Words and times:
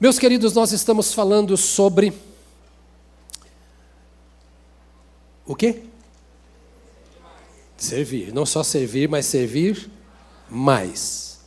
Meus 0.00 0.16
queridos, 0.16 0.52
nós 0.52 0.70
estamos 0.70 1.12
falando 1.12 1.56
sobre 1.56 2.12
o 5.44 5.56
quê? 5.56 5.82
Servir, 7.76 8.32
não 8.32 8.46
só 8.46 8.62
servir, 8.62 9.08
mas 9.08 9.26
servir 9.26 9.90
mais. 10.48 11.40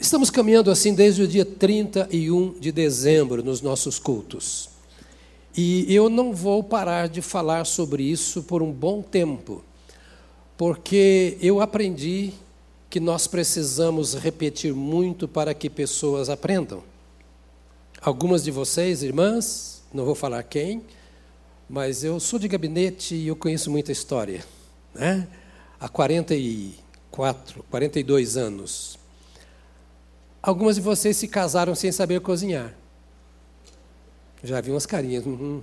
Estamos 0.00 0.30
caminhando 0.30 0.70
assim 0.70 0.94
desde 0.94 1.24
o 1.24 1.28
dia 1.28 1.44
31 1.44 2.58
de 2.58 2.72
dezembro 2.72 3.44
nos 3.44 3.60
nossos 3.60 3.98
cultos. 3.98 4.70
E 5.54 5.94
eu 5.94 6.08
não 6.08 6.32
vou 6.32 6.64
parar 6.64 7.06
de 7.06 7.20
falar 7.20 7.66
sobre 7.66 8.02
isso 8.02 8.44
por 8.44 8.62
um 8.62 8.72
bom 8.72 9.02
tempo, 9.02 9.62
porque 10.56 11.36
eu 11.38 11.60
aprendi 11.60 12.32
que 12.88 12.98
nós 12.98 13.26
precisamos 13.26 14.14
repetir 14.14 14.72
muito 14.72 15.28
para 15.28 15.52
que 15.52 15.68
pessoas 15.68 16.30
aprendam. 16.30 16.91
Algumas 18.04 18.42
de 18.42 18.50
vocês, 18.50 19.04
irmãs, 19.04 19.80
não 19.94 20.04
vou 20.04 20.16
falar 20.16 20.42
quem, 20.42 20.82
mas 21.70 22.02
eu 22.02 22.18
sou 22.18 22.36
de 22.36 22.48
gabinete 22.48 23.14
e 23.14 23.28
eu 23.28 23.36
conheço 23.36 23.70
muita 23.70 23.92
história. 23.92 24.44
Né? 24.92 25.28
Há 25.78 25.88
44, 25.88 27.62
42 27.70 28.36
anos. 28.36 28.98
Algumas 30.42 30.74
de 30.74 30.82
vocês 30.82 31.16
se 31.16 31.28
casaram 31.28 31.76
sem 31.76 31.92
saber 31.92 32.20
cozinhar. 32.20 32.74
Já 34.42 34.60
vi 34.60 34.72
umas 34.72 34.84
carinhas. 34.84 35.24
Uhum. 35.24 35.62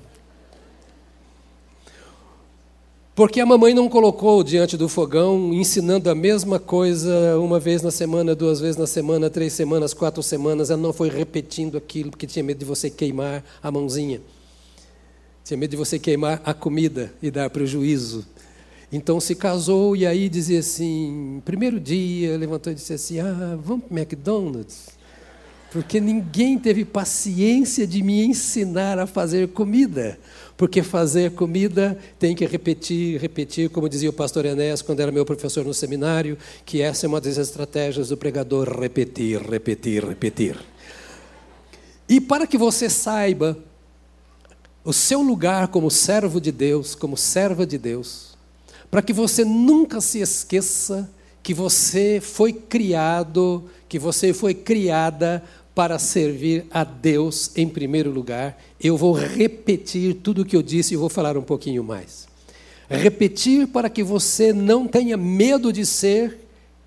Porque 3.20 3.41
a 3.41 3.46
mamãe 3.46 3.73
não 3.73 3.90
colocou 3.90 4.41
diante 4.46 4.78
do 4.78 4.88
fogão 4.88 5.54
ensinando 5.54 6.10
a 6.10 6.16
mesma 6.16 6.58
coisa 6.58 7.38
uma 7.38 7.60
vez 7.60 7.82
na 7.82 7.91
semana, 7.91 8.34
duas 8.34 8.62
vezes 8.62 8.77
na 8.77 8.88
semana, 8.88 9.30
três 9.30 9.52
semanas, 9.52 9.94
quatro 9.94 10.23
semanas. 10.23 10.70
Ela 10.70 10.82
não 10.82 10.94
foi 10.94 11.10
repetindo 11.10 11.77
aquilo 11.77 12.12
porque 12.12 12.26
tinha 12.26 12.41
medo 12.41 12.60
de 12.60 12.63
você 12.63 12.90
queimar 12.90 13.44
a 13.62 13.70
mãozinha. 13.70 14.22
Tinha 15.43 15.58
medo 15.58 15.71
de 15.71 15.76
você 15.76 15.99
queimar 15.99 16.41
a 16.46 16.54
comida 16.54 17.13
e 17.21 17.30
dar 17.30 17.49
prejuízo. 17.49 18.26
Então 18.90 19.20
se 19.20 19.36
casou 19.36 19.98
e 19.98 20.08
aí 20.08 20.30
dizia 20.30 20.60
assim: 20.60 21.41
primeiro 21.43 21.77
dia, 21.77 22.38
levantou 22.38 22.71
e 22.71 22.76
disse 22.76 22.93
assim: 22.93 23.20
ah, 23.20 23.60
vamos 23.62 23.84
para 23.84 23.99
McDonald's 23.99 24.98
porque 25.71 25.99
ninguém 25.99 26.58
teve 26.58 26.84
paciência 26.84 27.86
de 27.86 28.02
me 28.02 28.26
ensinar 28.26 28.98
a 28.98 29.05
fazer 29.05 29.49
comida. 29.49 30.20
Porque 30.60 30.84
fazer 30.84 31.32
comida 31.35 31.98
tem 32.20 32.35
que 32.35 32.46
repetir, 32.46 33.18
repetir, 33.18 33.70
como 33.70 33.88
dizia 33.88 34.10
o 34.10 34.13
pastor 34.13 34.46
Enéas 34.46 34.82
quando 34.82 34.99
era 34.99 35.10
meu 35.10 35.24
professor 35.24 35.63
no 35.63 35.74
seminário, 35.74 36.38
que 36.65 36.82
essa 36.82 37.05
é 37.05 37.07
uma 37.07 37.21
das 37.21 37.38
estratégias 37.38 38.10
do 38.10 38.18
pregador: 38.18 38.77
repetir, 38.77 39.41
repetir, 39.41 40.04
repetir. 40.04 40.57
E 42.10 42.20
para 42.20 42.46
que 42.46 42.57
você 42.57 42.90
saiba 42.90 43.57
o 44.84 44.91
seu 44.91 45.21
lugar 45.21 45.70
como 45.70 45.90
servo 45.90 46.41
de 46.41 46.52
Deus, 46.52 46.93
como 46.93 47.15
serva 47.15 47.65
de 47.65 47.77
Deus, 47.77 48.37
para 48.91 49.02
que 49.02 49.13
você 49.13 49.46
nunca 49.46 50.02
se 50.02 50.20
esqueça 50.20 51.10
que 51.41 51.54
você 51.54 52.20
foi 52.21 52.52
criado, 52.52 53.63
que 53.87 53.98
você 53.98 54.34
foi 54.34 54.54
criada 54.54 55.41
para 55.80 55.98
servir 55.98 56.66
a 56.72 56.84
Deus 56.84 57.52
em 57.55 57.66
primeiro 57.66 58.12
lugar. 58.12 58.62
Eu 58.84 58.98
vou 58.98 59.13
repetir 59.13 60.16
tudo 60.16 60.41
o 60.41 60.46
que 60.46 60.54
eu 60.54 60.62
disse 60.62 60.94
e 60.94 60.98
vou 60.98 61.08
falar 61.08 61.38
um 61.38 61.41
pouquinho 61.41 61.82
mais. 61.86 62.27
Repetir 62.90 63.66
para 63.66 63.90
que 63.90 64.03
você 64.03 64.52
não 64.52 64.86
tenha 64.86 65.16
medo 65.16 65.72
de 65.72 65.86
ser 65.86 66.38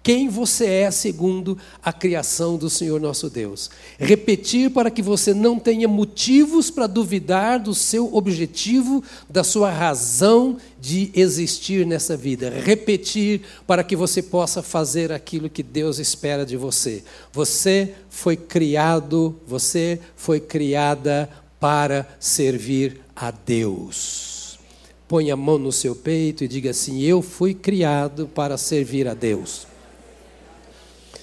quem 0.03 0.29
você 0.29 0.67
é 0.67 0.91
segundo 0.91 1.57
a 1.83 1.93
criação 1.93 2.57
do 2.57 2.69
Senhor 2.69 3.01
nosso 3.01 3.31
Deus. 3.31 3.71
Repetir 3.99 4.71
para 4.71 4.91
que 4.91 5.01
você 5.01 5.33
não 5.33 5.59
tenha 5.59 5.87
motivos 5.87 6.71
para 6.71 6.89
duvidar 6.89 7.61
do 7.61 7.73
seu 7.73 8.13
objetivo, 8.15 9.03
da 9.31 9.45
sua 9.45 9.71
razão 9.71 10.57
de 10.81 11.11
existir 11.15 11.87
nessa 11.87 12.17
vida. 12.17 12.51
Repetir 12.51 13.43
para 13.67 13.85
que 13.85 13.95
você 13.95 14.21
possa 14.21 14.61
fazer 14.61 15.13
aquilo 15.13 15.49
que 15.49 15.63
Deus 15.63 15.99
espera 15.99 16.45
de 16.45 16.57
você. 16.57 17.05
Você 17.33 17.95
foi 18.11 18.37
criado, 18.37 19.39
você 19.47 20.01
foi 20.17 20.41
criada 20.41 21.31
para 21.61 22.09
servir 22.19 23.01
a 23.15 23.31
Deus. 23.31 24.59
Põe 25.07 25.31
a 25.31 25.37
mão 25.37 25.59
no 25.59 25.71
seu 25.71 25.95
peito 25.95 26.43
e 26.43 26.49
diga 26.49 26.71
assim: 26.71 27.03
Eu 27.03 27.23
fui 27.23 27.55
criado 27.55 28.27
para 28.27 28.57
servir 28.57 29.07
a 29.07 29.15
Deus. 29.15 29.72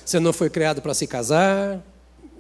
Você 0.09 0.19
não 0.19 0.33
foi 0.33 0.49
criado 0.49 0.81
para 0.81 0.95
se 0.95 1.05
casar, 1.05 1.85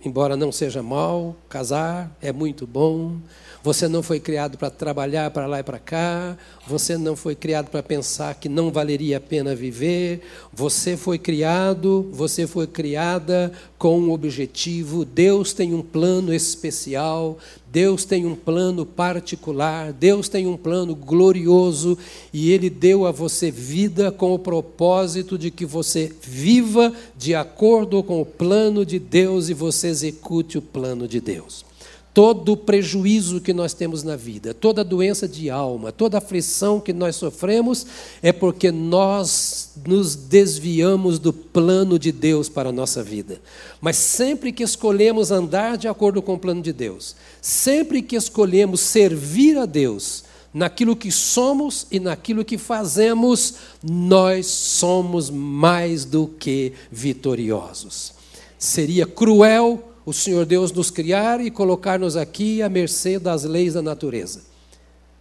embora 0.03 0.35
não 0.35 0.51
seja 0.51 0.81
mal, 0.81 1.35
casar 1.47 2.09
é 2.19 2.33
muito 2.33 2.65
bom. 2.65 3.17
Você 3.61 3.87
não 3.87 4.01
foi 4.01 4.19
criado 4.19 4.57
para 4.57 4.71
trabalhar 4.71 5.29
para 5.29 5.45
lá 5.45 5.59
e 5.59 5.63
para 5.63 5.77
cá. 5.77 6.35
Você 6.65 6.97
não 6.97 7.15
foi 7.15 7.35
criado 7.35 7.69
para 7.69 7.83
pensar 7.83 8.33
que 8.33 8.49
não 8.49 8.71
valeria 8.71 9.17
a 9.17 9.21
pena 9.21 9.53
viver. 9.53 10.21
Você 10.51 10.97
foi 10.97 11.19
criado, 11.19 12.09
você 12.11 12.47
foi 12.47 12.65
criada 12.65 13.51
com 13.77 13.99
um 13.99 14.11
objetivo. 14.11 15.05
Deus 15.05 15.53
tem 15.53 15.71
um 15.71 15.83
plano 15.83 16.33
especial. 16.33 17.37
Deus 17.71 18.03
tem 18.05 18.25
um 18.25 18.35
plano 18.35 18.85
particular. 18.85 19.93
Deus 19.93 20.27
tem 20.27 20.47
um 20.47 20.57
plano 20.57 20.95
glorioso. 20.95 21.97
E 22.33 22.51
Ele 22.51 22.69
deu 22.69 23.05
a 23.05 23.11
você 23.11 23.51
vida 23.51 24.11
com 24.11 24.33
o 24.33 24.39
propósito 24.39 25.37
de 25.37 25.51
que 25.51 25.65
você 25.65 26.11
viva 26.21 26.93
de 27.17 27.35
acordo 27.35 28.01
com 28.03 28.21
o 28.21 28.25
plano 28.25 28.85
de 28.85 28.99
Deus 28.99 29.49
e 29.49 29.53
você 29.53 29.87
execute 29.87 30.57
o 30.57 30.61
plano 30.61 31.07
de 31.07 31.21
Deus 31.21 31.68
todo 32.13 32.53
o 32.53 32.57
prejuízo 32.57 33.39
que 33.39 33.53
nós 33.53 33.73
temos 33.73 34.03
na 34.03 34.15
vida, 34.15 34.53
toda 34.53 34.83
doença 34.83 35.27
de 35.27 35.49
alma, 35.49 35.91
toda 35.91 36.17
aflição 36.17 36.79
que 36.79 36.91
nós 36.91 37.15
sofremos, 37.15 37.85
é 38.21 38.31
porque 38.31 38.71
nós 38.71 39.71
nos 39.85 40.15
desviamos 40.15 41.19
do 41.19 41.31
plano 41.31 41.99
de 41.99 42.11
Deus 42.11 42.49
para 42.49 42.69
a 42.69 42.73
nossa 42.73 43.03
vida. 43.03 43.39
Mas 43.79 43.95
sempre 43.97 44.51
que 44.51 44.63
escolhemos 44.63 45.31
andar 45.31 45.77
de 45.77 45.87
acordo 45.87 46.21
com 46.21 46.33
o 46.33 46.39
plano 46.39 46.61
de 46.61 46.73
Deus, 46.73 47.15
sempre 47.41 48.01
que 48.01 48.15
escolhemos 48.15 48.81
servir 48.81 49.57
a 49.57 49.65
Deus, 49.65 50.23
naquilo 50.53 50.95
que 50.95 51.11
somos 51.11 51.85
e 51.91 51.99
naquilo 51.99 52.43
que 52.43 52.57
fazemos, 52.57 53.55
nós 53.83 54.47
somos 54.47 55.29
mais 55.29 56.05
do 56.05 56.27
que 56.27 56.73
vitoriosos. 56.91 58.13
Seria 58.57 59.05
cruel 59.05 59.88
o 60.09 60.13
Senhor 60.13 60.43
Deus 60.43 60.71
nos 60.71 60.89
criar 60.89 61.39
e 61.39 61.51
colocar-nos 61.51 62.17
aqui 62.17 62.63
à 62.63 62.67
mercê 62.67 63.19
das 63.19 63.43
leis 63.43 63.75
da 63.75 63.81
natureza. 63.83 64.41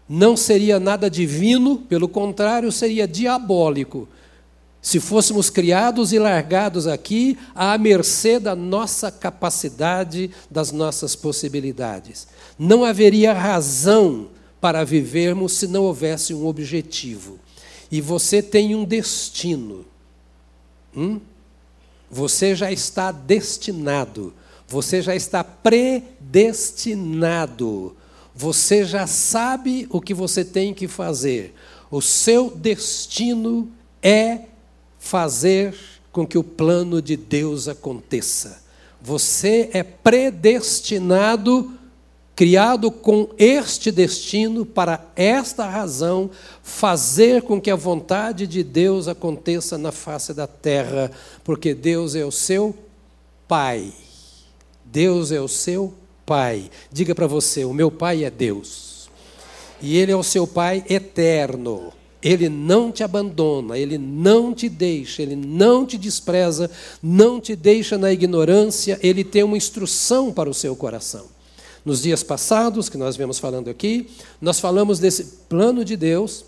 Não 0.08 0.34
seria 0.34 0.80
nada 0.80 1.10
divino, 1.10 1.76
pelo 1.76 2.08
contrário, 2.08 2.72
seria 2.72 3.06
diabólico. 3.06 4.08
Se 4.80 4.98
fôssemos 4.98 5.50
criados 5.50 6.14
e 6.14 6.18
largados 6.18 6.86
aqui 6.86 7.36
à 7.54 7.76
mercê 7.76 8.40
da 8.40 8.56
nossa 8.56 9.10
capacidade, 9.10 10.30
das 10.50 10.72
nossas 10.72 11.14
possibilidades. 11.14 12.26
Não 12.58 12.82
haveria 12.82 13.34
razão 13.34 14.28
para 14.58 14.84
vivermos 14.84 15.52
se 15.52 15.66
não 15.66 15.82
houvesse 15.84 16.32
um 16.32 16.46
objetivo. 16.46 17.38
E 17.92 18.00
você 18.00 18.40
tem 18.40 18.74
um 18.74 18.86
destino. 18.86 19.84
Hum? 20.96 21.20
Você 22.10 22.54
já 22.54 22.72
está 22.72 23.12
destinado 23.12 24.32
você 24.68 25.00
já 25.00 25.16
está 25.16 25.42
predestinado. 25.42 27.96
Você 28.34 28.84
já 28.84 29.06
sabe 29.06 29.86
o 29.90 29.98
que 30.00 30.12
você 30.12 30.44
tem 30.44 30.74
que 30.74 30.86
fazer. 30.86 31.54
O 31.90 32.02
seu 32.02 32.50
destino 32.50 33.70
é 34.02 34.40
fazer 34.98 35.74
com 36.12 36.26
que 36.26 36.36
o 36.36 36.44
plano 36.44 37.00
de 37.00 37.16
Deus 37.16 37.66
aconteça. 37.66 38.62
Você 39.00 39.70
é 39.72 39.82
predestinado, 39.82 41.72
criado 42.36 42.90
com 42.90 43.30
este 43.38 43.90
destino, 43.90 44.66
para 44.66 45.02
esta 45.16 45.66
razão, 45.66 46.30
fazer 46.62 47.40
com 47.42 47.58
que 47.60 47.70
a 47.70 47.76
vontade 47.76 48.46
de 48.46 48.62
Deus 48.62 49.08
aconteça 49.08 49.78
na 49.78 49.90
face 49.90 50.34
da 50.34 50.46
terra, 50.46 51.10
porque 51.42 51.72
Deus 51.72 52.14
é 52.14 52.24
o 52.24 52.30
seu 52.30 52.76
Pai. 53.48 53.92
Deus 54.92 55.32
é 55.32 55.40
o 55.40 55.48
seu 55.48 55.94
Pai. 56.24 56.70
Diga 56.92 57.14
para 57.14 57.26
você: 57.26 57.64
o 57.64 57.72
meu 57.72 57.90
Pai 57.90 58.24
é 58.24 58.30
Deus. 58.30 59.08
E 59.80 59.96
Ele 59.96 60.12
é 60.12 60.16
o 60.16 60.22
seu 60.22 60.46
Pai 60.46 60.84
eterno. 60.88 61.92
Ele 62.20 62.48
não 62.48 62.90
te 62.90 63.04
abandona, 63.04 63.78
ele 63.78 63.96
não 63.96 64.52
te 64.52 64.68
deixa, 64.68 65.22
ele 65.22 65.36
não 65.36 65.86
te 65.86 65.96
despreza, 65.96 66.68
não 67.00 67.40
te 67.40 67.54
deixa 67.54 67.96
na 67.96 68.12
ignorância, 68.12 68.98
ele 69.00 69.22
tem 69.22 69.44
uma 69.44 69.56
instrução 69.56 70.32
para 70.32 70.50
o 70.50 70.54
seu 70.54 70.74
coração. 70.74 71.26
Nos 71.84 72.02
dias 72.02 72.24
passados, 72.24 72.88
que 72.88 72.98
nós 72.98 73.16
vemos 73.16 73.38
falando 73.38 73.70
aqui, 73.70 74.08
nós 74.40 74.58
falamos 74.58 74.98
desse 74.98 75.24
plano 75.48 75.84
de 75.84 75.96
Deus, 75.96 76.44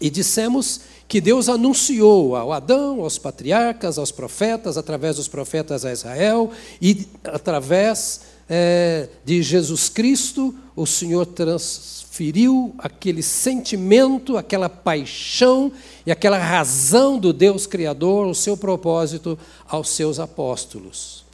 E 0.00 0.10
dissemos 0.10 0.80
que 1.12 1.20
Deus 1.20 1.50
anunciou 1.50 2.34
ao 2.34 2.54
Adão, 2.54 3.02
aos 3.02 3.18
patriarcas, 3.18 3.98
aos 3.98 4.10
profetas, 4.10 4.78
através 4.78 5.16
dos 5.16 5.28
profetas 5.28 5.84
a 5.84 5.92
Israel, 5.92 6.50
e 6.80 7.06
através 7.24 8.22
é, 8.48 9.10
de 9.22 9.42
Jesus 9.42 9.90
Cristo, 9.90 10.54
o 10.74 10.86
Senhor 10.86 11.26
transferiu 11.26 12.74
aquele 12.78 13.22
sentimento, 13.22 14.38
aquela 14.38 14.70
paixão 14.70 15.70
e 16.06 16.10
aquela 16.10 16.38
razão 16.38 17.18
do 17.18 17.30
Deus 17.30 17.66
Criador, 17.66 18.26
o 18.26 18.34
seu 18.34 18.56
propósito, 18.56 19.38
aos 19.68 19.90
seus 19.90 20.18
apóstolos. 20.18 21.26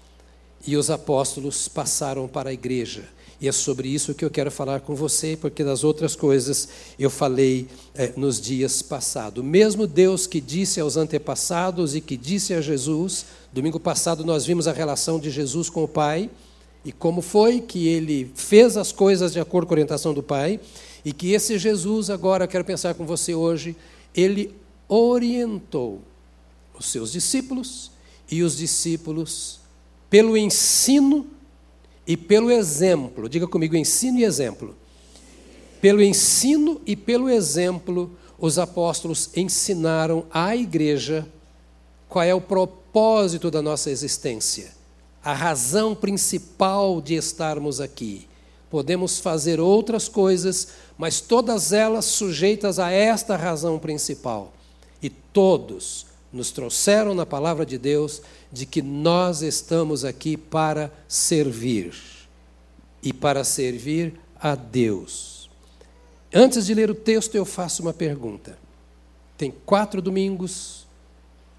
E 0.67 0.77
os 0.77 0.91
apóstolos 0.91 1.69
passaram 1.69 2.27
para 2.27 2.51
a 2.51 2.53
igreja. 2.53 3.05
E 3.41 3.47
é 3.47 3.53
sobre 3.53 3.89
isso 3.89 4.15
que 4.15 4.25
eu 4.25 4.31
quero 4.31 4.51
falar 4.51 4.81
com 4.81 4.95
você, 4.97 5.37
porque 5.41 5.63
das 5.63 5.85
outras 5.85 6.17
coisas 6.17 6.69
eu 6.99 7.09
falei 7.09 7.69
é, 7.95 8.13
nos 8.17 8.41
dias 8.41 8.83
passados. 8.83 9.45
Mesmo 9.45 9.87
Deus 9.87 10.27
que 10.27 10.41
disse 10.41 10.81
aos 10.81 10.97
antepassados 10.97 11.95
e 11.95 12.01
que 12.01 12.17
disse 12.17 12.53
a 12.53 12.61
Jesus, 12.61 13.27
domingo 13.53 13.79
passado 13.79 14.25
nós 14.25 14.45
vimos 14.45 14.67
a 14.67 14.73
relação 14.73 15.21
de 15.21 15.31
Jesus 15.31 15.71
com 15.71 15.85
o 15.85 15.89
Pai 15.89 16.29
e 16.85 16.93
como 16.93 17.21
foi 17.21 17.61
que 17.61 17.87
ele 17.87 18.31
fez 18.35 18.77
as 18.77 18.93
coisas 18.93 19.33
de 19.33 19.41
acordo 19.41 19.67
com 19.67 19.75
a 19.75 19.77
orientação 19.77 20.15
do 20.15 20.23
Pai, 20.23 20.59
e 21.05 21.13
que 21.13 21.33
esse 21.33 21.59
Jesus, 21.59 22.09
agora 22.09 22.45
eu 22.45 22.49
quero 22.49 22.65
pensar 22.65 22.95
com 22.95 23.05
você 23.05 23.35
hoje, 23.35 23.77
ele 24.15 24.55
orientou 24.89 26.01
os 26.79 26.87
seus 26.87 27.13
discípulos 27.13 27.91
e 28.31 28.43
os 28.43 28.57
discípulos 28.57 29.61
pelo 30.09 30.37
ensino 30.37 31.27
e 32.09 32.17
pelo 32.17 32.51
exemplo. 32.51 33.29
Diga 33.29 33.47
comigo, 33.47 33.77
ensino 33.77 34.19
e 34.19 34.25
exemplo. 34.25 34.75
Pelo 35.79 36.03
ensino 36.03 36.81
e 36.87 36.97
pelo 36.97 37.29
exemplo, 37.29 38.11
os 38.39 38.59
apóstolos 38.59 39.29
ensinaram 39.37 40.25
à 40.31 40.57
igreja 40.57 41.29
qual 42.09 42.25
é 42.25 42.35
o 42.35 42.41
propósito 42.41 43.51
da 43.51 43.61
nossa 43.61 43.91
existência, 43.91 44.73
a 45.23 45.35
razão 45.35 45.95
principal 45.95 47.03
de 47.03 47.15
estarmos 47.15 47.79
aqui. 47.79 48.27
Podemos 48.71 49.19
fazer 49.19 49.61
outras 49.61 50.09
coisas, 50.09 50.69
mas 50.97 51.21
todas 51.21 51.73
elas 51.73 52.07
sujeitas 52.07 52.79
a 52.79 52.91
esta 52.91 53.37
razão 53.37 53.79
principal. 53.79 54.53
E 55.03 55.11
todos 55.11 56.08
nos 56.33 56.51
trouxeram 56.51 57.15
na 57.15 57.25
palavra 57.25 57.65
de 57.65 57.79
Deus 57.79 58.21
de 58.53 58.67
que 58.67 58.83
nós 58.83 59.43
estamos 59.43 60.05
aqui 60.05 60.37
para 60.37 60.93
servir 61.07 61.95
e 63.03 63.13
para 63.13 63.45
servir 63.45 64.15
a 64.39 64.55
Deus. 64.55 65.49
Antes 66.33 66.67
de 66.67 66.75
ler 66.75 66.91
o 66.91 66.95
texto, 66.95 67.35
eu 67.35 67.45
faço 67.45 67.83
uma 67.83 67.95
pergunta. 67.95 68.59
Tem 69.37 69.51
quatro 69.65 70.03
domingos, 70.03 70.87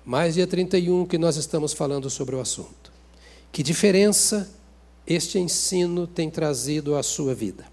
mais 0.06 0.36
dia 0.36 0.46
31, 0.46 1.06
que 1.06 1.18
nós 1.18 1.38
estamos 1.38 1.74
falando 1.74 2.10
sobre 2.10 2.36
o 2.36 2.40
assunto. 2.40 2.92
Que 3.52 3.64
diferença 3.64 4.50
este 5.08 5.40
ensino 5.40 6.06
tem 6.06 6.30
trazido 6.30 6.96
à 6.96 7.02
sua 7.02 7.34
vida? 7.34 7.66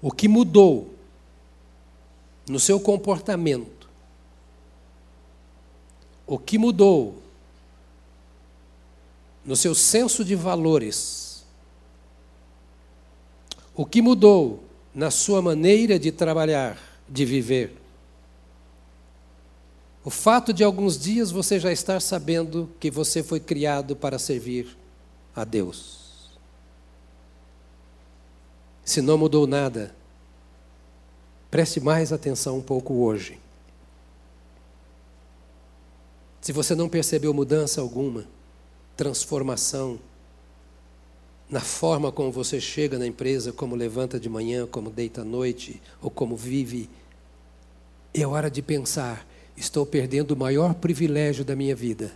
O 0.00 0.10
que 0.10 0.26
mudou 0.26 0.94
no 2.48 2.58
seu 2.58 2.80
comportamento 2.80 3.81
o 6.26 6.38
que 6.38 6.58
mudou 6.58 7.22
no 9.44 9.56
seu 9.56 9.74
senso 9.74 10.24
de 10.24 10.34
valores? 10.34 11.44
O 13.74 13.84
que 13.84 14.02
mudou 14.02 14.62
na 14.94 15.10
sua 15.10 15.40
maneira 15.40 15.98
de 15.98 16.12
trabalhar, 16.12 16.78
de 17.08 17.24
viver? 17.24 17.76
O 20.04 20.10
fato 20.10 20.52
de 20.52 20.64
alguns 20.64 20.98
dias 20.98 21.30
você 21.30 21.60
já 21.60 21.72
estar 21.72 22.00
sabendo 22.00 22.68
que 22.80 22.90
você 22.90 23.22
foi 23.22 23.38
criado 23.38 23.94
para 23.94 24.18
servir 24.18 24.76
a 25.34 25.44
Deus. 25.44 26.30
Se 28.84 29.00
não 29.00 29.16
mudou 29.16 29.46
nada, 29.46 29.94
preste 31.50 31.80
mais 31.80 32.12
atenção 32.12 32.58
um 32.58 32.62
pouco 32.62 32.94
hoje. 32.94 33.41
Se 36.42 36.50
você 36.50 36.74
não 36.74 36.88
percebeu 36.88 37.32
mudança 37.32 37.80
alguma, 37.80 38.26
transformação 38.96 40.00
na 41.48 41.60
forma 41.60 42.10
como 42.10 42.32
você 42.32 42.60
chega 42.60 42.98
na 42.98 43.06
empresa, 43.06 43.52
como 43.52 43.76
levanta 43.76 44.18
de 44.18 44.28
manhã, 44.28 44.66
como 44.66 44.90
deita 44.90 45.20
à 45.20 45.24
noite, 45.24 45.80
ou 46.00 46.10
como 46.10 46.36
vive, 46.36 46.90
é 48.12 48.26
hora 48.26 48.50
de 48.50 48.60
pensar: 48.60 49.24
estou 49.56 49.86
perdendo 49.86 50.32
o 50.32 50.36
maior 50.36 50.74
privilégio 50.74 51.44
da 51.44 51.54
minha 51.54 51.76
vida. 51.76 52.12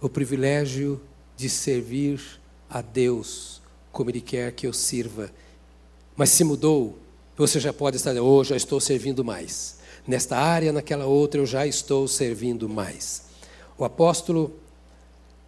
O 0.00 0.08
privilégio 0.08 1.00
de 1.36 1.48
servir 1.48 2.20
a 2.70 2.80
Deus 2.80 3.60
como 3.90 4.10
Ele 4.10 4.20
quer 4.20 4.52
que 4.52 4.64
eu 4.64 4.72
sirva. 4.72 5.28
Mas 6.16 6.30
se 6.30 6.44
mudou, 6.44 6.96
você 7.36 7.58
já 7.58 7.72
pode 7.72 7.96
estar, 7.96 8.12
hoje 8.12 8.22
oh, 8.22 8.44
já 8.44 8.56
estou 8.56 8.78
servindo 8.78 9.24
mais 9.24 9.77
nesta 10.08 10.38
área, 10.38 10.72
naquela 10.72 11.04
outra 11.04 11.38
eu 11.38 11.46
já 11.46 11.66
estou 11.66 12.08
servindo 12.08 12.66
mais. 12.66 13.24
O 13.76 13.84
apóstolo 13.84 14.50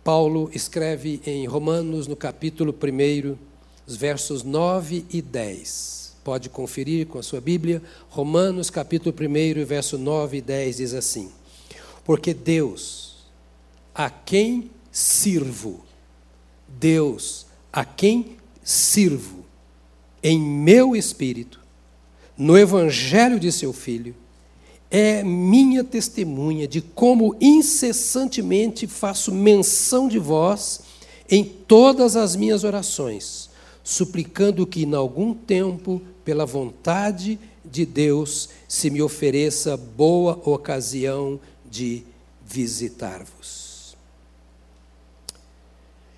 Paulo 0.04 0.50
escreve 0.54 1.22
em 1.24 1.46
Romanos, 1.46 2.06
no 2.06 2.14
capítulo 2.14 2.72
1, 2.72 3.36
os 3.86 3.96
versos 3.96 4.42
9 4.42 5.06
e 5.10 5.22
10. 5.22 6.16
Pode 6.22 6.50
conferir 6.50 7.06
com 7.06 7.18
a 7.18 7.22
sua 7.22 7.40
Bíblia. 7.40 7.82
Romanos, 8.10 8.68
capítulo 8.68 9.16
1, 9.18 9.64
verso 9.64 9.96
9 9.96 10.36
e 10.36 10.42
10 10.42 10.76
diz 10.76 10.92
assim: 10.92 11.30
Porque 12.04 12.34
Deus, 12.34 13.24
a 13.94 14.10
quem 14.10 14.70
sirvo, 14.92 15.80
Deus, 16.68 17.46
a 17.72 17.82
quem 17.82 18.36
sirvo, 18.62 19.42
em 20.22 20.38
meu 20.38 20.94
espírito, 20.94 21.58
no 22.36 22.58
evangelho 22.58 23.40
de 23.40 23.50
seu 23.50 23.72
Filho, 23.72 24.14
é 24.90 25.22
minha 25.22 25.84
testemunha 25.84 26.66
de 26.66 26.80
como 26.80 27.36
incessantemente 27.40 28.86
faço 28.86 29.32
menção 29.32 30.08
de 30.08 30.18
vós 30.18 30.80
em 31.30 31.44
todas 31.44 32.16
as 32.16 32.34
minhas 32.34 32.64
orações, 32.64 33.48
suplicando 33.84 34.66
que, 34.66 34.82
em 34.82 34.94
algum 34.94 35.32
tempo, 35.32 36.02
pela 36.24 36.44
vontade 36.44 37.38
de 37.64 37.86
Deus, 37.86 38.48
se 38.66 38.90
me 38.90 39.00
ofereça 39.00 39.76
boa 39.76 40.40
ocasião 40.44 41.38
de 41.70 42.02
visitar-vos. 42.44 43.96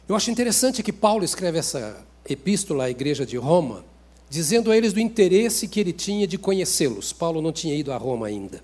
Eu 0.09 0.17
acho 0.17 0.31
interessante 0.31 0.83
que 0.83 0.93
Paulo 0.93 1.25
escreve 1.25 1.59
essa 1.59 2.05
epístola 2.29 2.85
à 2.85 2.91
igreja 2.91 3.27
de 3.27 3.37
Roma, 3.37 3.85
dizendo 4.33 4.71
a 4.71 4.77
eles 4.79 4.95
do 4.95 4.99
interesse 4.99 5.69
que 5.69 5.79
ele 5.79 5.93
tinha 5.93 6.27
de 6.27 6.39
conhecê-los. 6.39 7.13
Paulo 7.13 7.43
não 7.43 7.53
tinha 7.53 7.75
ido 7.75 7.93
a 7.93 7.99
Roma 7.99 8.29
ainda 8.29 8.63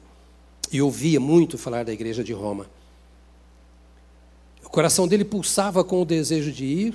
e 0.73 0.81
ouvia 0.81 1.21
muito 1.21 1.59
falar 1.59 1.85
da 1.85 1.93
igreja 1.93 2.25
de 2.25 2.33
Roma. 2.33 2.71
O 4.65 4.71
coração 4.71 5.07
dele 5.07 5.27
pulsava 5.27 5.85
com 5.85 6.01
o 6.01 6.07
desejo 6.07 6.51
de 6.51 6.65
ir. 6.65 6.95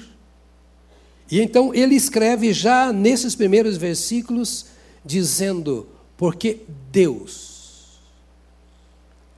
E 1.29 1.39
então 1.39 1.71
ele 1.71 1.93
escreve 1.93 2.51
já 2.51 2.91
nesses 2.91 3.35
primeiros 3.35 3.77
versículos, 3.77 4.65
dizendo: 5.05 5.87
Porque 6.17 6.61
Deus, 6.91 7.99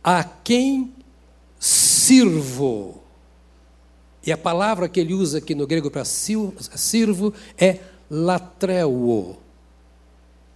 a 0.01 0.23
quem 0.23 0.93
sirvo, 1.59 3.01
e 4.25 4.31
a 4.31 4.37
palavra 4.37 4.87
que 4.87 5.01
ele 5.01 5.13
usa 5.13 5.39
aqui 5.39 5.53
no 5.53 5.67
grego 5.67 5.91
para 5.91 6.05
sirvo 6.05 7.33
é 7.57 7.79
latreuo. 8.09 9.37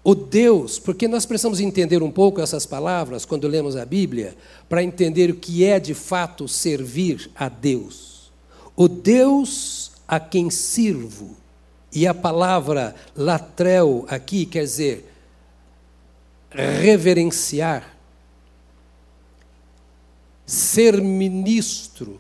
O 0.04 0.16
Deus, 0.16 0.80
porque 0.80 1.08
nós 1.08 1.26
precisamos 1.26 1.60
entender 1.60 2.02
um 2.02 2.12
pouco 2.12 2.42
essas 2.42 2.66
palavras 2.66 3.26
quando 3.26 3.48
lemos 3.48 3.76
a 3.76 3.86
Bíblia, 3.86 4.36
para 4.68 4.84
entender 4.84 5.30
o 5.30 5.36
que 5.36 5.66
é 5.66 5.80
de 5.80 5.94
fato 5.94 6.48
servir 6.48 7.30
a 7.36 7.50
Deus. 7.50 8.32
O 8.76 8.88
Deus 8.88 9.92
a 10.08 10.20
quem 10.20 10.50
sirvo, 10.50 11.36
e 11.92 12.08
a 12.08 12.14
palavra 12.14 12.96
latreu 13.16 14.06
aqui 14.08 14.46
quer 14.46 14.64
dizer 14.64 15.06
reverenciar, 16.52 17.96
ser 20.46 21.00
ministro, 21.02 22.20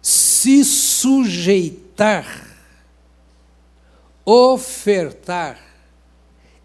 se 0.00 0.64
sujeitar, 0.64 2.43
ofertar, 4.24 5.58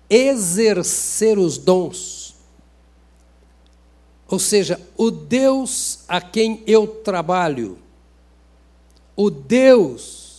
exercer 0.09 1.37
os 1.37 1.57
dons. 1.57 2.35
Ou 4.27 4.39
seja, 4.39 4.79
o 4.95 5.09
Deus 5.09 5.99
a 6.07 6.21
quem 6.21 6.63
eu 6.67 6.87
trabalho, 6.87 7.79
o 9.15 9.29
Deus 9.29 10.29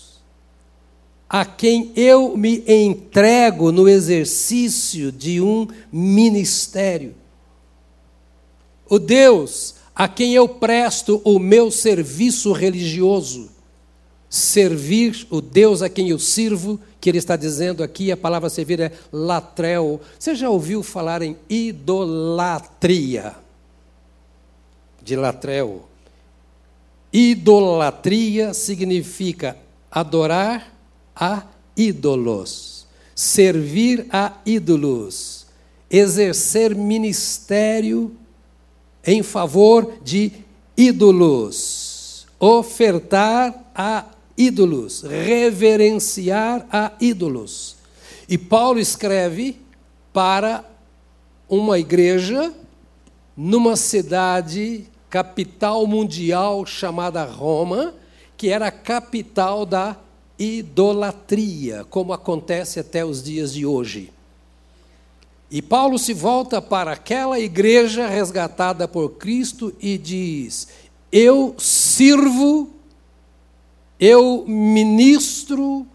a 1.28 1.44
quem 1.44 1.92
eu 1.94 2.36
me 2.36 2.64
entrego 2.66 3.70
no 3.70 3.88
exercício 3.88 5.12
de 5.12 5.40
um 5.40 5.68
ministério. 5.92 7.14
O 8.88 8.98
Deus 8.98 9.76
a 9.94 10.08
quem 10.08 10.34
eu 10.34 10.48
presto 10.48 11.20
o 11.24 11.38
meu 11.38 11.70
serviço 11.70 12.50
religioso. 12.50 13.48
Servir 14.28 15.26
o 15.30 15.40
Deus 15.40 15.82
a 15.82 15.88
quem 15.88 16.08
eu 16.08 16.18
sirvo, 16.18 16.80
que 17.00 17.08
ele 17.08 17.18
está 17.18 17.34
dizendo 17.34 17.82
aqui, 17.82 18.12
a 18.12 18.16
palavra 18.16 18.50
servir 18.50 18.80
é 18.80 18.92
latrel. 19.10 20.00
Você 20.18 20.34
já 20.34 20.50
ouviu 20.50 20.82
falar 20.82 21.22
em 21.22 21.36
idolatria? 21.48 23.34
De 25.02 25.16
latrel. 25.16 25.88
Idolatria 27.12 28.52
significa 28.52 29.56
adorar 29.90 30.72
a 31.16 31.44
ídolos, 31.76 32.86
servir 33.14 34.06
a 34.10 34.34
ídolos, 34.44 35.46
exercer 35.90 36.74
ministério 36.74 38.14
em 39.04 39.22
favor 39.22 39.94
de 40.04 40.32
ídolos, 40.76 42.26
ofertar 42.38 43.70
a 43.74 44.04
ídolos, 44.40 45.02
reverenciar 45.02 46.66
a 46.72 46.92
ídolos. 46.98 47.76
E 48.26 48.38
Paulo 48.38 48.80
escreve 48.80 49.60
para 50.14 50.64
uma 51.46 51.78
igreja 51.78 52.50
numa 53.36 53.76
cidade 53.76 54.86
capital 55.10 55.86
mundial 55.86 56.64
chamada 56.64 57.22
Roma, 57.24 57.94
que 58.34 58.48
era 58.48 58.68
a 58.68 58.72
capital 58.72 59.66
da 59.66 59.96
idolatria, 60.38 61.84
como 61.90 62.14
acontece 62.14 62.80
até 62.80 63.04
os 63.04 63.22
dias 63.22 63.52
de 63.52 63.66
hoje. 63.66 64.10
E 65.50 65.60
Paulo 65.60 65.98
se 65.98 66.14
volta 66.14 66.62
para 66.62 66.92
aquela 66.92 67.38
igreja 67.38 68.06
resgatada 68.06 68.88
por 68.88 69.10
Cristo 69.18 69.74
e 69.80 69.98
diz: 69.98 70.68
Eu 71.12 71.54
sirvo, 71.58 72.79
eu 74.00 74.44
ministro, 74.48 75.86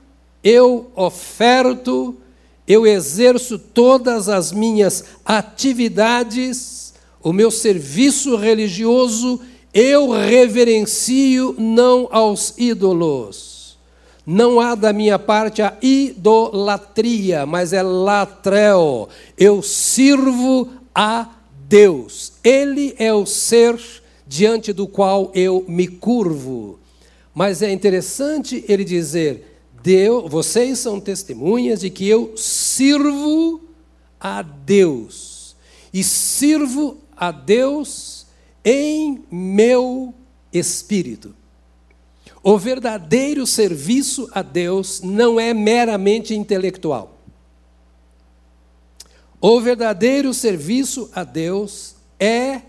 eu 0.44 0.92
oferto, 0.96 2.16
eu 2.68 2.86
exerço 2.86 3.58
todas 3.60 4.30
as 4.30 4.52
minhas 4.52 5.04
atividades, 5.26 6.94
o 7.22 7.34
meu 7.34 7.50
serviço 7.50 8.36
religioso, 8.36 9.42
eu 9.74 10.12
reverencio 10.12 11.56
não 11.58 12.08
aos 12.12 12.54
ídolos 12.58 13.56
não 14.26 14.60
há 14.60 14.74
da 14.74 14.92
minha 14.92 15.20
parte 15.20 15.62
a 15.62 15.78
idolatria, 15.82 17.46
mas 17.46 17.74
é 17.74 17.84
latrel. 17.84 19.08
Eu 19.38 19.62
sirvo 19.62 20.70
a 20.94 21.30
Deus. 21.68 22.34
Ele 22.44 22.96
é 22.98 23.14
o 23.14 23.26
ser 23.26 23.80
diante 24.26 24.74
do 24.74 24.88
qual 24.88 25.32
eu 25.36 25.64
me 25.68 25.88
curvo. 25.88 26.80
Mas 27.36 27.62
é 27.62 27.70
interessante 27.70 28.63
ele 28.65 28.86
dizer: 28.86 29.60
Deus, 29.84 30.32
vocês 30.32 30.80
são 30.80 31.01
testemunhas 31.01 31.82
de 31.82 31.89
que 31.89 32.08
eu 32.08 32.36
sirvo 32.38 33.62
a 34.18 34.42
Deus. 34.42 35.54
E 35.94 36.01
sirvo 36.01 36.98
a 37.15 37.32
Deus 37.32 38.25
em 38.63 39.24
meu 39.30 40.13
espírito. 40.51 41.36
O 42.42 42.58
verdadeiro 42.58 43.46
serviço 43.46 44.30
a 44.32 44.42
Deus 44.42 45.01
não 45.01 45.39
é 45.39 45.54
meramente 45.54 46.34
intelectual. 46.34 47.18
O 49.42 49.60
verdadeiro 49.60 50.34
serviço 50.34 51.10
a 51.13 51.24
Deus 51.24 51.96
é, 52.20 52.62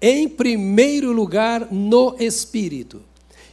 em 0.00 0.28
primeiro 0.28 1.12
lugar, 1.12 1.72
no 1.72 2.16
espírito. 2.18 3.02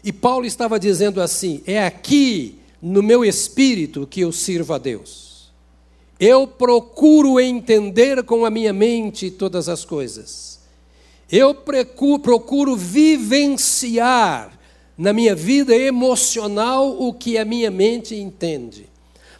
E 0.03 0.11
Paulo 0.11 0.45
estava 0.45 0.79
dizendo 0.79 1.21
assim: 1.21 1.61
é 1.65 1.83
aqui, 1.83 2.59
no 2.81 3.01
meu 3.01 3.23
espírito, 3.23 4.05
que 4.05 4.21
eu 4.21 4.31
sirvo 4.31 4.73
a 4.73 4.77
Deus. 4.77 5.51
Eu 6.19 6.45
procuro 6.45 7.39
entender 7.39 8.23
com 8.23 8.45
a 8.45 8.49
minha 8.49 8.73
mente 8.73 9.31
todas 9.31 9.69
as 9.69 9.83
coisas. 9.83 10.59
Eu 11.31 11.55
procuro 12.21 12.75
vivenciar 12.75 14.57
na 14.97 15.11
minha 15.11 15.33
vida 15.33 15.75
emocional 15.75 17.01
o 17.01 17.13
que 17.13 17.37
a 17.37 17.45
minha 17.45 17.71
mente 17.71 18.15
entende. 18.15 18.87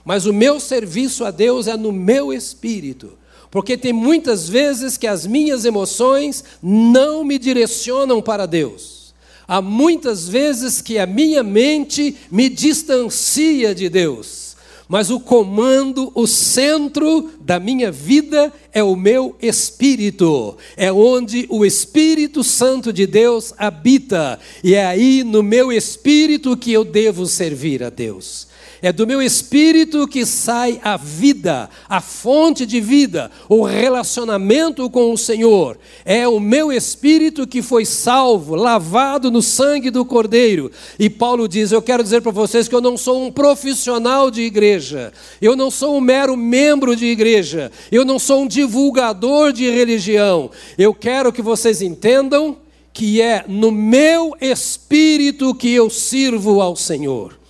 Mas 0.03 0.25
o 0.25 0.33
meu 0.33 0.59
serviço 0.59 1.23
a 1.23 1.31
Deus 1.31 1.67
é 1.67 1.77
no 1.77 1.91
meu 1.91 2.33
espírito. 2.33 3.17
Porque 3.51 3.77
tem 3.77 3.93
muitas 3.93 4.49
vezes 4.49 4.97
que 4.97 5.05
as 5.05 5.27
minhas 5.27 5.63
emoções 5.63 6.43
não 6.61 7.23
me 7.23 7.37
direcionam 7.37 8.21
para 8.21 8.45
Deus. 8.45 9.02
Há 9.47 9.61
muitas 9.61 10.27
vezes 10.27 10.81
que 10.81 10.97
a 10.97 11.05
minha 11.05 11.43
mente 11.43 12.15
me 12.31 12.49
distancia 12.49 13.75
de 13.75 13.89
Deus 13.89 14.43
mas 14.87 15.09
o 15.09 15.19
comando, 15.19 16.11
o 16.13 16.27
centro 16.27 17.31
da 17.41 17.59
minha 17.59 17.91
vida 17.91 18.53
é 18.71 18.83
o 18.83 18.95
meu 18.95 19.35
espírito, 19.41 20.55
é 20.75 20.91
onde 20.91 21.47
o 21.49 21.65
Espírito 21.65 22.43
Santo 22.43 22.91
de 22.91 23.07
Deus 23.07 23.53
habita, 23.57 24.39
e 24.63 24.75
é 24.75 24.85
aí 24.85 25.23
no 25.23 25.41
meu 25.41 25.71
espírito 25.71 26.55
que 26.57 26.71
eu 26.71 26.83
devo 26.83 27.25
servir 27.25 27.81
a 27.83 27.89
Deus. 27.89 28.47
É 28.83 28.91
do 28.91 29.07
meu 29.07 29.21
espírito 29.21 30.05
que 30.05 30.25
sai 30.25 30.77
a 30.83 30.97
vida, 30.97 31.69
a 31.87 32.01
fonte 32.01 32.65
de 32.65 32.81
vida, 32.81 33.31
o 33.47 33.63
relacionamento 33.63 34.89
com 34.89 35.13
o 35.13 35.17
Senhor. 35.17 35.79
É 36.03 36.27
o 36.27 36.37
meu 36.37 36.69
espírito 36.69 37.47
que 37.47 37.61
foi 37.61 37.85
salvo, 37.85 38.55
lavado 38.55 39.31
no 39.31 39.41
sangue 39.41 39.89
do 39.89 40.03
Cordeiro. 40.03 40.69
E 40.99 41.09
Paulo 41.09 41.47
diz: 41.47 41.71
Eu 41.71 41.81
quero 41.81 42.03
dizer 42.03 42.21
para 42.21 42.33
vocês 42.33 42.67
que 42.67 42.75
eu 42.75 42.81
não 42.81 42.97
sou 42.97 43.25
um 43.25 43.31
profissional 43.31 44.29
de 44.29 44.41
igreja, 44.41 45.13
eu 45.41 45.55
não 45.55 45.71
sou 45.71 45.95
um 45.95 46.01
mero 46.01 46.35
membro 46.35 46.93
de 46.93 47.05
igreja, 47.05 47.71
eu 47.89 48.03
não 48.03 48.19
sou 48.19 48.41
um 48.41 48.47
divulgador 48.47 49.53
de 49.53 49.69
religião. 49.69 50.51
Eu 50.77 50.93
quero 50.93 51.31
que 51.31 51.41
vocês 51.41 51.81
entendam 51.81 52.57
que 52.91 53.21
é 53.21 53.45
no 53.47 53.71
meu 53.71 54.35
espírito 54.41 55.55
que 55.55 55.69
eu 55.69 55.89
sirvo 55.89 56.59
ao 56.59 56.75
Senhor. 56.75 57.41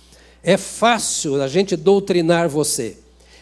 É 0.44 0.58
fácil 0.58 1.42
a 1.42 1.48
gente 1.48 1.74
doutrinar 1.74 2.50
você. 2.50 2.98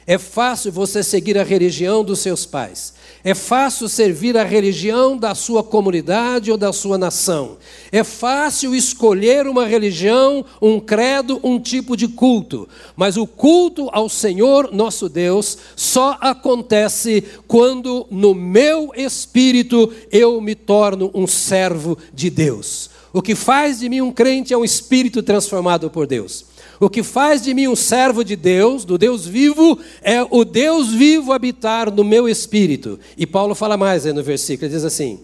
É 0.06 0.18
fácil 0.18 0.73
você 0.73 1.02
seguir 1.02 1.37
a 1.37 1.44
religião 1.44 2.04
dos 2.04 2.21
seus 2.21 2.47
pais. 2.47 2.94
É 3.25 3.35
fácil 3.35 3.88
servir 3.88 4.37
a 4.37 4.42
religião 4.42 5.16
da 5.16 5.32
sua 5.32 5.62
comunidade 5.62 6.50
ou 6.50 6.56
da 6.56 6.73
sua 6.73 6.99
nação. 6.99 7.56
É 7.90 8.02
fácil 8.02 8.75
escolher 8.75 9.47
uma 9.47 9.64
religião, 9.64 10.44
um 10.61 10.80
credo, 10.80 11.40
um 11.42 11.61
tipo 11.61 11.97
de 11.97 12.09
culto. 12.09 12.68
Mas 12.97 13.16
o 13.16 13.26
culto 13.26 13.88
ao 13.92 14.09
Senhor 14.09 14.73
nosso 14.73 15.09
Deus 15.09 15.59
só 15.76 16.18
acontece 16.21 17.25
quando 17.47 18.06
no 18.11 18.35
meu 18.35 18.92
espírito 18.97 19.92
eu 20.11 20.40
me 20.40 20.56
torno 20.56 21.12
um 21.14 21.28
servo 21.28 21.97
de 22.12 22.28
Deus. 22.28 22.90
O 23.12 23.23
que 23.23 23.37
faz 23.37 23.80
de 23.80 23.88
mim 23.88 24.00
um 24.00 24.11
crente 24.11 24.52
é 24.52 24.59
um 24.59 24.64
espírito 24.64 25.23
transformado 25.23 25.88
por 25.90 26.09
Deus. 26.09 26.51
O 26.82 26.90
que 26.90 27.04
faz 27.04 27.40
de 27.40 27.54
mim 27.54 27.68
um 27.68 27.76
servo 27.76 28.24
de 28.24 28.34
Deus, 28.34 28.84
do 28.84 28.98
Deus 28.98 29.24
vivo, 29.24 29.78
é 30.02 30.20
o 30.28 30.44
Deus 30.44 30.92
vivo 30.92 31.32
habitar 31.32 31.92
no 31.92 32.02
meu 32.02 32.28
espírito. 32.28 32.98
E 33.16 33.24
Paulo 33.24 33.54
fala 33.54 33.76
mais 33.76 34.04
aí 34.04 34.12
no 34.12 34.20
versículo, 34.20 34.66
ele 34.66 34.74
diz 34.74 34.84
assim: 34.84 35.20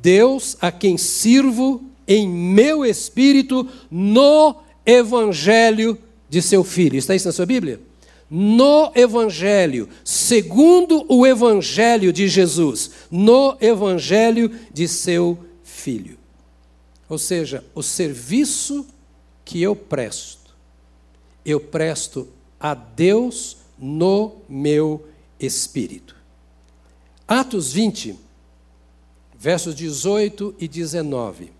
Deus 0.00 0.56
a 0.62 0.72
quem 0.72 0.96
sirvo 0.96 1.84
em 2.08 2.26
meu 2.26 2.86
espírito 2.86 3.68
no 3.90 4.56
evangelho 4.86 5.98
de 6.26 6.40
seu 6.40 6.64
filho. 6.64 6.96
Está 6.96 7.14
isso 7.14 7.28
na 7.28 7.32
sua 7.32 7.44
Bíblia? 7.44 7.82
No 8.30 8.90
evangelho, 8.94 9.90
segundo 10.02 11.04
o 11.06 11.26
evangelho 11.26 12.14
de 12.14 12.28
Jesus, 12.28 12.90
no 13.10 13.58
evangelho 13.60 14.50
de 14.72 14.88
seu 14.88 15.36
filho. 15.62 16.16
Ou 17.10 17.18
seja, 17.18 17.62
o 17.74 17.82
serviço 17.82 18.86
que 19.44 19.60
eu 19.60 19.76
presto 19.76 20.43
eu 21.44 21.60
presto 21.60 22.28
a 22.58 22.74
Deus 22.74 23.58
no 23.78 24.36
meu 24.48 25.06
espírito. 25.38 26.16
Atos 27.26 27.72
20, 27.72 28.18
versos 29.36 29.74
18 29.74 30.54
e 30.58 30.66
19. 30.66 31.52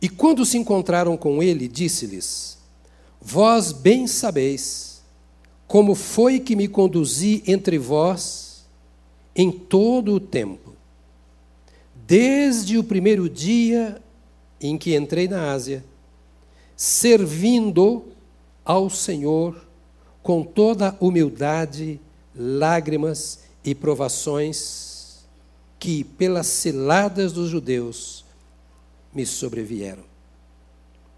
E 0.00 0.08
quando 0.08 0.44
se 0.44 0.56
encontraram 0.56 1.16
com 1.16 1.42
ele, 1.42 1.68
disse-lhes: 1.68 2.58
Vós 3.20 3.72
bem 3.72 4.06
sabeis 4.06 5.02
como 5.66 5.94
foi 5.94 6.40
que 6.40 6.56
me 6.56 6.66
conduzi 6.66 7.42
entre 7.46 7.78
vós 7.78 8.64
em 9.34 9.50
todo 9.50 10.14
o 10.14 10.20
tempo, 10.20 10.72
desde 11.94 12.78
o 12.78 12.84
primeiro 12.84 13.28
dia 13.28 14.00
em 14.60 14.78
que 14.78 14.96
entrei 14.96 15.28
na 15.28 15.52
Ásia 15.52 15.84
servindo 16.80 18.04
ao 18.64 18.88
Senhor 18.88 19.66
com 20.22 20.44
toda 20.44 20.96
humildade, 21.00 22.00
lágrimas 22.32 23.40
e 23.64 23.74
provações 23.74 25.26
que, 25.76 26.04
pelas 26.04 26.46
ciladas 26.46 27.32
dos 27.32 27.50
judeus, 27.50 28.24
me 29.12 29.26
sobrevieram. 29.26 30.04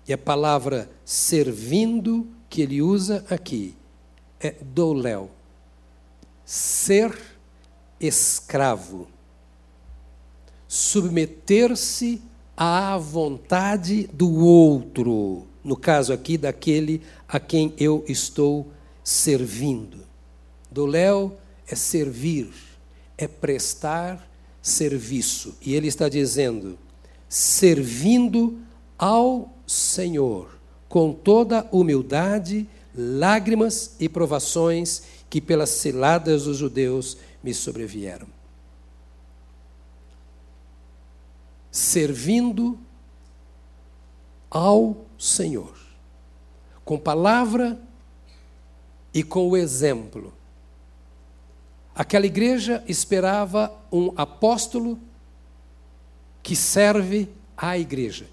E 0.08 0.14
a 0.14 0.18
palavra 0.18 0.90
servindo 1.04 2.26
que 2.48 2.62
ele 2.62 2.80
usa 2.80 3.22
aqui 3.28 3.74
é 4.40 4.52
doléu. 4.62 5.30
Ser 6.42 7.14
escravo. 8.00 9.08
Submeter-se 10.66 12.22
à 12.56 12.96
vontade 12.96 14.06
do 14.06 14.42
outro. 14.42 15.50
No 15.62 15.76
caso 15.76 16.12
aqui, 16.12 16.38
daquele 16.38 17.02
a 17.28 17.38
quem 17.38 17.74
eu 17.78 18.04
estou 18.08 18.70
servindo. 19.04 19.98
Doléu 20.70 21.36
é 21.66 21.74
servir, 21.74 22.50
é 23.18 23.26
prestar 23.28 24.28
serviço. 24.62 25.56
E 25.60 25.74
ele 25.74 25.88
está 25.88 26.08
dizendo: 26.08 26.78
servindo 27.28 28.58
ao 28.98 29.52
Senhor, 29.66 30.58
com 30.88 31.12
toda 31.12 31.68
humildade, 31.70 32.68
lágrimas 32.94 33.96
e 34.00 34.08
provações 34.08 35.02
que 35.28 35.40
pelas 35.40 35.70
ciladas 35.70 36.44
dos 36.44 36.56
judeus 36.56 37.16
me 37.42 37.54
sobrevieram. 37.54 38.26
Servindo 41.70 42.76
ao 44.50 44.88
Senhor, 44.90 45.09
com 46.82 46.98
palavra 46.98 47.78
e 49.12 49.22
com 49.22 49.48
o 49.48 49.56
exemplo. 49.56 50.32
Aquela 51.94 52.24
igreja 52.24 52.82
esperava 52.88 53.70
um 53.92 54.12
apóstolo 54.16 54.98
que 56.42 56.56
serve 56.56 57.28
à 57.54 57.76
igreja. 57.76 58.26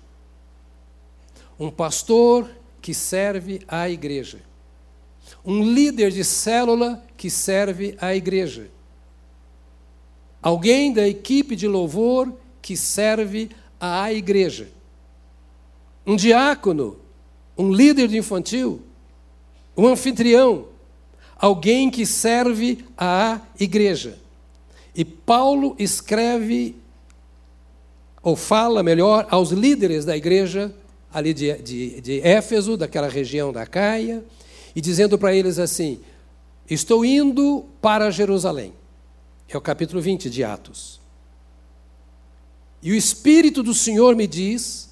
Um 1.60 1.70
pastor 1.70 2.50
que 2.82 2.94
serve 2.94 3.62
à 3.68 3.90
igreja. 3.90 4.40
Um 5.44 5.62
líder 5.62 6.12
de 6.12 6.24
célula 6.24 7.04
que 7.18 7.30
serve 7.30 7.98
à 8.00 8.16
igreja. 8.16 8.72
Alguém 10.42 10.94
da 10.94 11.06
equipe 11.06 11.54
de 11.56 11.68
louvor 11.68 12.34
que 12.62 12.78
serve 12.78 13.50
à 13.80 14.14
igreja. 14.14 14.77
Um 16.08 16.16
diácono, 16.16 16.98
um 17.58 17.72
líder 17.72 18.08
de 18.08 18.18
infantil, 18.18 18.82
um 19.76 19.86
anfitrião, 19.86 20.70
alguém 21.36 21.92
que 21.92 22.06
serve 22.06 22.86
à 22.98 23.42
igreja. 23.60 24.18
E 24.96 25.06
Paulo 25.06 25.76
escreve 25.78 26.76
ou 28.28 28.36
fala 28.36 28.84
melhor, 28.84 29.26
aos 29.30 29.52
líderes 29.52 30.04
da 30.04 30.18
igreja 30.18 30.74
ali 31.14 31.34
de, 31.34 31.54
de, 31.60 32.02
de 32.02 32.20
Éfeso, 32.22 32.76
daquela 32.76 33.08
região 33.08 33.54
da 33.54 33.66
Caia, 33.66 34.24
e 34.76 34.82
dizendo 34.82 35.18
para 35.18 35.34
eles 35.34 35.58
assim: 35.60 36.02
Estou 36.70 37.06
indo 37.06 37.66
para 37.82 38.12
Jerusalém. 38.12 38.74
É 39.48 39.58
o 39.58 39.62
capítulo 39.62 40.02
20 40.02 40.30
de 40.30 40.44
Atos. 40.44 41.00
E 42.84 42.92
o 42.92 42.96
Espírito 42.96 43.64
do 43.64 43.74
Senhor 43.74 44.16
me 44.16 44.28
diz, 44.28 44.87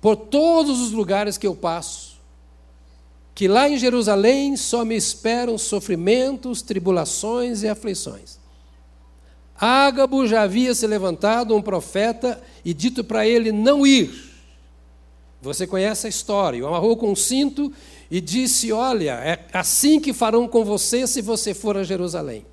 por 0.00 0.16
todos 0.16 0.80
os 0.80 0.92
lugares 0.92 1.36
que 1.36 1.46
eu 1.46 1.54
passo, 1.54 2.18
que 3.34 3.46
lá 3.46 3.68
em 3.68 3.78
Jerusalém 3.78 4.56
só 4.56 4.84
me 4.84 4.96
esperam 4.96 5.56
sofrimentos, 5.56 6.62
tribulações 6.62 7.62
e 7.62 7.68
aflições. 7.68 8.38
Ágabo 9.54 10.26
já 10.26 10.42
havia 10.42 10.74
se 10.74 10.86
levantado 10.86 11.54
um 11.54 11.60
profeta 11.60 12.42
e 12.64 12.72
dito 12.72 13.04
para 13.04 13.26
ele 13.26 13.52
não 13.52 13.86
ir. 13.86 14.30
Você 15.42 15.66
conhece 15.66 16.06
a 16.06 16.10
história. 16.10 16.62
O 16.62 16.66
amarrou 16.66 16.96
com 16.96 17.12
um 17.12 17.16
cinto 17.16 17.72
e 18.10 18.20
disse: 18.20 18.72
Olha, 18.72 19.12
é 19.12 19.46
assim 19.52 20.00
que 20.00 20.12
farão 20.12 20.48
com 20.48 20.64
você 20.64 21.06
se 21.06 21.20
você 21.22 21.54
for 21.54 21.76
a 21.76 21.82
Jerusalém. 21.82 22.44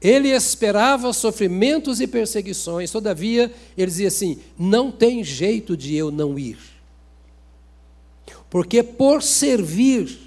Ele 0.00 0.28
esperava 0.28 1.12
sofrimentos 1.12 2.00
e 2.00 2.06
perseguições, 2.06 2.90
todavia, 2.90 3.52
ele 3.76 3.86
dizia 3.86 4.08
assim: 4.08 4.38
não 4.58 4.90
tem 4.90 5.24
jeito 5.24 5.76
de 5.76 5.94
eu 5.94 6.10
não 6.10 6.38
ir. 6.38 6.58
Porque 8.50 8.82
por 8.82 9.22
servir 9.22 10.18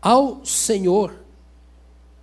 ao 0.00 0.44
Senhor, 0.44 1.14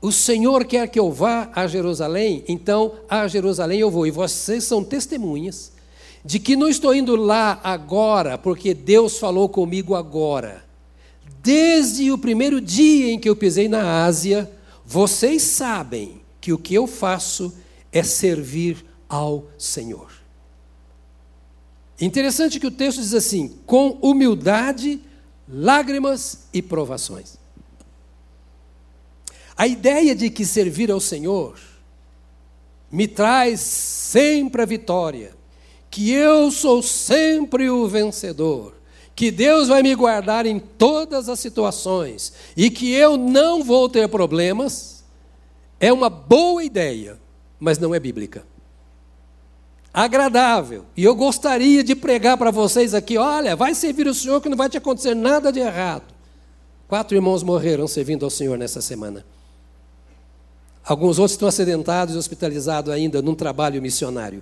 o 0.01 0.11
Senhor 0.11 0.65
quer 0.65 0.87
que 0.87 0.99
eu 0.99 1.11
vá 1.11 1.49
a 1.53 1.65
Jerusalém, 1.65 2.43
então 2.47 2.93
a 3.09 3.27
Jerusalém 3.27 3.79
eu 3.79 3.89
vou. 3.89 4.05
E 4.05 4.11
vocês 4.11 4.63
são 4.63 4.83
testemunhas 4.83 5.73
de 6.23 6.39
que 6.39 6.55
não 6.55 6.67
estou 6.67 6.93
indo 6.93 7.15
lá 7.15 7.59
agora, 7.63 8.37
porque 8.37 8.73
Deus 8.73 9.17
falou 9.17 9.49
comigo 9.49 9.95
agora. 9.95 10.63
Desde 11.41 12.11
o 12.11 12.17
primeiro 12.17 12.61
dia 12.61 13.11
em 13.11 13.19
que 13.19 13.27
eu 13.27 13.35
pisei 13.35 13.67
na 13.67 14.05
Ásia, 14.05 14.49
vocês 14.85 15.41
sabem 15.41 16.22
que 16.43 16.51
o 16.51 16.57
que 16.57 16.73
eu 16.73 16.85
faço 16.85 17.53
é 17.89 18.03
servir 18.03 18.85
ao 19.07 19.47
Senhor. 19.57 20.11
Interessante 22.01 22.59
que 22.59 22.67
o 22.67 22.71
texto 22.71 22.99
diz 22.99 23.13
assim: 23.13 23.57
com 23.65 23.97
humildade, 24.01 24.99
lágrimas 25.47 26.39
e 26.53 26.61
provações. 26.61 27.37
A 29.55 29.67
ideia 29.67 30.13
de 30.13 30.29
que 30.29 30.45
servir 30.45 30.91
ao 30.91 30.99
Senhor 30.99 31.57
me 32.91 33.07
traz 33.07 33.61
sempre 33.61 34.63
a 34.63 34.65
vitória, 34.65 35.33
que 35.89 36.11
eu 36.11 36.51
sou 36.51 36.83
sempre 36.83 37.69
o 37.69 37.87
vencedor, 37.87 38.75
que 39.15 39.31
Deus 39.31 39.69
vai 39.69 39.81
me 39.81 39.95
guardar 39.95 40.45
em 40.45 40.59
todas 40.59 41.29
as 41.29 41.39
situações 41.39 42.33
e 42.57 42.69
que 42.69 42.91
eu 42.91 43.15
não 43.15 43.63
vou 43.63 43.87
ter 43.87 44.09
problemas, 44.09 45.02
é 45.83 45.91
uma 45.91 46.09
boa 46.09 46.63
ideia, 46.63 47.19
mas 47.59 47.77
não 47.77 47.93
é 47.93 47.99
bíblica. 47.99 48.45
Agradável. 49.93 50.85
E 50.95 51.03
eu 51.03 51.13
gostaria 51.13 51.83
de 51.83 51.93
pregar 51.93 52.37
para 52.37 52.51
vocês 52.51 52.93
aqui: 52.93 53.17
olha, 53.17 53.53
vai 53.53 53.75
servir 53.75 54.07
o 54.07 54.13
Senhor 54.13 54.39
que 54.39 54.47
não 54.47 54.55
vai 54.55 54.69
te 54.69 54.77
acontecer 54.77 55.13
nada 55.13 55.51
de 55.51 55.59
errado. 55.59 56.05
Quatro 56.87 57.17
irmãos 57.17 57.43
morreram 57.43 57.85
servindo 57.85 58.23
ao 58.23 58.29
Senhor 58.29 58.57
nessa 58.57 58.79
semana. 58.79 59.25
Alguns 60.85 61.19
outros 61.19 61.33
estão 61.33 61.49
acidentados 61.49 62.15
e 62.15 62.17
hospitalizados 62.17 62.93
ainda 62.93 63.21
num 63.21 63.35
trabalho 63.35 63.81
missionário. 63.81 64.41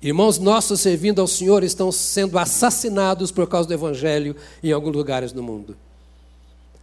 Irmãos 0.00 0.38
nossos 0.38 0.80
servindo 0.80 1.20
ao 1.20 1.26
Senhor 1.26 1.64
estão 1.64 1.90
sendo 1.90 2.38
assassinados 2.38 3.32
por 3.32 3.48
causa 3.48 3.66
do 3.66 3.74
Evangelho 3.74 4.36
em 4.62 4.70
alguns 4.70 4.94
lugares 4.94 5.32
do 5.32 5.42
mundo. 5.42 5.76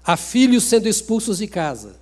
Há 0.04 0.18
filhos 0.18 0.66
sendo 0.66 0.90
expulsos 0.90 1.38
de 1.38 1.48
casa. 1.48 2.01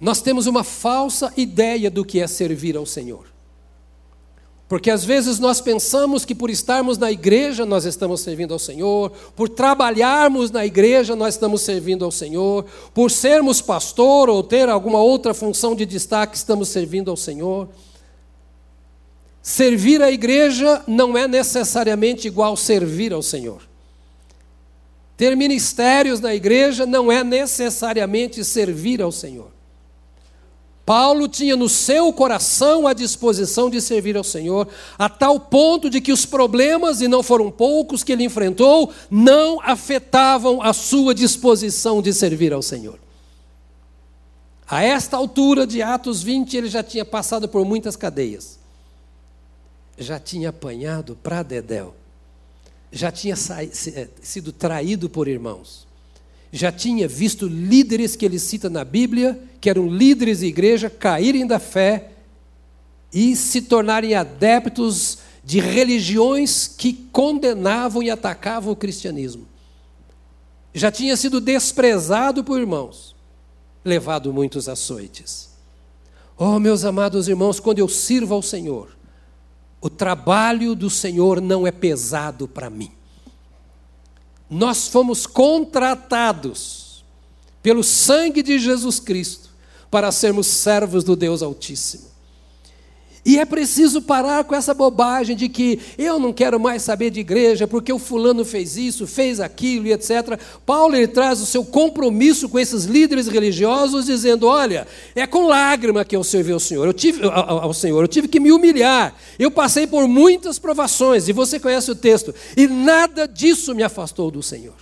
Nós 0.00 0.20
temos 0.20 0.46
uma 0.46 0.62
falsa 0.62 1.32
ideia 1.36 1.90
do 1.90 2.04
que 2.04 2.20
é 2.20 2.26
servir 2.26 2.76
ao 2.76 2.86
Senhor. 2.86 3.26
Porque 4.68 4.90
às 4.90 5.02
vezes 5.02 5.38
nós 5.38 5.62
pensamos 5.62 6.26
que 6.26 6.34
por 6.34 6.50
estarmos 6.50 6.98
na 6.98 7.10
igreja 7.10 7.64
nós 7.64 7.86
estamos 7.86 8.20
servindo 8.20 8.52
ao 8.52 8.58
Senhor, 8.58 9.10
por 9.34 9.48
trabalharmos 9.48 10.50
na 10.50 10.66
igreja 10.66 11.16
nós 11.16 11.34
estamos 11.34 11.62
servindo 11.62 12.04
ao 12.04 12.10
Senhor, 12.10 12.66
por 12.92 13.10
sermos 13.10 13.62
pastor 13.62 14.28
ou 14.28 14.42
ter 14.42 14.68
alguma 14.68 15.00
outra 15.00 15.32
função 15.32 15.74
de 15.74 15.86
destaque 15.86 16.36
estamos 16.36 16.68
servindo 16.68 17.10
ao 17.10 17.16
Senhor. 17.16 17.66
Servir 19.42 20.02
a 20.02 20.12
igreja 20.12 20.82
não 20.86 21.16
é 21.16 21.26
necessariamente 21.26 22.28
igual 22.28 22.54
servir 22.54 23.14
ao 23.14 23.22
Senhor. 23.22 23.62
Ter 25.16 25.34
ministérios 25.34 26.20
na 26.20 26.34
igreja 26.34 26.84
não 26.84 27.10
é 27.10 27.24
necessariamente 27.24 28.44
servir 28.44 29.00
ao 29.00 29.10
Senhor. 29.10 29.57
Paulo 30.88 31.28
tinha 31.28 31.54
no 31.54 31.68
seu 31.68 32.10
coração 32.14 32.86
a 32.86 32.94
disposição 32.94 33.68
de 33.68 33.78
servir 33.78 34.16
ao 34.16 34.24
Senhor, 34.24 34.66
a 34.98 35.06
tal 35.06 35.38
ponto 35.38 35.90
de 35.90 36.00
que 36.00 36.10
os 36.10 36.24
problemas, 36.24 37.02
e 37.02 37.08
não 37.08 37.22
foram 37.22 37.50
poucos 37.50 38.02
que 38.02 38.10
ele 38.10 38.24
enfrentou, 38.24 38.90
não 39.10 39.60
afetavam 39.60 40.62
a 40.62 40.72
sua 40.72 41.14
disposição 41.14 42.00
de 42.00 42.10
servir 42.14 42.54
ao 42.54 42.62
Senhor. 42.62 42.98
A 44.66 44.82
esta 44.82 45.18
altura 45.18 45.66
de 45.66 45.82
Atos 45.82 46.22
20, 46.22 46.56
ele 46.56 46.70
já 46.70 46.82
tinha 46.82 47.04
passado 47.04 47.46
por 47.46 47.66
muitas 47.66 47.94
cadeias, 47.94 48.58
já 49.98 50.18
tinha 50.18 50.48
apanhado 50.48 51.18
para 51.22 51.42
Dedéu, 51.42 51.94
já 52.90 53.12
tinha 53.12 53.34
eh, 53.34 54.08
sido 54.22 54.52
traído 54.52 55.10
por 55.10 55.28
irmãos 55.28 55.87
já 56.50 56.72
tinha 56.72 57.06
visto 57.06 57.46
líderes 57.46 58.16
que 58.16 58.24
ele 58.24 58.38
cita 58.38 58.70
na 58.70 58.84
Bíblia, 58.84 59.38
que 59.60 59.68
eram 59.68 59.88
líderes 59.88 60.40
de 60.40 60.46
igreja, 60.46 60.88
caírem 60.88 61.46
da 61.46 61.58
fé 61.58 62.12
e 63.12 63.34
se 63.36 63.62
tornarem 63.62 64.14
adeptos 64.14 65.18
de 65.44 65.60
religiões 65.60 66.66
que 66.68 66.92
condenavam 67.12 68.02
e 68.02 68.10
atacavam 68.10 68.72
o 68.72 68.76
cristianismo. 68.76 69.46
Já 70.74 70.90
tinha 70.90 71.16
sido 71.16 71.40
desprezado 71.40 72.44
por 72.44 72.60
irmãos, 72.60 73.16
levado 73.84 74.32
muitos 74.32 74.68
açoites. 74.68 75.48
Oh, 76.36 76.58
meus 76.58 76.84
amados 76.84 77.28
irmãos, 77.28 77.58
quando 77.58 77.78
eu 77.78 77.88
sirvo 77.88 78.34
ao 78.34 78.42
Senhor, 78.42 78.96
o 79.80 79.88
trabalho 79.88 80.74
do 80.74 80.90
Senhor 80.90 81.40
não 81.40 81.66
é 81.66 81.72
pesado 81.72 82.46
para 82.46 82.68
mim. 82.68 82.97
Nós 84.50 84.88
fomos 84.88 85.26
contratados 85.26 87.04
pelo 87.62 87.84
sangue 87.84 88.42
de 88.42 88.58
Jesus 88.58 88.98
Cristo 88.98 89.50
para 89.90 90.12
sermos 90.12 90.46
servos 90.46 91.04
do 91.04 91.14
Deus 91.14 91.42
Altíssimo. 91.42 92.08
E 93.28 93.38
é 93.38 93.44
preciso 93.44 94.00
parar 94.00 94.42
com 94.44 94.54
essa 94.54 94.72
bobagem 94.72 95.36
de 95.36 95.50
que 95.50 95.78
eu 95.98 96.18
não 96.18 96.32
quero 96.32 96.58
mais 96.58 96.80
saber 96.80 97.10
de 97.10 97.20
igreja 97.20 97.68
porque 97.68 97.92
o 97.92 97.98
fulano 97.98 98.42
fez 98.42 98.78
isso, 98.78 99.06
fez 99.06 99.38
aquilo 99.38 99.86
e 99.86 99.92
etc. 99.92 100.40
Paulo 100.64 100.96
ele 100.96 101.08
traz 101.08 101.38
o 101.38 101.44
seu 101.44 101.62
compromisso 101.62 102.48
com 102.48 102.58
esses 102.58 102.84
líderes 102.84 103.28
religiosos 103.28 104.06
dizendo: 104.06 104.46
"Olha, 104.46 104.88
é 105.14 105.26
com 105.26 105.46
lágrima 105.46 106.06
que 106.06 106.16
eu 106.16 106.24
servi 106.24 106.52
ao 106.52 106.58
Senhor. 106.58 106.86
Eu 106.86 106.94
tive 106.94 107.22
ao, 107.26 107.64
ao 107.64 107.74
Senhor, 107.74 108.02
eu 108.02 108.08
tive 108.08 108.28
que 108.28 108.40
me 108.40 108.50
humilhar. 108.50 109.14
Eu 109.38 109.50
passei 109.50 109.86
por 109.86 110.08
muitas 110.08 110.58
provações 110.58 111.28
e 111.28 111.32
você 111.34 111.60
conhece 111.60 111.90
o 111.90 111.94
texto, 111.94 112.34
e 112.56 112.66
nada 112.66 113.28
disso 113.28 113.74
me 113.74 113.82
afastou 113.82 114.30
do 114.30 114.42
Senhor. 114.42 114.78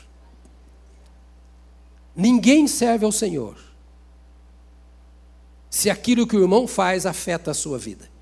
Ninguém 2.14 2.68
serve 2.68 3.04
ao 3.04 3.10
Senhor 3.10 3.56
se 5.68 5.90
aquilo 5.90 6.28
que 6.28 6.36
o 6.36 6.42
irmão 6.42 6.68
faz 6.68 7.06
afeta 7.06 7.50
a 7.50 7.54
sua 7.54 7.76
vida. 7.76 8.14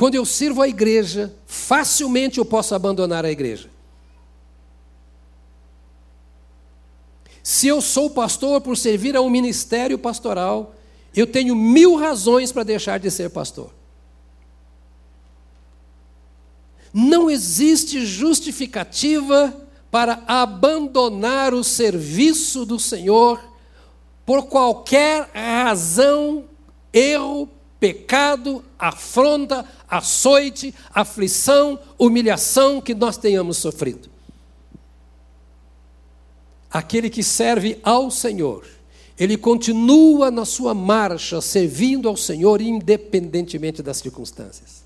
Quando 0.00 0.14
eu 0.14 0.24
sirvo 0.24 0.62
a 0.62 0.66
igreja, 0.66 1.30
facilmente 1.46 2.38
eu 2.38 2.44
posso 2.46 2.74
abandonar 2.74 3.22
a 3.22 3.30
igreja. 3.30 3.68
Se 7.42 7.68
eu 7.68 7.82
sou 7.82 8.08
pastor 8.08 8.62
por 8.62 8.78
servir 8.78 9.14
a 9.14 9.20
um 9.20 9.28
ministério 9.28 9.98
pastoral, 9.98 10.74
eu 11.14 11.26
tenho 11.26 11.54
mil 11.54 11.96
razões 11.96 12.50
para 12.50 12.62
deixar 12.62 12.98
de 12.98 13.10
ser 13.10 13.28
pastor. 13.28 13.74
Não 16.94 17.30
existe 17.30 18.06
justificativa 18.06 19.54
para 19.90 20.24
abandonar 20.26 21.52
o 21.52 21.62
serviço 21.62 22.64
do 22.64 22.78
Senhor 22.80 23.38
por 24.24 24.44
qualquer 24.46 25.28
razão, 25.34 26.46
erro, 26.90 27.50
pecado, 27.80 28.62
afronta, 28.78 29.64
açoite, 29.88 30.74
aflição, 30.94 31.80
humilhação 31.98 32.80
que 32.80 32.94
nós 32.94 33.16
tenhamos 33.16 33.56
sofrido. 33.56 34.10
Aquele 36.70 37.08
que 37.10 37.22
serve 37.22 37.80
ao 37.82 38.10
Senhor, 38.10 38.64
ele 39.18 39.36
continua 39.36 40.30
na 40.30 40.44
sua 40.44 40.74
marcha 40.74 41.40
servindo 41.40 42.08
ao 42.08 42.16
Senhor 42.16 42.60
independentemente 42.60 43.82
das 43.82 43.96
circunstâncias. 43.96 44.84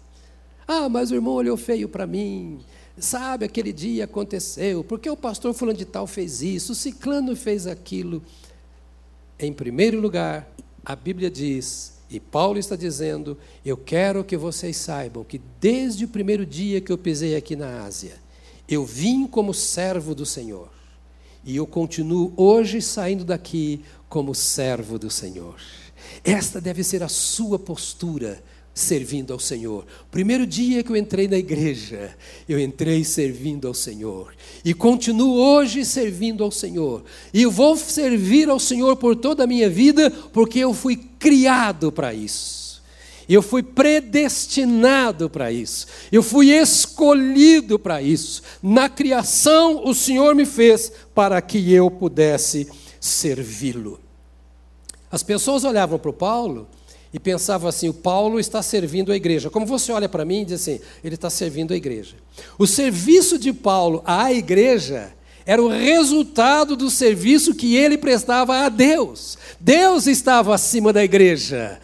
Ah, 0.67 0.89
mas 0.89 1.11
o 1.11 1.15
irmão 1.15 1.35
olhou 1.35 1.57
feio 1.57 1.89
para 1.89 2.07
mim. 2.07 2.61
Sabe, 2.97 3.45
aquele 3.45 3.73
dia 3.73 4.05
aconteceu, 4.05 4.85
porque 4.85 5.11
o 5.11 5.17
pastor 5.17 5.53
fulano 5.53 5.77
de 5.77 5.85
tal 5.85 6.07
fez 6.07 6.43
isso, 6.43 6.73
o 6.73 6.77
ciclano 6.77 7.35
fez 7.35 7.67
aquilo. 7.67 8.23
Em 9.37 9.53
primeiro 9.53 10.01
lugar, 10.01 10.49
a 10.85 10.95
Bíblia 10.95 11.29
diz 11.29 11.94
e 12.15 12.21
Paulo 12.21 12.59
está 12.59 12.77
dizendo: 12.77 13.37
Eu 13.65 13.77
quero 13.77 14.23
que 14.23 14.37
vocês 14.37 14.77
saibam 14.77 15.25
que 15.25 15.41
desde 15.61 16.05
o 16.05 16.09
primeiro 16.09 16.47
dia 16.47 16.81
que 16.81 16.93
eu 16.93 16.99
pisei 16.99 17.35
aqui 17.35 17.57
na 17.57 17.83
Ásia, 17.85 18.15
eu 18.69 18.85
vim 18.85 19.27
como 19.27 19.53
servo 19.53 20.15
do 20.15 20.25
Senhor. 20.25 20.71
E 21.45 21.57
eu 21.57 21.67
continuo 21.67 22.33
hoje 22.37 22.81
saindo 22.81 23.25
daqui 23.25 23.85
como 24.09 24.35
servo 24.35 24.99
do 24.99 25.11
Senhor. 25.11 25.57
Esta 26.23 26.61
deve 26.61 26.85
ser 26.85 27.03
a 27.03 27.09
sua 27.09 27.59
postura 27.59 28.43
servindo 28.75 29.33
ao 29.33 29.39
Senhor. 29.39 29.87
Primeiro 30.11 30.45
dia 30.45 30.83
que 30.83 30.91
eu 30.91 30.97
entrei 30.97 31.29
na 31.29 31.39
igreja, 31.39 32.15
eu 32.49 32.59
entrei 32.59 33.05
servindo 33.05 33.69
ao 33.69 33.75
Senhor. 33.75 34.35
E 34.65 34.75
continuo 34.75 35.37
hoje 35.37 35.85
servindo 35.85 36.43
ao 36.43 36.51
Senhor. 36.51 37.05
E 37.33 37.47
vou 37.47 37.77
servir 37.77 38.51
ao 38.51 38.59
Senhor 38.59 38.97
por 38.97 39.15
toda 39.15 39.45
a 39.45 39.47
minha 39.47 39.71
vida, 39.71 40.11
porque 40.11 40.59
eu 40.59 40.75
fui 40.75 40.97
criado 40.97 41.93
para 41.93 42.13
isso. 42.13 42.83
Eu 43.29 43.41
fui 43.41 43.63
predestinado 43.63 45.31
para 45.31 45.51
isso. 45.51 45.87
Eu 46.11 46.23
fui 46.23 46.51
escolhido 46.51 47.79
para 47.79 48.03
isso. 48.03 48.43
Na 48.63 48.89
criação, 48.89 49.83
o 49.87 49.95
Senhor 49.95 50.35
me 50.35 50.45
fez 50.45 50.93
para 51.15 51.41
que 51.41 51.73
eu 51.73 51.91
pudesse 51.91 52.69
servi-lo. 53.01 54.01
As 55.11 55.23
pessoas 55.23 55.65
olhavam 55.65 55.99
para 55.99 56.11
o 56.11 56.15
Paulo 56.15 56.69
e 57.15 57.21
pensava 57.21 57.69
assim: 57.69 57.89
o 57.89 57.95
Paulo 57.95 58.41
está 58.41 58.61
servindo 58.61 59.13
a 59.13 59.17
igreja. 59.17 59.49
Como 59.49 59.65
você 59.65 59.93
olha 59.93 60.09
para 60.09 60.25
mim 60.25 60.41
e 60.41 60.47
diz 60.47 60.61
assim: 60.61 60.81
ele 61.03 61.15
está 61.15 61.31
servindo 61.31 61.73
a 61.73 61.77
igreja. 61.77 62.17
O 62.59 62.67
serviço 62.67 63.39
de 63.39 63.53
Paulo 63.53 64.03
à 64.05 64.33
igreja 64.33 65.13
era 65.47 65.63
o 65.63 65.69
resultado 65.69 66.75
do 66.75 66.91
serviço 66.91 67.55
que 67.55 67.77
ele 67.77 67.97
prestava 67.97 68.65
a 68.65 68.69
Deus. 68.69 69.39
Deus 69.61 70.09
estava 70.09 70.53
acima 70.55 70.93
da 70.93 71.05
igreja. 71.05 71.81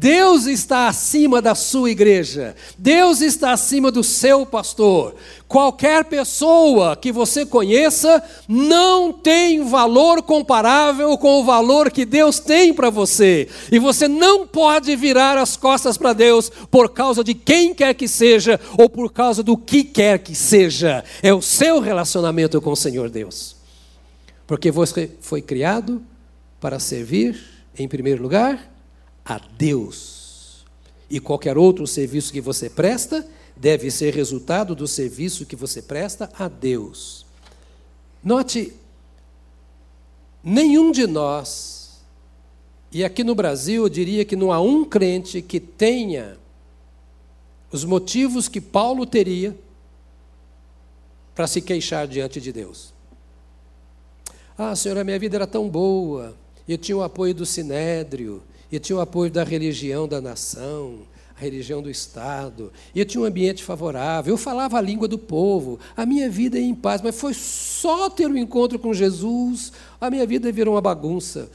Deus 0.00 0.46
está 0.46 0.86
acima 0.86 1.42
da 1.42 1.56
sua 1.56 1.90
igreja, 1.90 2.54
Deus 2.78 3.20
está 3.20 3.50
acima 3.50 3.90
do 3.90 4.04
seu 4.04 4.46
pastor. 4.46 5.16
Qualquer 5.48 6.04
pessoa 6.04 6.94
que 6.94 7.10
você 7.10 7.44
conheça 7.44 8.22
não 8.46 9.12
tem 9.12 9.64
valor 9.64 10.22
comparável 10.22 11.18
com 11.18 11.40
o 11.40 11.44
valor 11.44 11.90
que 11.90 12.04
Deus 12.04 12.38
tem 12.38 12.72
para 12.72 12.90
você. 12.90 13.48
E 13.72 13.80
você 13.80 14.06
não 14.06 14.46
pode 14.46 14.94
virar 14.94 15.36
as 15.36 15.56
costas 15.56 15.98
para 15.98 16.12
Deus 16.12 16.48
por 16.70 16.90
causa 16.90 17.24
de 17.24 17.34
quem 17.34 17.74
quer 17.74 17.92
que 17.92 18.06
seja 18.06 18.60
ou 18.78 18.88
por 18.88 19.12
causa 19.12 19.42
do 19.42 19.56
que 19.56 19.82
quer 19.82 20.20
que 20.20 20.32
seja. 20.36 21.02
É 21.20 21.34
o 21.34 21.42
seu 21.42 21.80
relacionamento 21.80 22.60
com 22.60 22.70
o 22.70 22.76
Senhor 22.76 23.10
Deus. 23.10 23.56
Porque 24.46 24.70
você 24.70 25.10
foi 25.20 25.42
criado 25.42 26.00
para 26.60 26.78
servir, 26.78 27.36
em 27.76 27.88
primeiro 27.88 28.22
lugar, 28.22 28.77
a 29.28 29.38
Deus. 29.38 30.64
E 31.10 31.20
qualquer 31.20 31.58
outro 31.58 31.86
serviço 31.86 32.32
que 32.32 32.40
você 32.40 32.70
presta 32.70 33.28
deve 33.54 33.90
ser 33.90 34.14
resultado 34.14 34.74
do 34.74 34.88
serviço 34.88 35.44
que 35.44 35.54
você 35.54 35.82
presta 35.82 36.30
a 36.38 36.48
Deus. 36.48 37.26
Note, 38.24 38.72
nenhum 40.42 40.90
de 40.90 41.06
nós, 41.06 42.00
e 42.90 43.04
aqui 43.04 43.22
no 43.22 43.34
Brasil 43.34 43.82
eu 43.82 43.88
diria 43.88 44.24
que 44.24 44.34
não 44.34 44.50
há 44.50 44.60
um 44.60 44.84
crente 44.84 45.42
que 45.42 45.60
tenha 45.60 46.38
os 47.70 47.84
motivos 47.84 48.48
que 48.48 48.60
Paulo 48.60 49.04
teria 49.04 49.54
para 51.34 51.46
se 51.46 51.60
queixar 51.60 52.08
diante 52.08 52.40
de 52.40 52.50
Deus. 52.50 52.94
Ah, 54.56 54.74
Senhor, 54.74 54.96
a 54.98 55.04
minha 55.04 55.18
vida 55.18 55.36
era 55.36 55.46
tão 55.46 55.68
boa, 55.68 56.34
eu 56.66 56.78
tinha 56.78 56.96
o 56.96 57.02
apoio 57.02 57.34
do 57.34 57.46
Sinédrio, 57.46 58.42
e 58.70 58.78
tinha 58.78 58.96
o 58.96 59.00
apoio 59.00 59.30
da 59.30 59.44
religião 59.44 60.06
da 60.06 60.20
nação, 60.20 61.00
a 61.36 61.40
religião 61.40 61.80
do 61.80 61.88
Estado, 61.88 62.72
e 62.94 63.00
eu 63.00 63.06
tinha 63.06 63.22
um 63.22 63.24
ambiente 63.24 63.62
favorável, 63.62 64.34
eu 64.34 64.38
falava 64.38 64.76
a 64.76 64.80
língua 64.80 65.06
do 65.06 65.18
povo, 65.18 65.78
a 65.96 66.04
minha 66.04 66.28
vida 66.28 66.58
ia 66.58 66.66
em 66.66 66.74
paz, 66.74 67.00
mas 67.00 67.18
foi 67.18 67.32
só 67.32 68.10
ter 68.10 68.26
um 68.28 68.36
encontro 68.36 68.78
com 68.78 68.92
Jesus, 68.92 69.72
a 70.00 70.10
minha 70.10 70.26
vida 70.26 70.50
virou 70.50 70.74
uma 70.74 70.80
bagunça. 70.80 71.48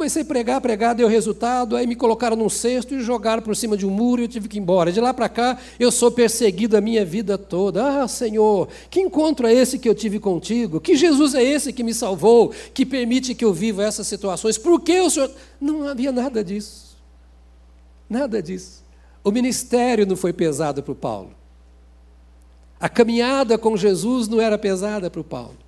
Comecei 0.00 0.22
a 0.22 0.24
pregar, 0.24 0.62
pregar, 0.62 0.94
deu 0.94 1.06
resultado, 1.06 1.76
aí 1.76 1.86
me 1.86 1.94
colocaram 1.94 2.34
num 2.34 2.48
cesto 2.48 2.94
e 2.94 3.02
jogaram 3.02 3.42
por 3.42 3.54
cima 3.54 3.76
de 3.76 3.84
um 3.84 3.90
muro 3.90 4.22
e 4.22 4.24
eu 4.24 4.28
tive 4.28 4.48
que 4.48 4.56
ir 4.56 4.60
embora. 4.62 4.90
De 4.90 4.98
lá 4.98 5.12
para 5.12 5.28
cá, 5.28 5.58
eu 5.78 5.92
sou 5.92 6.10
perseguido 6.10 6.74
a 6.74 6.80
minha 6.80 7.04
vida 7.04 7.36
toda. 7.36 8.02
Ah, 8.02 8.08
Senhor, 8.08 8.66
que 8.88 8.98
encontro 8.98 9.46
é 9.46 9.52
esse 9.52 9.78
que 9.78 9.86
eu 9.86 9.94
tive 9.94 10.18
contigo? 10.18 10.80
Que 10.80 10.96
Jesus 10.96 11.34
é 11.34 11.44
esse 11.44 11.70
que 11.70 11.82
me 11.82 11.92
salvou, 11.92 12.50
que 12.72 12.86
permite 12.86 13.34
que 13.34 13.44
eu 13.44 13.52
viva 13.52 13.84
essas 13.84 14.06
situações? 14.06 14.56
Por 14.56 14.80
que 14.80 14.98
o 15.00 15.10
Senhor. 15.10 15.30
Não 15.60 15.86
havia 15.86 16.10
nada 16.10 16.42
disso. 16.42 16.96
Nada 18.08 18.42
disso. 18.42 18.82
O 19.22 19.30
ministério 19.30 20.06
não 20.06 20.16
foi 20.16 20.32
pesado 20.32 20.82
para 20.82 20.92
o 20.92 20.96
Paulo. 20.96 21.32
A 22.80 22.88
caminhada 22.88 23.58
com 23.58 23.76
Jesus 23.76 24.28
não 24.28 24.40
era 24.40 24.56
pesada 24.56 25.10
para 25.10 25.20
o 25.20 25.24
Paulo. 25.24 25.58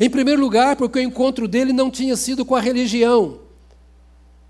Em 0.00 0.08
primeiro 0.08 0.40
lugar, 0.40 0.76
porque 0.76 0.98
o 0.98 1.02
encontro 1.02 1.46
dele 1.46 1.74
não 1.74 1.90
tinha 1.90 2.16
sido 2.16 2.42
com 2.42 2.56
a 2.56 2.60
religião. 2.60 3.40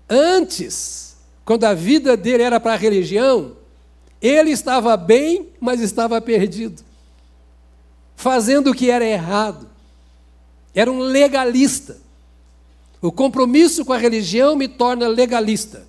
Antes, 0.09 1.17
quando 1.43 1.65
a 1.65 1.73
vida 1.73 2.15
dele 2.15 2.41
era 2.41 2.57
para 2.57 2.71
a 2.71 2.77
religião, 2.77 3.57
ele 4.21 4.51
estava 4.51 4.95
bem, 4.95 5.49
mas 5.59 5.81
estava 5.81 6.21
perdido, 6.21 6.81
fazendo 8.15 8.71
o 8.71 8.73
que 8.73 8.89
era 8.89 9.03
errado. 9.03 9.67
Era 10.73 10.89
um 10.89 10.99
legalista. 10.99 11.97
O 13.01 13.11
compromisso 13.11 13.83
com 13.83 13.91
a 13.91 13.97
religião 13.97 14.55
me 14.55 14.69
torna 14.69 15.05
legalista. 15.09 15.85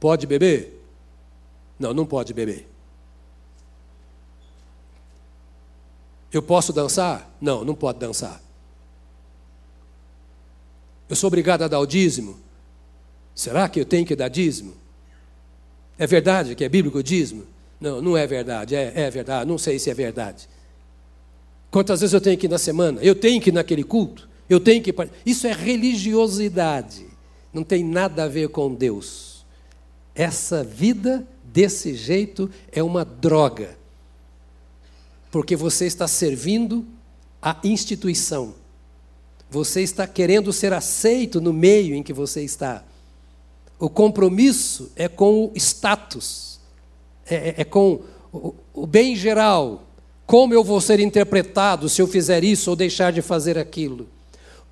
Pode 0.00 0.26
beber? 0.26 0.82
Não, 1.78 1.92
não 1.92 2.06
pode 2.06 2.32
beber. 2.32 2.71
Eu 6.32 6.42
posso 6.42 6.72
dançar? 6.72 7.30
Não, 7.40 7.64
não 7.64 7.74
pode 7.74 7.98
dançar. 7.98 8.40
Eu 11.08 11.14
sou 11.14 11.28
obrigado 11.28 11.62
a 11.62 11.68
dar 11.68 11.78
o 11.78 11.86
dízimo? 11.86 12.40
Será 13.34 13.68
que 13.68 13.80
eu 13.80 13.84
tenho 13.84 14.06
que 14.06 14.16
dar 14.16 14.28
dízimo? 14.28 14.74
É 15.98 16.06
verdade 16.06 16.54
que 16.54 16.64
é 16.64 16.68
bíblico 16.68 16.98
o 16.98 17.02
dízimo? 17.02 17.44
Não, 17.80 18.00
não 18.00 18.16
é 18.16 18.26
verdade. 18.26 18.74
É, 18.74 18.92
é 18.94 19.10
verdade. 19.10 19.48
Não 19.48 19.58
sei 19.58 19.78
se 19.78 19.90
é 19.90 19.94
verdade. 19.94 20.48
Quantas 21.70 22.00
vezes 22.00 22.14
eu 22.14 22.20
tenho 22.20 22.38
que 22.38 22.46
ir 22.46 22.48
na 22.48 22.58
semana? 22.58 23.00
Eu 23.02 23.14
tenho 23.14 23.40
que 23.40 23.50
ir 23.50 23.52
naquele 23.52 23.84
culto? 23.84 24.28
Eu 24.48 24.60
tenho 24.60 24.82
que. 24.82 24.94
Isso 25.24 25.46
é 25.46 25.52
religiosidade. 25.52 27.06
Não 27.52 27.62
tem 27.62 27.84
nada 27.84 28.24
a 28.24 28.28
ver 28.28 28.48
com 28.48 28.74
Deus. 28.74 29.44
Essa 30.14 30.62
vida 30.64 31.26
desse 31.44 31.94
jeito 31.94 32.50
é 32.70 32.82
uma 32.82 33.04
droga. 33.04 33.81
Porque 35.32 35.56
você 35.56 35.86
está 35.86 36.06
servindo 36.06 36.86
a 37.42 37.56
instituição. 37.64 38.54
Você 39.50 39.80
está 39.80 40.06
querendo 40.06 40.52
ser 40.52 40.72
aceito 40.72 41.40
no 41.40 41.52
meio 41.52 41.94
em 41.96 42.02
que 42.02 42.12
você 42.12 42.44
está. 42.44 42.84
O 43.80 43.90
compromisso 43.90 44.92
é 44.94 45.08
com 45.08 45.46
o 45.46 45.52
status, 45.56 46.60
é, 47.26 47.34
é, 47.34 47.54
é 47.58 47.64
com 47.64 48.00
o, 48.32 48.54
o 48.72 48.86
bem 48.86 49.16
geral. 49.16 49.82
Como 50.24 50.54
eu 50.54 50.62
vou 50.62 50.80
ser 50.80 51.00
interpretado 51.00 51.88
se 51.88 52.00
eu 52.00 52.06
fizer 52.06 52.44
isso 52.44 52.70
ou 52.70 52.76
deixar 52.76 53.12
de 53.12 53.20
fazer 53.20 53.58
aquilo? 53.58 54.06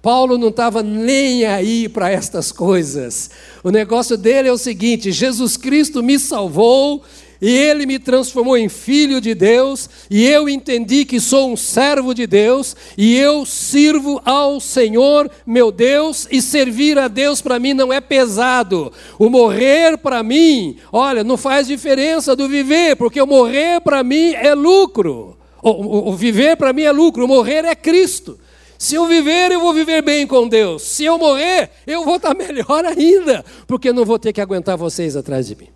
Paulo 0.02 0.38
não 0.38 0.48
estava 0.48 0.82
nem 0.82 1.44
aí 1.44 1.88
para 1.88 2.10
estas 2.10 2.52
coisas. 2.52 3.30
O 3.62 3.70
negócio 3.70 4.16
dele 4.16 4.48
é 4.48 4.52
o 4.52 4.58
seguinte: 4.58 5.12
Jesus 5.12 5.56
Cristo 5.56 6.02
me 6.02 6.18
salvou 6.18 7.02
e 7.40 7.50
ele 7.50 7.86
me 7.86 7.98
transformou 7.98 8.56
em 8.56 8.68
filho 8.68 9.20
de 9.20 9.34
Deus, 9.34 9.88
e 10.10 10.26
eu 10.26 10.48
entendi 10.48 11.04
que 11.04 11.18
sou 11.18 11.50
um 11.50 11.56
servo 11.56 12.14
de 12.14 12.26
Deus, 12.26 12.76
e 12.96 13.16
eu 13.16 13.46
sirvo 13.46 14.20
ao 14.24 14.60
Senhor, 14.60 15.30
meu 15.46 15.72
Deus, 15.72 16.26
e 16.30 16.42
servir 16.42 16.98
a 16.98 17.08
Deus 17.08 17.40
para 17.40 17.58
mim 17.58 17.72
não 17.72 17.92
é 17.92 18.00
pesado. 18.00 18.92
O 19.18 19.30
morrer 19.30 19.96
para 19.96 20.22
mim, 20.22 20.76
olha, 20.92 21.24
não 21.24 21.36
faz 21.36 21.66
diferença 21.66 22.36
do 22.36 22.48
viver, 22.48 22.96
porque 22.96 23.20
o 23.20 23.26
morrer 23.26 23.80
para 23.80 24.02
mim 24.02 24.34
é 24.34 24.54
lucro. 24.54 25.36
O, 25.62 25.70
o, 25.70 26.08
o 26.10 26.16
viver 26.16 26.56
para 26.56 26.72
mim 26.72 26.82
é 26.82 26.92
lucro, 26.92 27.24
o 27.24 27.28
morrer 27.28 27.64
é 27.64 27.74
Cristo. 27.74 28.38
Se 28.78 28.94
eu 28.94 29.06
viver, 29.06 29.50
eu 29.52 29.60
vou 29.60 29.74
viver 29.74 30.00
bem 30.00 30.26
com 30.26 30.48
Deus. 30.48 30.82
Se 30.82 31.04
eu 31.04 31.18
morrer, 31.18 31.70
eu 31.86 32.02
vou 32.02 32.16
estar 32.16 32.32
melhor 32.36 32.84
ainda, 32.84 33.44
porque 33.66 33.92
não 33.92 34.06
vou 34.06 34.18
ter 34.18 34.32
que 34.32 34.40
aguentar 34.40 34.76
vocês 34.76 35.16
atrás 35.16 35.46
de 35.46 35.54
mim. 35.54 35.68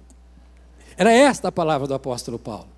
Era 0.97 1.13
esta 1.13 1.49
a 1.49 1.53
palavra 1.53 1.87
do 1.87 1.95
apóstolo 1.95 2.39
Paulo. 2.39 2.69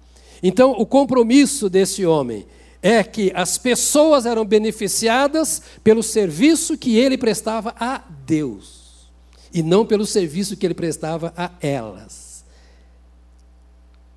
Então, 0.42 0.72
o 0.72 0.86
compromisso 0.86 1.68
desse 1.68 2.04
homem 2.04 2.46
é 2.82 3.02
que 3.02 3.32
as 3.34 3.58
pessoas 3.58 4.26
eram 4.26 4.44
beneficiadas 4.44 5.62
pelo 5.82 6.02
serviço 6.02 6.76
que 6.76 6.96
ele 6.96 7.18
prestava 7.18 7.74
a 7.78 8.02
Deus, 8.26 9.08
e 9.52 9.62
não 9.62 9.86
pelo 9.86 10.06
serviço 10.06 10.56
que 10.56 10.66
ele 10.66 10.74
prestava 10.74 11.32
a 11.36 11.50
elas. 11.60 12.44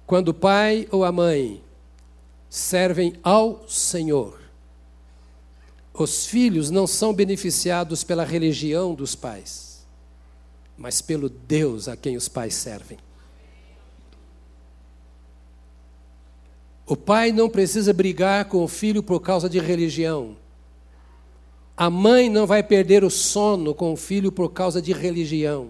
Quando 0.05 0.29
o 0.29 0.33
pai 0.33 0.88
ou 0.91 1.03
a 1.03 1.12
mãe 1.12 1.63
servem 2.49 3.13
ao 3.23 3.67
Senhor, 3.67 4.39
os 5.93 6.25
filhos 6.25 6.69
não 6.69 6.88
são 6.88 7.13
beneficiados 7.13 8.03
pela 8.03 8.23
religião 8.23 8.93
dos 8.93 9.15
pais, 9.15 9.85
mas 10.77 11.01
pelo 11.01 11.29
Deus 11.29 11.88
a 11.88 11.97
quem 11.97 12.15
os 12.15 12.27
pais 12.27 12.55
servem. 12.55 12.97
O 16.89 16.97
pai 16.97 17.32
não 17.32 17.47
precisa 17.47 17.93
brigar 17.93 18.45
com 18.45 18.63
o 18.63 18.67
filho 18.67 19.04
por 19.04 19.19
causa 19.19 19.47
de 19.47 19.60
religião. 19.60 20.36
A 21.78 21.88
mãe 21.88 22.30
não 22.30 22.47
vai 22.47 22.63
perder 22.63 23.04
o 23.04 23.12
sono 23.12 23.75
com 23.75 23.93
o 23.93 23.95
filho 23.95 24.32
por 24.32 24.52
causa 24.52 24.82
de 24.82 24.91
religião. 24.91 25.69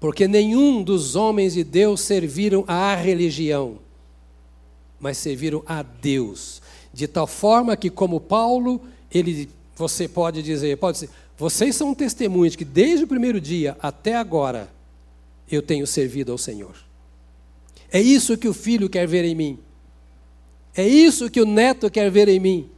Porque 0.00 0.26
nenhum 0.26 0.82
dos 0.82 1.14
homens 1.14 1.54
de 1.54 1.62
Deus 1.62 2.00
serviram 2.00 2.64
à 2.66 2.96
religião, 2.96 3.78
mas 4.98 5.16
serviram 5.16 5.62
a 5.64 5.82
Deus 5.82 6.60
de 6.96 7.06
tal 7.06 7.26
forma 7.26 7.76
que, 7.76 7.90
como 7.90 8.18
Paulo, 8.18 8.80
ele, 9.12 9.50
você 9.76 10.08
pode 10.08 10.42
dizer, 10.42 10.78
pode 10.78 11.00
dizer, 11.00 11.10
vocês 11.36 11.76
são 11.76 11.94
testemunhos 11.94 12.56
que 12.56 12.64
desde 12.64 13.04
o 13.04 13.06
primeiro 13.06 13.38
dia 13.38 13.76
até 13.80 14.16
agora 14.16 14.68
eu 15.48 15.60
tenho 15.60 15.86
servido 15.86 16.32
ao 16.32 16.38
Senhor. 16.38 16.85
É 17.90 18.00
isso 18.00 18.36
que 18.36 18.48
o 18.48 18.54
filho 18.54 18.88
quer 18.88 19.06
ver 19.06 19.24
em 19.24 19.34
mim. 19.34 19.58
É 20.74 20.86
isso 20.86 21.30
que 21.30 21.40
o 21.40 21.46
neto 21.46 21.90
quer 21.90 22.10
ver 22.10 22.28
em 22.28 22.38
mim. 22.38 22.70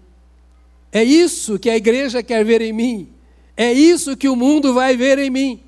É 0.92 1.03
isso 1.03 1.59
que 1.59 1.68
a 1.68 1.77
igreja 1.77 2.23
quer 2.23 2.44
ver 2.44 2.61
em 2.61 2.73
mim. 2.73 3.12
É 3.57 3.73
isso 3.73 4.16
que 4.16 4.29
o 4.29 4.37
mundo 4.37 4.73
vai 4.73 4.97
ver 4.97 5.18
em 5.18 5.31
mim. 5.31 5.62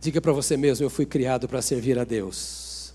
Diga 0.00 0.20
para 0.20 0.32
você 0.32 0.56
mesmo: 0.56 0.84
eu 0.84 0.90
fui 0.90 1.04
criado 1.04 1.48
para 1.48 1.60
servir 1.60 1.98
a 1.98 2.04
Deus. 2.04 2.94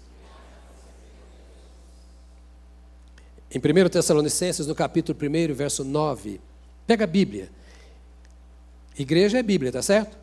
Em 3.53 3.59
1 3.59 3.89
Tessalonicenses, 3.89 4.65
no 4.65 4.73
capítulo 4.73 5.17
1, 5.21 5.53
verso 5.53 5.83
9, 5.83 6.39
pega 6.87 7.03
a 7.03 7.07
Bíblia. 7.07 7.49
Igreja 9.01 9.39
é 9.39 9.43
Bíblia, 9.43 9.71
tá 9.71 9.81
certo? 9.81 10.17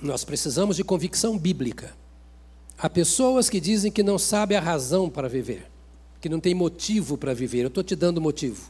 Nós 0.00 0.24
precisamos 0.24 0.76
de 0.76 0.84
convicção 0.84 1.38
bíblica. 1.38 1.94
Há 2.76 2.90
pessoas 2.90 3.48
que 3.48 3.60
dizem 3.60 3.92
que 3.92 4.02
não 4.02 4.18
sabem 4.18 4.58
a 4.58 4.60
razão 4.60 5.08
para 5.08 5.28
viver, 5.28 5.70
que 6.20 6.28
não 6.28 6.40
tem 6.40 6.54
motivo 6.54 7.16
para 7.16 7.32
viver. 7.32 7.62
Eu 7.62 7.68
estou 7.68 7.84
te 7.84 7.94
dando 7.94 8.20
motivo. 8.20 8.68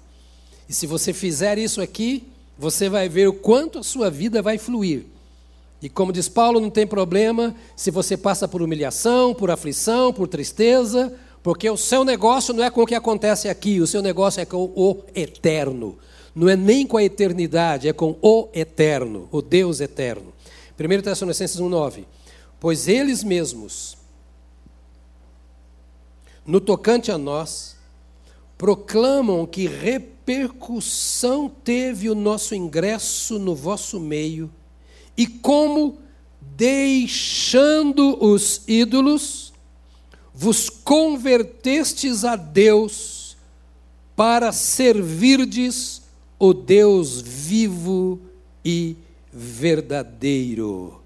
E 0.69 0.75
se 0.75 0.87
você 0.87 1.13
fizer 1.13 1.57
isso 1.59 1.81
aqui, 1.81 2.29
você 2.59 2.89
vai 2.89 3.09
ver 3.09 3.29
o 3.29 3.33
quanto 3.33 3.79
a 3.79 3.83
sua 3.83 4.11
vida 4.11 4.43
vai 4.43 4.59
fluir. 4.59 5.07
E 5.81 5.89
como 5.89 6.13
diz 6.13 6.29
Paulo, 6.29 6.61
não 6.61 6.71
tem 6.71 6.87
problema 6.87 7.55
se 7.75 7.91
você 7.91 8.17
passa 8.17 8.47
por 8.47 8.63
humilhação, 8.63 9.35
por 9.35 9.51
aflição, 9.51 10.13
por 10.13 10.29
tristeza, 10.29 11.13
porque 11.43 11.69
o 11.69 11.77
seu 11.77 12.05
negócio 12.05 12.55
não 12.55 12.63
é 12.63 12.71
com 12.71 12.83
o 12.83 12.87
que 12.87 12.95
acontece 12.95 13.49
aqui, 13.49 13.81
o 13.81 13.87
seu 13.87 14.01
negócio 14.01 14.41
é 14.41 14.45
com 14.45 14.71
o 14.77 15.03
eterno. 15.15 15.99
Não 16.35 16.49
é 16.49 16.57
nem 16.57 16.87
com 16.87 16.97
a 16.97 17.05
eternidade, 17.05 17.89
é 17.89 17.93
com 17.93 18.17
o 18.23 18.49
eterno, 18.55 19.29
o 19.31 19.43
Deus 19.43 19.81
eterno. 19.81 20.33
1 20.79 21.03
Tessalonicenses 21.03 21.61
1,9. 21.61 22.05
Pois 22.59 22.89
eles 22.89 23.23
mesmos, 23.23 23.97
no 26.47 26.61
tocante 26.61 27.11
a 27.11 27.19
nós, 27.19 27.77
proclamam 28.57 29.45
que 29.47 29.67
repercussão 29.67 31.49
teve 31.49 32.09
o 32.09 32.15
nosso 32.15 32.55
ingresso 32.55 33.39
no 33.39 33.55
vosso 33.55 33.99
meio 33.99 34.51
e 35.17 35.27
como, 35.27 35.99
deixando 36.41 38.25
os 38.25 38.63
ídolos, 38.67 39.53
vos 40.33 40.71
convertestes 40.71 42.25
a 42.25 42.37
Deus 42.37 43.37
para 44.17 44.53
servirdes 44.53 46.02
o 46.43 46.53
Deus 46.53 47.21
vivo 47.21 48.19
e 48.65 48.97
verdadeiro. 49.33 51.01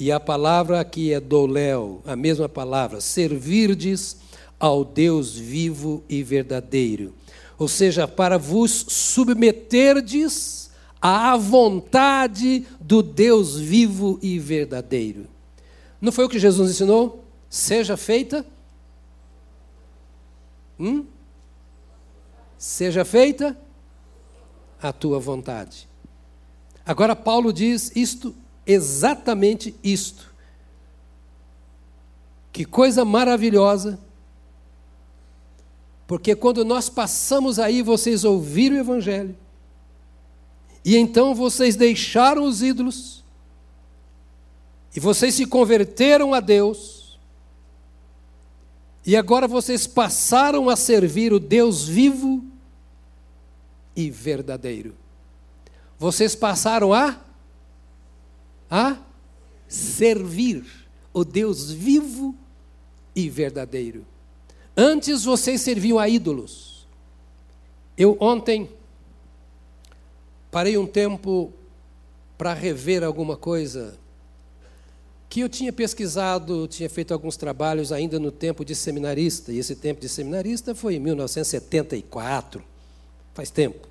E 0.00 0.10
a 0.10 0.18
palavra 0.18 0.80
aqui 0.80 1.12
é 1.12 1.20
doléu, 1.20 2.02
a 2.04 2.16
mesma 2.16 2.48
palavra, 2.48 3.00
servirdes 3.00 4.16
ao 4.58 4.84
Deus 4.84 5.36
vivo 5.36 6.02
e 6.08 6.22
verdadeiro 6.22 7.14
ou 7.58 7.68
seja, 7.68 8.08
para 8.08 8.38
vos 8.38 8.84
submeterdes 8.88 10.70
à 11.00 11.36
vontade 11.36 12.66
do 12.80 13.02
Deus 13.02 13.56
vivo 13.56 14.18
e 14.22 14.38
verdadeiro. 14.38 15.26
Não 16.00 16.10
foi 16.10 16.24
o 16.24 16.28
que 16.28 16.38
Jesus 16.38 16.70
ensinou? 16.70 17.24
Seja 17.48 17.96
feita. 17.96 18.44
Hum? 20.78 21.04
Seja 22.58 23.04
feita 23.04 23.56
a 24.88 24.92
tua 24.92 25.18
vontade. 25.18 25.88
Agora 26.84 27.16
Paulo 27.16 27.52
diz 27.52 27.90
isto, 27.94 28.34
exatamente 28.66 29.74
isto. 29.82 30.32
Que 32.52 32.64
coisa 32.64 33.04
maravilhosa 33.04 33.98
porque 36.06 36.34
quando 36.34 36.64
nós 36.64 36.88
passamos 36.88 37.58
aí, 37.58 37.82
vocês 37.82 38.24
ouviram 38.24 38.76
o 38.76 38.80
Evangelho, 38.80 39.36
e 40.84 40.96
então 40.96 41.34
vocês 41.34 41.76
deixaram 41.76 42.44
os 42.44 42.62
ídolos, 42.62 43.24
e 44.94 45.00
vocês 45.00 45.34
se 45.34 45.46
converteram 45.46 46.34
a 46.34 46.40
Deus, 46.40 47.02
E 49.06 49.16
agora 49.16 49.46
vocês 49.46 49.86
passaram 49.86 50.70
a 50.70 50.76
servir 50.76 51.30
o 51.30 51.38
Deus 51.38 51.86
vivo 51.86 52.42
e 53.96 54.10
verdadeiro. 54.10 54.94
Vocês 55.98 56.34
passaram 56.34 56.92
a 56.92 57.20
a 58.70 58.98
servir 59.68 60.64
o 61.12 61.24
Deus 61.24 61.70
vivo 61.70 62.34
e 63.14 63.28
verdadeiro. 63.28 64.04
Antes 64.76 65.24
vocês 65.24 65.60
serviam 65.60 65.98
a 65.98 66.08
ídolos. 66.08 66.86
Eu 67.96 68.16
ontem 68.20 68.68
parei 70.50 70.76
um 70.76 70.86
tempo 70.86 71.52
para 72.36 72.52
rever 72.52 73.04
alguma 73.04 73.36
coisa 73.36 73.96
que 75.28 75.40
eu 75.40 75.48
tinha 75.48 75.72
pesquisado, 75.72 76.68
tinha 76.68 76.88
feito 76.88 77.12
alguns 77.12 77.36
trabalhos 77.36 77.90
ainda 77.90 78.20
no 78.20 78.30
tempo 78.30 78.64
de 78.64 78.74
seminarista, 78.74 79.52
e 79.52 79.58
esse 79.58 79.74
tempo 79.74 80.00
de 80.00 80.08
seminarista 80.08 80.74
foi 80.74 80.94
em 80.94 81.00
1974, 81.00 82.62
faz 83.34 83.50
tempo. 83.50 83.88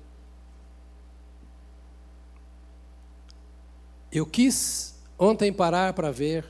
Eu 4.10 4.24
quis 4.24 4.94
ontem 5.18 5.52
parar 5.52 5.92
para 5.92 6.10
ver 6.10 6.44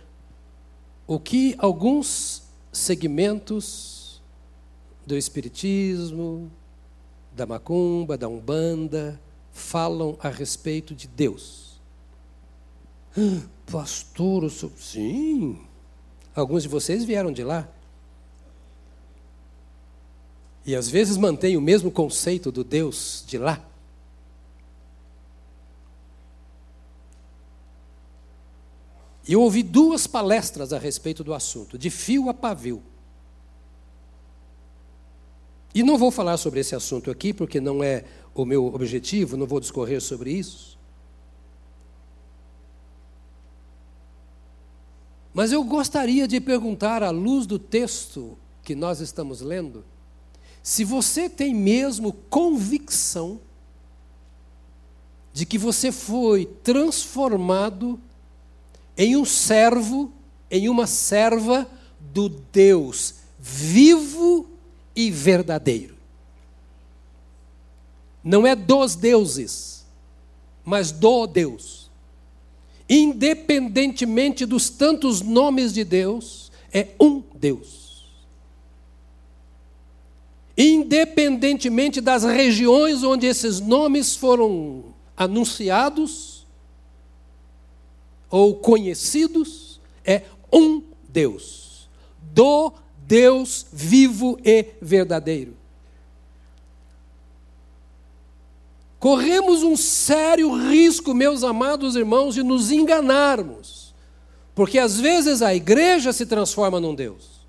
o 1.07 1.19
que 1.19 1.55
alguns 1.59 2.43
segmentos 2.73 4.23
do 5.07 5.17
Espiritismo, 5.17 6.51
da 7.33 7.45
Macumba, 7.45 8.17
da 8.17 8.29
Umbanda, 8.29 9.21
falam 9.53 10.17
a 10.21 10.29
respeito 10.29 10.95
de 10.95 11.09
Deus. 11.09 11.81
Pastor, 13.71 14.51
sou... 14.51 14.71
sim. 14.77 15.61
Alguns 16.35 16.65
de 16.65 16.69
vocês 16.69 17.05
vieram 17.05 17.33
de 17.33 17.45
lá. 17.45 17.69
E 20.66 20.74
às 20.74 20.88
vezes 20.88 21.16
mantêm 21.16 21.57
o 21.57 21.61
mesmo 21.61 21.90
conceito 21.90 22.50
do 22.50 22.64
Deus 22.64 23.24
de 23.27 23.37
lá. 23.37 23.62
Eu 29.27 29.40
ouvi 29.40 29.62
duas 29.62 30.07
palestras 30.07 30.72
a 30.72 30.79
respeito 30.79 31.24
do 31.24 31.33
assunto, 31.33 31.79
de 31.79 31.90
fio 31.90 32.29
a 32.29 32.35
pavio. 32.35 32.83
E 35.74 35.83
não 35.83 35.98
vou 35.98 36.11
falar 36.11 36.37
sobre 36.37 36.61
esse 36.61 36.74
assunto 36.74 37.11
aqui, 37.11 37.33
porque 37.33 37.61
não 37.61 37.83
é 37.83 38.05
o 38.35 38.44
meu 38.44 38.66
objetivo, 38.66 39.37
não 39.37 39.46
vou 39.46 39.61
discorrer 39.61 40.00
sobre 40.00 40.31
isso. 40.31 40.79
Mas 45.33 45.50
eu 45.50 45.64
gostaria 45.64 46.29
de 46.29 46.40
perguntar, 46.40 47.03
à 47.03 47.11
luz 47.11 47.44
do 47.44 47.59
texto 47.59 48.38
que 48.62 48.74
nós 48.74 49.00
estamos 49.00 49.40
lendo, 49.40 49.85
se 50.64 50.83
você 50.83 51.29
tem 51.29 51.55
mesmo 51.55 52.11
convicção 52.31 53.38
de 55.31 55.44
que 55.44 55.59
você 55.59 55.92
foi 55.92 56.46
transformado 56.64 58.00
em 58.96 59.14
um 59.14 59.27
servo, 59.27 60.11
em 60.50 60.68
uma 60.68 60.87
serva 60.87 61.68
do 62.00 62.29
Deus 62.29 63.16
vivo 63.38 64.48
e 64.96 65.11
verdadeiro. 65.11 65.96
Não 68.22 68.46
é 68.46 68.57
dos 68.57 68.94
deuses, 68.94 69.85
mas 70.64 70.90
do 70.90 71.27
Deus. 71.27 71.90
Independentemente 72.88 74.46
dos 74.46 74.70
tantos 74.70 75.20
nomes 75.20 75.74
de 75.74 75.85
Deus, 75.85 76.50
é 76.72 76.88
um 76.98 77.22
Deus. 77.35 77.84
Independentemente 80.57 82.01
das 82.01 82.23
regiões 82.23 83.03
onde 83.03 83.27
esses 83.27 83.61
nomes 83.61 84.14
foram 84.14 84.85
anunciados, 85.17 86.47
ou 88.31 88.57
conhecidos, 88.57 89.81
é 90.05 90.23
um 90.53 90.83
Deus, 91.09 91.88
do 92.21 92.73
Deus 93.07 93.67
vivo 93.73 94.38
e 94.45 94.67
verdadeiro. 94.81 95.57
Corremos 98.99 99.62
um 99.62 99.77
sério 99.77 100.53
risco, 100.69 101.12
meus 101.12 101.45
amados 101.45 101.95
irmãos, 101.95 102.35
de 102.35 102.43
nos 102.43 102.73
enganarmos, 102.73 103.95
porque 104.55 104.79
às 104.79 104.99
vezes 104.99 105.43
a 105.43 105.55
igreja 105.55 106.12
se 106.12 106.27
transforma 106.27 106.81
num 106.81 106.95
Deus, 106.95 107.47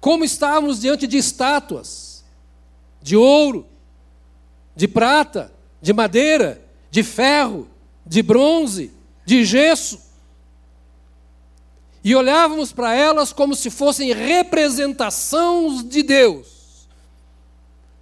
como 0.00 0.24
estávamos 0.24 0.80
diante 0.80 1.06
de 1.06 1.18
estátuas 1.18 2.09
de 3.02 3.16
ouro, 3.16 3.66
de 4.74 4.86
prata, 4.86 5.52
de 5.80 5.92
madeira, 5.92 6.62
de 6.90 7.02
ferro, 7.02 7.68
de 8.04 8.22
bronze, 8.22 8.92
de 9.24 9.44
gesso. 9.44 10.00
E 12.02 12.14
olhávamos 12.14 12.72
para 12.72 12.94
elas 12.94 13.32
como 13.32 13.54
se 13.54 13.70
fossem 13.70 14.12
representações 14.12 15.84
de 15.84 16.02
Deus. 16.02 16.88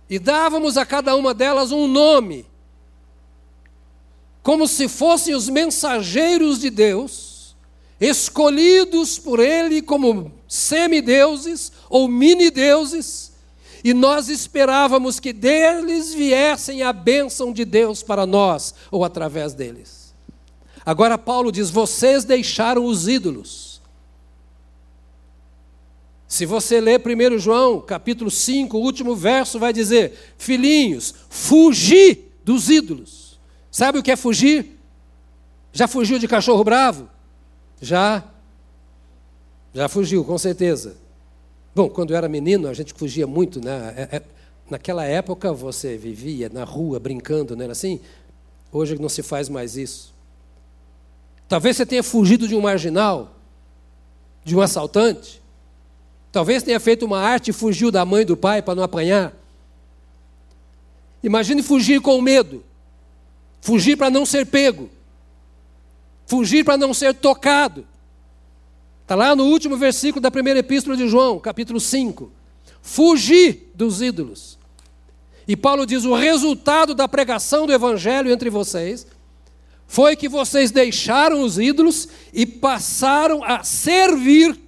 E 0.09 0.19
dávamos 0.19 0.77
a 0.77 0.87
cada 0.87 1.15
uma 1.17 1.35
delas 1.35 1.71
um 1.71 1.87
nome, 1.87 2.47
como 4.43 4.67
se 4.67 4.89
fossem 4.89 5.35
os 5.35 5.49
mensageiros 5.49 6.61
de 6.61 6.71
Deus, 6.71 7.55
escolhidos 8.01 9.19
por 9.19 9.41
Ele 9.41 9.83
como 9.83 10.33
semideuses 10.47 11.71
ou 11.91 12.09
mini-deuses, 12.09 13.28
e 13.83 13.95
nós 13.95 14.29
esperávamos 14.29 15.21
que 15.21 15.33
deles 15.33 16.12
viessem 16.12 16.83
a 16.83 16.93
bênção 16.93 17.53
de 17.53 17.64
Deus 17.64 18.03
para 18.03 18.27
nós, 18.27 18.75
ou 18.91 19.05
através 19.05 19.55
deles. 19.55 20.14
Agora 20.85 21.19
Paulo 21.19 21.53
diz: 21.53 21.71
vocês 21.71 22.25
deixaram 22.25 22.85
os 22.85 23.09
ídolos. 23.09 23.81
Se 26.27 26.45
você 26.45 26.81
ler 26.81 27.01
1 27.01 27.38
João, 27.38 27.81
capítulo 27.81 28.31
5, 28.31 28.77
o 28.77 28.81
último 28.83 29.17
verso 29.17 29.59
vai 29.59 29.73
dizer: 29.73 30.35
Filhinhos, 30.37 31.14
fugi 31.29 32.27
dos 32.45 32.69
ídolos. 32.69 33.38
Sabe 33.71 33.99
o 33.99 34.03
que 34.03 34.11
é 34.11 34.17
fugir? 34.17 34.79
Já 35.73 35.87
fugiu 35.87 36.19
de 36.19 36.27
cachorro 36.29 36.64
bravo? 36.64 37.09
Já. 37.81 38.25
Já 39.73 39.88
fugiu, 39.88 40.25
com 40.25 40.37
certeza. 40.37 40.97
Bom, 41.79 41.88
quando 41.88 42.11
eu 42.11 42.17
era 42.17 42.29
menino, 42.29 42.67
a 42.67 42.75
gente 42.75 42.93
fugia 42.93 43.25
muito, 43.25 43.64
né? 43.64 43.95
É, 43.97 44.17
é, 44.17 44.23
naquela 44.69 45.05
época 45.05 45.53
você 45.53 45.97
vivia 45.97 46.49
na 46.49 46.64
rua 46.64 46.99
brincando, 46.99 47.55
não 47.55 47.62
era 47.62 47.71
assim? 47.71 48.01
Hoje 48.73 48.99
não 48.99 49.09
se 49.09 49.23
faz 49.23 49.49
mais 49.49 49.77
isso. 49.77 50.12
Talvez 51.49 51.77
você 51.77 51.87
tenha 51.87 52.03
fugido 52.03 52.49
de 52.49 52.57
um 52.57 52.61
marginal, 52.61 53.37
de 54.45 54.57
um 54.57 54.61
assaltante. 54.61 55.41
Talvez 56.33 56.64
tenha 56.64 56.81
feito 56.81 57.07
uma 57.07 57.21
arte 57.21 57.51
e 57.51 57.53
fugiu 57.53 57.93
da 57.93 58.05
mãe 58.05 58.23
e 58.23 58.25
do 58.25 58.37
pai 58.37 58.61
para 58.61 58.75
não 58.75 58.83
apanhar. 58.83 59.33
Imagine 61.23 61.62
fugir 61.62 62.01
com 62.01 62.21
medo. 62.21 62.64
Fugir 63.61 63.97
para 63.97 64.11
não 64.11 64.27
ser 64.27 64.47
pego. 64.47 64.91
Fugir 66.27 66.64
para 66.64 66.77
não 66.77 66.93
ser 66.93 67.14
tocado. 67.14 67.87
Está 69.09 69.16
lá 69.16 69.35
no 69.35 69.44
último 69.47 69.75
versículo 69.75 70.21
da 70.21 70.31
primeira 70.31 70.61
epístola 70.61 70.94
de 70.94 71.09
João, 71.09 71.38
capítulo 71.38 71.81
5. 71.81 72.31
Fugir 72.83 73.73
dos 73.75 74.03
ídolos. 74.03 74.59
E 75.49 75.57
Paulo 75.57 75.87
diz: 75.87 76.05
o 76.05 76.14
resultado 76.14 76.94
da 76.94 77.09
pregação 77.09 77.66
do 77.66 77.73
evangelho 77.73 78.31
entre 78.31 78.51
vocês 78.51 79.07
foi 79.87 80.14
que 80.14 80.29
vocês 80.29 80.71
deixaram 80.71 81.40
os 81.40 81.59
ídolos 81.59 82.07
e 82.35 82.44
passaram 82.44 83.42
a 83.42 83.64
servir, 83.64 84.61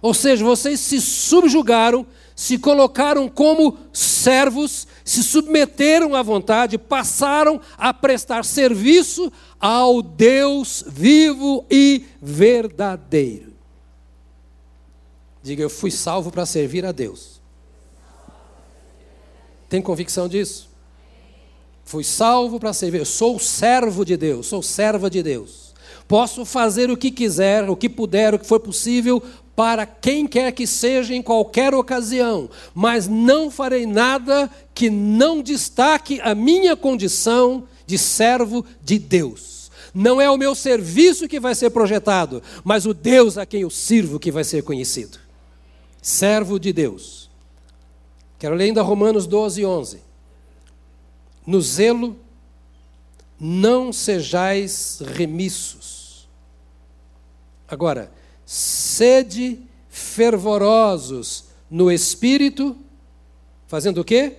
ou 0.00 0.14
seja, 0.14 0.42
vocês 0.42 0.80
se 0.80 0.98
subjugaram, 0.98 2.06
se 2.34 2.56
colocaram 2.56 3.28
como 3.28 3.76
servos, 3.92 4.88
se 5.04 5.22
submeteram 5.22 6.16
à 6.16 6.22
vontade, 6.22 6.78
passaram 6.78 7.60
a 7.76 7.92
prestar 7.92 8.42
serviço 8.42 9.30
ao 9.60 10.00
Deus 10.00 10.82
vivo 10.86 11.66
e 11.70 12.06
verdadeiro. 12.22 13.45
Diga, 15.46 15.62
eu 15.62 15.70
fui 15.70 15.92
salvo 15.92 16.32
para 16.32 16.44
servir 16.44 16.84
a 16.84 16.90
Deus. 16.90 17.40
Tem 19.68 19.80
convicção 19.80 20.28
disso? 20.28 20.68
Fui 21.84 22.02
salvo 22.02 22.58
para 22.58 22.72
servir. 22.72 22.98
Eu 22.98 23.04
sou 23.04 23.38
servo 23.38 24.04
de 24.04 24.16
Deus, 24.16 24.48
sou 24.48 24.60
serva 24.60 25.08
de 25.08 25.22
Deus. 25.22 25.72
Posso 26.08 26.44
fazer 26.44 26.90
o 26.90 26.96
que 26.96 27.12
quiser, 27.12 27.70
o 27.70 27.76
que 27.76 27.88
puder, 27.88 28.34
o 28.34 28.40
que 28.40 28.46
for 28.46 28.58
possível 28.58 29.22
para 29.54 29.86
quem 29.86 30.26
quer 30.26 30.50
que 30.50 30.66
seja 30.66 31.14
em 31.14 31.22
qualquer 31.22 31.74
ocasião, 31.74 32.50
mas 32.74 33.06
não 33.06 33.48
farei 33.48 33.86
nada 33.86 34.50
que 34.74 34.90
não 34.90 35.40
destaque 35.40 36.20
a 36.22 36.34
minha 36.34 36.74
condição 36.74 37.68
de 37.86 37.96
servo 37.96 38.66
de 38.82 38.98
Deus. 38.98 39.70
Não 39.94 40.20
é 40.20 40.28
o 40.28 40.36
meu 40.36 40.56
serviço 40.56 41.28
que 41.28 41.38
vai 41.38 41.54
ser 41.54 41.70
projetado, 41.70 42.42
mas 42.64 42.84
o 42.84 42.92
Deus 42.92 43.38
a 43.38 43.46
quem 43.46 43.60
eu 43.60 43.70
sirvo 43.70 44.18
que 44.18 44.32
vai 44.32 44.42
ser 44.42 44.64
conhecido. 44.64 45.25
Servo 46.06 46.60
de 46.60 46.72
Deus. 46.72 47.28
Quero 48.38 48.54
ler 48.54 48.66
ainda 48.66 48.80
Romanos 48.80 49.26
12, 49.26 49.66
11. 49.66 50.00
No 51.44 51.60
zelo, 51.60 52.16
não 53.40 53.92
sejais 53.92 55.00
remissos. 55.04 56.28
Agora, 57.66 58.12
sede 58.44 59.60
fervorosos 59.88 61.46
no 61.68 61.90
espírito, 61.90 62.76
fazendo 63.66 64.02
o 64.02 64.04
quê? 64.04 64.36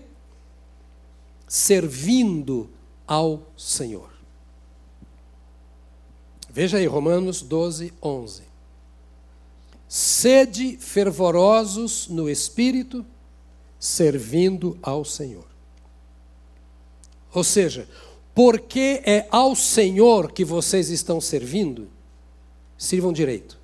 Servindo 1.45 2.69
ao 3.05 3.45
Senhor. 3.57 4.09
Veja 6.49 6.77
aí, 6.77 6.85
Romanos 6.85 7.41
12, 7.41 7.93
11. 8.01 8.46
Sede 9.87 10.77
fervorosos 10.77 12.07
no 12.07 12.29
espírito, 12.29 13.05
servindo 13.79 14.77
ao 14.81 15.05
Senhor. 15.05 15.47
Ou 17.33 17.43
seja, 17.43 17.87
porque 18.33 19.01
é 19.05 19.27
ao 19.31 19.55
Senhor 19.55 20.31
que 20.31 20.43
vocês 20.43 20.89
estão 20.89 21.21
servindo, 21.21 21.87
sirvam 22.77 23.13
direito. 23.13 23.57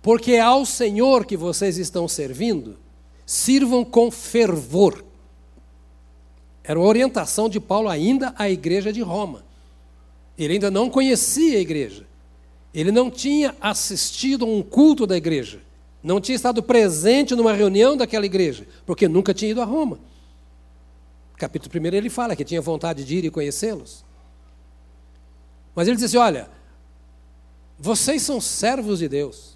Porque 0.00 0.32
é 0.32 0.40
ao 0.40 0.66
Senhor 0.66 1.24
que 1.24 1.36
vocês 1.36 1.78
estão 1.78 2.06
servindo, 2.08 2.76
sirvam 3.24 3.84
com 3.84 4.10
fervor. 4.10 5.04
Era 6.62 6.78
uma 6.78 6.88
orientação 6.88 7.48
de 7.48 7.60
Paulo 7.60 7.88
ainda 7.88 8.34
à 8.36 8.48
igreja 8.48 8.92
de 8.92 9.00
Roma. 9.00 9.44
Ele 10.36 10.54
ainda 10.54 10.70
não 10.70 10.90
conhecia 10.90 11.58
a 11.58 11.60
igreja. 11.60 12.06
Ele 12.74 12.90
não 12.90 13.08
tinha 13.08 13.54
assistido 13.60 14.44
a 14.44 14.48
um 14.48 14.62
culto 14.62 15.06
da 15.06 15.16
igreja. 15.16 15.60
Não 16.02 16.20
tinha 16.20 16.34
estado 16.34 16.62
presente 16.62 17.34
numa 17.34 17.52
reunião 17.52 17.96
daquela 17.96 18.26
igreja, 18.26 18.66
porque 18.84 19.06
nunca 19.06 19.32
tinha 19.32 19.52
ido 19.52 19.62
a 19.62 19.64
Roma. 19.64 20.00
Capítulo 21.36 21.72
1 21.82 21.94
ele 21.94 22.10
fala 22.10 22.34
que 22.34 22.44
tinha 22.44 22.60
vontade 22.60 23.04
de 23.04 23.16
ir 23.16 23.24
e 23.24 23.30
conhecê-los. 23.30 24.04
Mas 25.74 25.86
ele 25.86 25.96
diz 25.96 26.04
assim: 26.04 26.16
olha, 26.16 26.48
vocês 27.78 28.22
são 28.22 28.40
servos 28.40 28.98
de 28.98 29.08
Deus. 29.08 29.54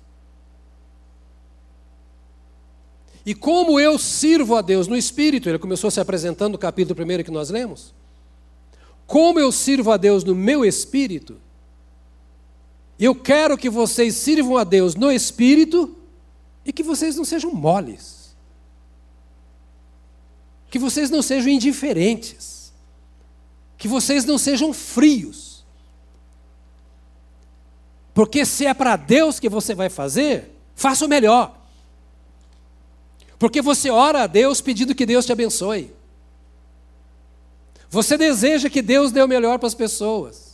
E 3.26 3.34
como 3.34 3.78
eu 3.78 3.98
sirvo 3.98 4.56
a 4.56 4.62
Deus 4.62 4.88
no 4.88 4.96
Espírito, 4.96 5.48
ele 5.48 5.58
começou 5.58 5.90
se 5.90 6.00
apresentando 6.00 6.52
no 6.52 6.58
capítulo 6.58 6.98
1 7.02 7.24
que 7.24 7.30
nós 7.30 7.50
lemos. 7.50 7.92
Como 9.06 9.38
eu 9.38 9.52
sirvo 9.52 9.90
a 9.90 9.96
Deus 9.96 10.24
no 10.24 10.34
meu 10.34 10.64
espírito, 10.64 11.36
eu 12.98 13.14
quero 13.14 13.56
que 13.56 13.70
vocês 13.70 14.14
sirvam 14.16 14.56
a 14.56 14.64
Deus 14.64 14.94
no 14.94 15.12
espírito 15.12 15.96
e 16.64 16.72
que 16.72 16.82
vocês 16.82 17.14
não 17.16 17.24
sejam 17.24 17.52
moles. 17.52 18.36
Que 20.68 20.78
vocês 20.78 21.08
não 21.08 21.22
sejam 21.22 21.50
indiferentes. 21.50 22.72
Que 23.76 23.86
vocês 23.86 24.24
não 24.24 24.36
sejam 24.36 24.72
frios. 24.72 25.64
Porque 28.12 28.44
se 28.44 28.66
é 28.66 28.74
para 28.74 28.96
Deus 28.96 29.38
que 29.38 29.48
você 29.48 29.76
vai 29.76 29.88
fazer, 29.88 30.52
faça 30.74 31.04
o 31.04 31.08
melhor. 31.08 31.56
Porque 33.38 33.62
você 33.62 33.90
ora 33.90 34.24
a 34.24 34.26
Deus 34.26 34.60
pedindo 34.60 34.94
que 34.94 35.06
Deus 35.06 35.24
te 35.24 35.30
abençoe. 35.30 35.94
Você 37.88 38.18
deseja 38.18 38.68
que 38.68 38.82
Deus 38.82 39.12
dê 39.12 39.22
o 39.22 39.28
melhor 39.28 39.58
para 39.60 39.68
as 39.68 39.74
pessoas. 39.74 40.47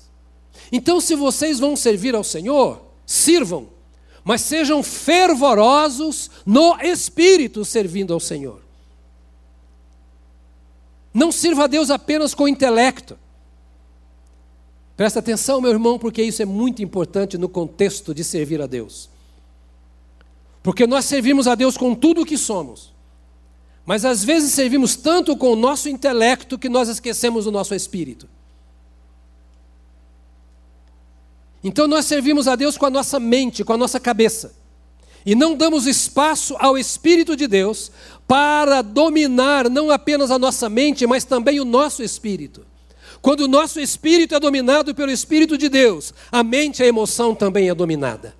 Então, 0.70 1.00
se 1.00 1.14
vocês 1.14 1.58
vão 1.58 1.76
servir 1.76 2.14
ao 2.14 2.24
Senhor, 2.24 2.80
sirvam, 3.06 3.68
mas 4.24 4.40
sejam 4.40 4.82
fervorosos 4.82 6.30
no 6.46 6.76
espírito 6.80 7.64
servindo 7.64 8.14
ao 8.14 8.20
Senhor. 8.20 8.62
Não 11.12 11.30
sirva 11.30 11.64
a 11.64 11.66
Deus 11.68 11.90
apenas 11.90 12.34
com 12.34 12.44
o 12.44 12.48
intelecto. 12.48 13.16
Presta 14.96 15.18
atenção, 15.18 15.60
meu 15.60 15.70
irmão, 15.70 15.98
porque 15.98 16.22
isso 16.22 16.42
é 16.42 16.44
muito 16.44 16.82
importante 16.82 17.36
no 17.36 17.48
contexto 17.48 18.14
de 18.14 18.24
servir 18.24 18.60
a 18.60 18.66
Deus. 18.66 19.08
Porque 20.62 20.86
nós 20.86 21.04
servimos 21.04 21.46
a 21.46 21.54
Deus 21.54 21.76
com 21.76 21.94
tudo 21.94 22.22
o 22.22 22.26
que 22.26 22.38
somos. 22.38 22.92
Mas 23.84 24.04
às 24.04 24.24
vezes 24.24 24.52
servimos 24.52 24.96
tanto 24.96 25.36
com 25.36 25.52
o 25.52 25.56
nosso 25.56 25.88
intelecto 25.88 26.58
que 26.58 26.68
nós 26.68 26.88
esquecemos 26.88 27.46
o 27.46 27.50
nosso 27.50 27.74
espírito. 27.74 28.28
Então 31.64 31.88
nós 31.88 32.04
servimos 32.04 32.46
a 32.46 32.54
Deus 32.54 32.76
com 32.76 32.84
a 32.84 32.90
nossa 32.90 33.18
mente, 33.18 33.64
com 33.64 33.72
a 33.72 33.78
nossa 33.78 33.98
cabeça. 33.98 34.54
E 35.24 35.34
não 35.34 35.56
damos 35.56 35.86
espaço 35.86 36.54
ao 36.58 36.76
Espírito 36.76 37.34
de 37.34 37.46
Deus 37.46 37.90
para 38.28 38.82
dominar 38.82 39.70
não 39.70 39.90
apenas 39.90 40.30
a 40.30 40.38
nossa 40.38 40.68
mente, 40.68 41.06
mas 41.06 41.24
também 41.24 41.58
o 41.58 41.64
nosso 41.64 42.02
espírito. 42.02 42.66
Quando 43.22 43.40
o 43.40 43.48
nosso 43.48 43.80
espírito 43.80 44.34
é 44.34 44.40
dominado 44.40 44.94
pelo 44.94 45.10
Espírito 45.10 45.56
de 45.56 45.70
Deus, 45.70 46.12
a 46.30 46.42
mente 46.42 46.80
e 46.80 46.82
a 46.82 46.86
emoção 46.86 47.34
também 47.34 47.70
é 47.70 47.74
dominada. 47.74 48.36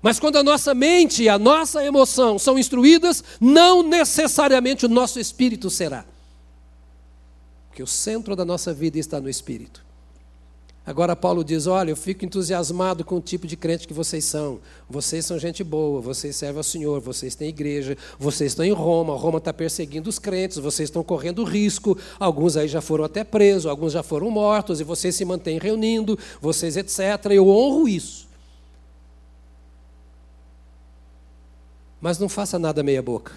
Mas 0.00 0.18
quando 0.18 0.36
a 0.36 0.42
nossa 0.42 0.74
mente 0.74 1.24
e 1.24 1.28
a 1.28 1.38
nossa 1.38 1.84
emoção 1.84 2.38
são 2.38 2.58
instruídas, 2.58 3.22
não 3.38 3.82
necessariamente 3.82 4.86
o 4.86 4.88
nosso 4.88 5.20
espírito 5.20 5.68
será. 5.68 6.06
Porque 7.68 7.82
o 7.82 7.86
centro 7.86 8.34
da 8.34 8.44
nossa 8.44 8.72
vida 8.72 8.98
está 8.98 9.20
no 9.20 9.28
espírito. 9.28 9.91
Agora 10.84 11.14
Paulo 11.14 11.44
diz: 11.44 11.66
Olha, 11.66 11.90
eu 11.90 11.96
fico 11.96 12.24
entusiasmado 12.24 13.04
com 13.04 13.16
o 13.16 13.20
tipo 13.20 13.46
de 13.46 13.56
crente 13.56 13.86
que 13.86 13.94
vocês 13.94 14.24
são. 14.24 14.60
Vocês 14.90 15.24
são 15.24 15.38
gente 15.38 15.62
boa, 15.62 16.00
vocês 16.00 16.34
servem 16.34 16.58
ao 16.58 16.64
Senhor, 16.64 17.00
vocês 17.00 17.36
têm 17.36 17.48
igreja, 17.48 17.96
vocês 18.18 18.52
estão 18.52 18.64
em 18.64 18.72
Roma, 18.72 19.16
Roma 19.16 19.38
está 19.38 19.52
perseguindo 19.52 20.10
os 20.10 20.18
crentes, 20.18 20.58
vocês 20.58 20.88
estão 20.88 21.04
correndo 21.04 21.44
risco, 21.44 21.96
alguns 22.18 22.56
aí 22.56 22.66
já 22.66 22.80
foram 22.80 23.04
até 23.04 23.22
presos, 23.22 23.66
alguns 23.66 23.92
já 23.92 24.02
foram 24.02 24.28
mortos, 24.30 24.80
e 24.80 24.84
vocês 24.84 25.14
se 25.14 25.24
mantêm 25.24 25.58
reunindo, 25.58 26.18
vocês, 26.40 26.76
etc. 26.76 27.00
Eu 27.30 27.48
honro 27.48 27.88
isso. 27.88 28.28
Mas 32.00 32.18
não 32.18 32.28
faça 32.28 32.58
nada 32.58 32.82
meia-boca. 32.82 33.32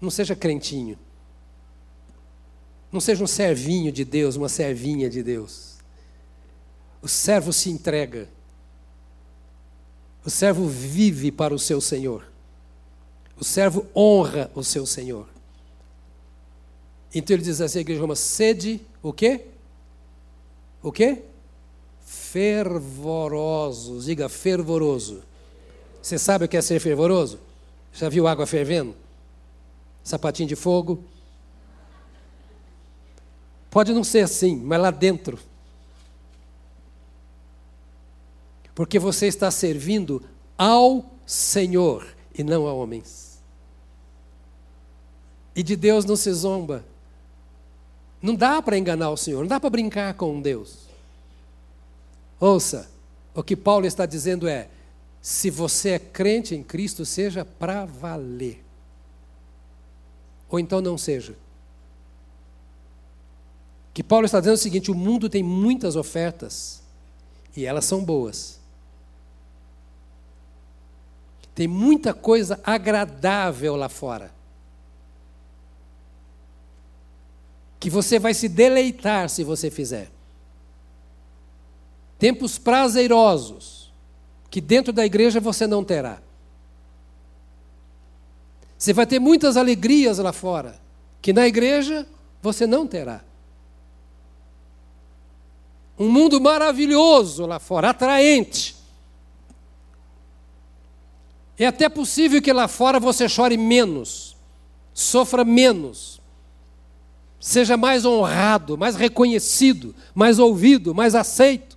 Não 0.00 0.10
seja 0.10 0.34
crentinho. 0.34 0.98
Não 2.90 3.00
seja 3.00 3.22
um 3.22 3.26
servinho 3.26 3.92
de 3.92 4.04
Deus, 4.04 4.36
uma 4.36 4.48
servinha 4.48 5.10
de 5.10 5.22
Deus. 5.22 5.76
O 7.02 7.08
servo 7.08 7.52
se 7.52 7.70
entrega. 7.70 8.28
O 10.24 10.30
servo 10.30 10.66
vive 10.66 11.30
para 11.30 11.54
o 11.54 11.58
seu 11.58 11.80
Senhor. 11.80 12.26
O 13.38 13.44
servo 13.44 13.86
honra 13.94 14.50
o 14.54 14.64
seu 14.64 14.84
Senhor. 14.84 15.28
Então 17.14 17.34
ele 17.34 17.42
diz 17.42 17.60
assim, 17.60 17.78
a 17.78 17.80
igreja 17.80 18.00
Roma, 18.00 18.16
sede 18.16 18.80
o 19.02 19.12
quê? 19.12 19.46
O 20.82 20.90
quê? 20.90 21.22
Fervorosos. 22.04 24.06
Diga 24.06 24.28
fervoroso. 24.28 25.22
Você 26.02 26.18
sabe 26.18 26.46
o 26.46 26.48
que 26.48 26.56
é 26.56 26.62
ser 26.62 26.80
fervoroso? 26.80 27.38
Já 27.92 28.08
viu 28.08 28.26
água 28.26 28.46
fervendo? 28.46 28.94
Sapatinho 30.02 30.48
de 30.48 30.56
fogo? 30.56 31.02
Pode 33.70 33.92
não 33.92 34.02
ser 34.02 34.20
assim, 34.20 34.56
mas 34.56 34.80
lá 34.80 34.90
dentro. 34.90 35.38
Porque 38.74 38.98
você 38.98 39.26
está 39.26 39.50
servindo 39.50 40.22
ao 40.56 41.04
Senhor 41.26 42.06
e 42.36 42.42
não 42.42 42.66
a 42.66 42.72
homens. 42.72 43.42
E 45.54 45.62
de 45.62 45.76
Deus 45.76 46.04
não 46.04 46.16
se 46.16 46.32
zomba. 46.32 46.84
Não 48.22 48.34
dá 48.34 48.62
para 48.62 48.78
enganar 48.78 49.10
o 49.10 49.16
Senhor, 49.16 49.40
não 49.40 49.48
dá 49.48 49.60
para 49.60 49.70
brincar 49.70 50.14
com 50.14 50.40
Deus. 50.40 50.88
Ouça, 52.40 52.90
o 53.34 53.42
que 53.42 53.56
Paulo 53.56 53.86
está 53.86 54.06
dizendo 54.06 54.48
é: 54.48 54.68
se 55.20 55.50
você 55.50 55.90
é 55.90 55.98
crente 55.98 56.54
em 56.54 56.62
Cristo, 56.62 57.04
seja 57.04 57.44
para 57.44 57.84
valer. 57.84 58.64
Ou 60.48 60.58
então 60.58 60.80
não 60.80 60.96
seja 60.96 61.36
que 63.98 64.02
Paulo 64.04 64.26
está 64.26 64.38
dizendo 64.38 64.54
o 64.54 64.58
seguinte: 64.58 64.92
o 64.92 64.94
mundo 64.94 65.28
tem 65.28 65.42
muitas 65.42 65.96
ofertas 65.96 66.80
e 67.56 67.66
elas 67.66 67.84
são 67.84 68.04
boas. 68.04 68.60
Tem 71.52 71.66
muita 71.66 72.14
coisa 72.14 72.60
agradável 72.62 73.74
lá 73.74 73.88
fora. 73.88 74.30
Que 77.80 77.90
você 77.90 78.20
vai 78.20 78.34
se 78.34 78.48
deleitar 78.48 79.28
se 79.28 79.42
você 79.42 79.68
fizer. 79.68 80.08
Tempos 82.20 82.56
prazerosos, 82.56 83.92
que 84.48 84.60
dentro 84.60 84.92
da 84.92 85.04
igreja 85.04 85.40
você 85.40 85.66
não 85.66 85.82
terá. 85.82 86.22
Você 88.78 88.92
vai 88.92 89.08
ter 89.08 89.18
muitas 89.18 89.56
alegrias 89.56 90.18
lá 90.18 90.32
fora, 90.32 90.78
que 91.20 91.32
na 91.32 91.48
igreja 91.48 92.06
você 92.40 92.64
não 92.64 92.86
terá. 92.86 93.24
Um 95.98 96.08
mundo 96.08 96.40
maravilhoso 96.40 97.44
lá 97.44 97.58
fora, 97.58 97.90
atraente. 97.90 98.76
É 101.58 101.66
até 101.66 101.88
possível 101.88 102.40
que 102.40 102.52
lá 102.52 102.68
fora 102.68 103.00
você 103.00 103.28
chore 103.28 103.56
menos, 103.56 104.36
sofra 104.94 105.44
menos, 105.44 106.20
seja 107.40 107.76
mais 107.76 108.04
honrado, 108.04 108.78
mais 108.78 108.94
reconhecido, 108.94 109.92
mais 110.14 110.38
ouvido, 110.38 110.94
mais 110.94 111.16
aceito. 111.16 111.76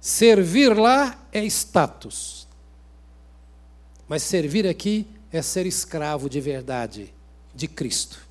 Servir 0.00 0.74
lá 0.74 1.22
é 1.30 1.44
status, 1.44 2.48
mas 4.08 4.22
servir 4.22 4.66
aqui 4.66 5.06
é 5.32 5.42
ser 5.42 5.66
escravo 5.66 6.28
de 6.28 6.40
verdade 6.40 7.14
de 7.54 7.68
Cristo. 7.68 8.26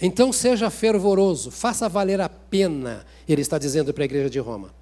Então 0.00 0.32
seja 0.32 0.68
fervoroso, 0.68 1.50
faça 1.50 1.88
valer 1.88 2.20
a 2.20 2.28
pena, 2.28 3.06
ele 3.28 3.40
está 3.40 3.56
dizendo 3.56 3.94
para 3.94 4.02
a 4.02 4.06
igreja 4.06 4.28
de 4.28 4.38
Roma. 4.40 4.74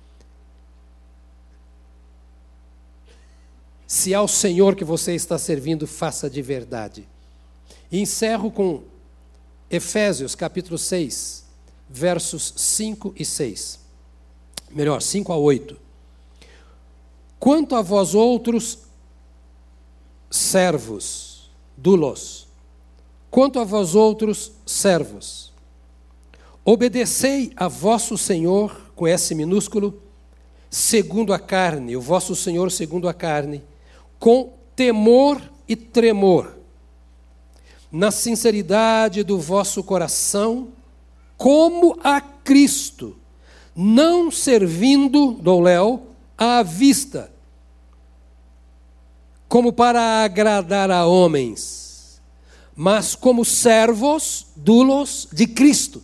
Se 3.86 4.14
ao 4.14 4.26
Senhor 4.26 4.74
que 4.76 4.84
você 4.84 5.14
está 5.14 5.36
servindo, 5.36 5.86
faça 5.86 6.30
de 6.30 6.40
verdade. 6.40 7.06
E 7.90 8.00
encerro 8.00 8.50
com 8.50 8.82
Efésios 9.68 10.34
capítulo 10.34 10.78
6, 10.78 11.44
versos 11.88 12.54
5 12.56 13.12
e 13.16 13.24
6. 13.24 13.80
Melhor, 14.70 15.02
5 15.02 15.32
a 15.32 15.36
8. 15.36 15.89
Quanto 17.40 17.74
a 17.74 17.82
vós 17.82 18.14
outros, 18.14 18.78
servos, 20.30 21.50
dulos, 21.76 22.46
Quanto 23.30 23.60
a 23.60 23.64
vós 23.64 23.94
outros, 23.94 24.50
servos, 24.66 25.52
obedecei 26.64 27.52
a 27.54 27.68
vosso 27.68 28.18
Senhor, 28.18 28.90
com 28.96 29.06
S 29.06 29.32
minúsculo, 29.36 30.02
segundo 30.68 31.32
a 31.32 31.38
carne, 31.38 31.96
o 31.96 32.00
vosso 32.00 32.34
Senhor 32.34 32.72
segundo 32.72 33.08
a 33.08 33.14
carne, 33.14 33.62
com 34.18 34.52
temor 34.74 35.40
e 35.68 35.76
tremor, 35.76 36.56
na 37.90 38.10
sinceridade 38.10 39.22
do 39.22 39.38
vosso 39.38 39.84
coração, 39.84 40.68
como 41.36 41.96
a 42.02 42.20
Cristo, 42.20 43.16
não 43.76 44.28
servindo, 44.28 45.34
do 45.34 45.60
Léo, 45.60 46.02
à 46.40 46.64
vista, 46.64 47.30
como 49.48 49.72
para 49.72 50.24
agradar 50.24 50.90
a 50.90 51.06
homens 51.06 51.80
mas 52.82 53.14
como 53.14 53.44
servos 53.44 54.46
dulos 54.56 55.28
de 55.30 55.46
Cristo, 55.46 56.02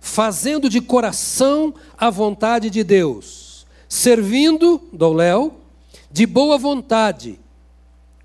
fazendo 0.00 0.68
de 0.68 0.80
coração 0.80 1.72
a 1.96 2.10
vontade 2.10 2.68
de 2.70 2.82
Deus, 2.82 3.64
servindo, 3.88 4.82
Léo, 5.14 5.52
de 6.10 6.26
boa 6.26 6.58
vontade, 6.58 7.38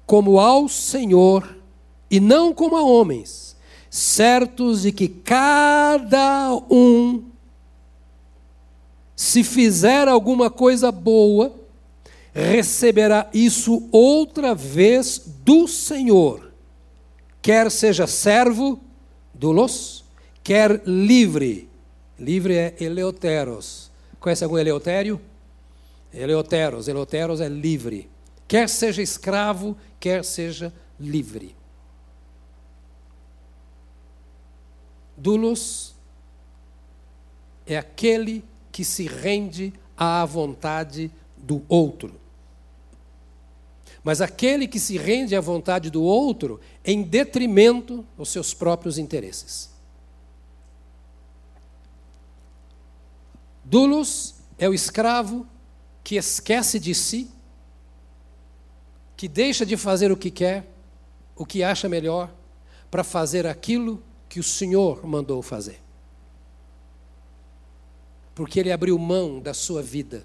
como 0.08 0.40
ao 0.40 0.68
Senhor 0.68 1.56
e 2.10 2.20
não 2.20 2.52
como 2.52 2.76
a 2.76 2.82
homens, 2.82 3.56
certos 3.92 4.82
de 4.82 4.92
que 4.92 5.08
cada 5.08 6.56
um, 6.72 7.26
se 9.18 9.44
fizer 9.44 10.08
alguma 10.08 10.50
coisa 10.50 10.94
boa, 10.94 11.54
receberá 12.34 13.30
isso 13.34 13.90
outra 13.92 14.56
vez 14.56 15.22
do 15.44 15.68
Senhor 15.68 16.48
quer 17.48 17.72
seja 17.72 18.06
servo, 18.06 18.78
dulos, 19.34 20.04
quer 20.44 20.82
livre. 20.86 21.70
Livre 22.20 22.58
é 22.58 22.76
eleoteros. 22.78 23.90
Conhece 24.20 24.44
algum 24.44 24.58
eleotério? 24.58 25.22
Eleoteros, 26.14 26.90
eleoteros 26.90 27.40
é 27.40 27.48
livre. 27.48 28.10
Quer 28.50 28.68
seja 28.68 29.02
escravo, 29.02 29.78
quer 29.98 30.26
seja 30.26 30.74
livre. 31.00 31.56
Dulos 35.16 35.96
é 37.66 37.78
aquele 37.78 38.42
que 38.42 38.46
se 38.84 39.08
rende 39.08 39.74
à 39.96 40.24
vontade 40.26 41.12
do 41.36 41.64
outro. 41.68 42.20
Mas 44.04 44.22
aquele 44.22 44.68
que 44.68 44.80
se 44.80 44.98
rende 44.98 45.36
à 45.36 45.42
vontade 45.42 45.90
do 45.90 46.02
outro 46.02 46.60
em 46.86 47.04
detrimento 47.04 48.06
dos 48.16 48.30
seus 48.30 48.54
próprios 48.54 48.98
interesses. 48.98 49.70
Dulos 53.64 54.36
é 54.58 54.70
o 54.70 54.74
escravo 54.74 55.46
que 56.04 56.16
esquece 56.16 56.80
de 56.80 56.96
si, 56.96 57.30
que 59.18 59.28
deixa 59.28 59.66
de 59.66 59.76
fazer 59.76 60.10
o 60.10 60.16
que 60.16 60.32
quer, 60.32 60.72
o 61.36 61.46
que 61.46 61.62
acha 61.64 61.90
melhor, 61.90 62.34
para 62.90 63.04
fazer 63.04 63.46
aquilo 63.46 64.02
que 64.30 64.40
o 64.40 64.44
Senhor 64.44 65.06
mandou 65.06 65.42
fazer. 65.42 65.82
Porque 68.38 68.60
ele 68.60 68.72
abriu 68.72 69.00
mão 69.00 69.40
da 69.40 69.52
sua 69.52 69.82
vida 69.82 70.24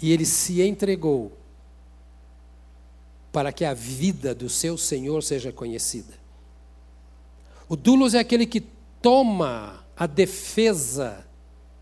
e 0.00 0.10
ele 0.10 0.26
se 0.26 0.60
entregou 0.60 1.30
para 3.30 3.52
que 3.52 3.64
a 3.64 3.72
vida 3.72 4.34
do 4.34 4.48
seu 4.48 4.76
Senhor 4.76 5.22
seja 5.22 5.52
conhecida. 5.52 6.12
O 7.68 7.76
dulos 7.76 8.14
é 8.14 8.18
aquele 8.18 8.46
que 8.46 8.64
toma 9.00 9.84
a 9.96 10.08
defesa 10.08 11.24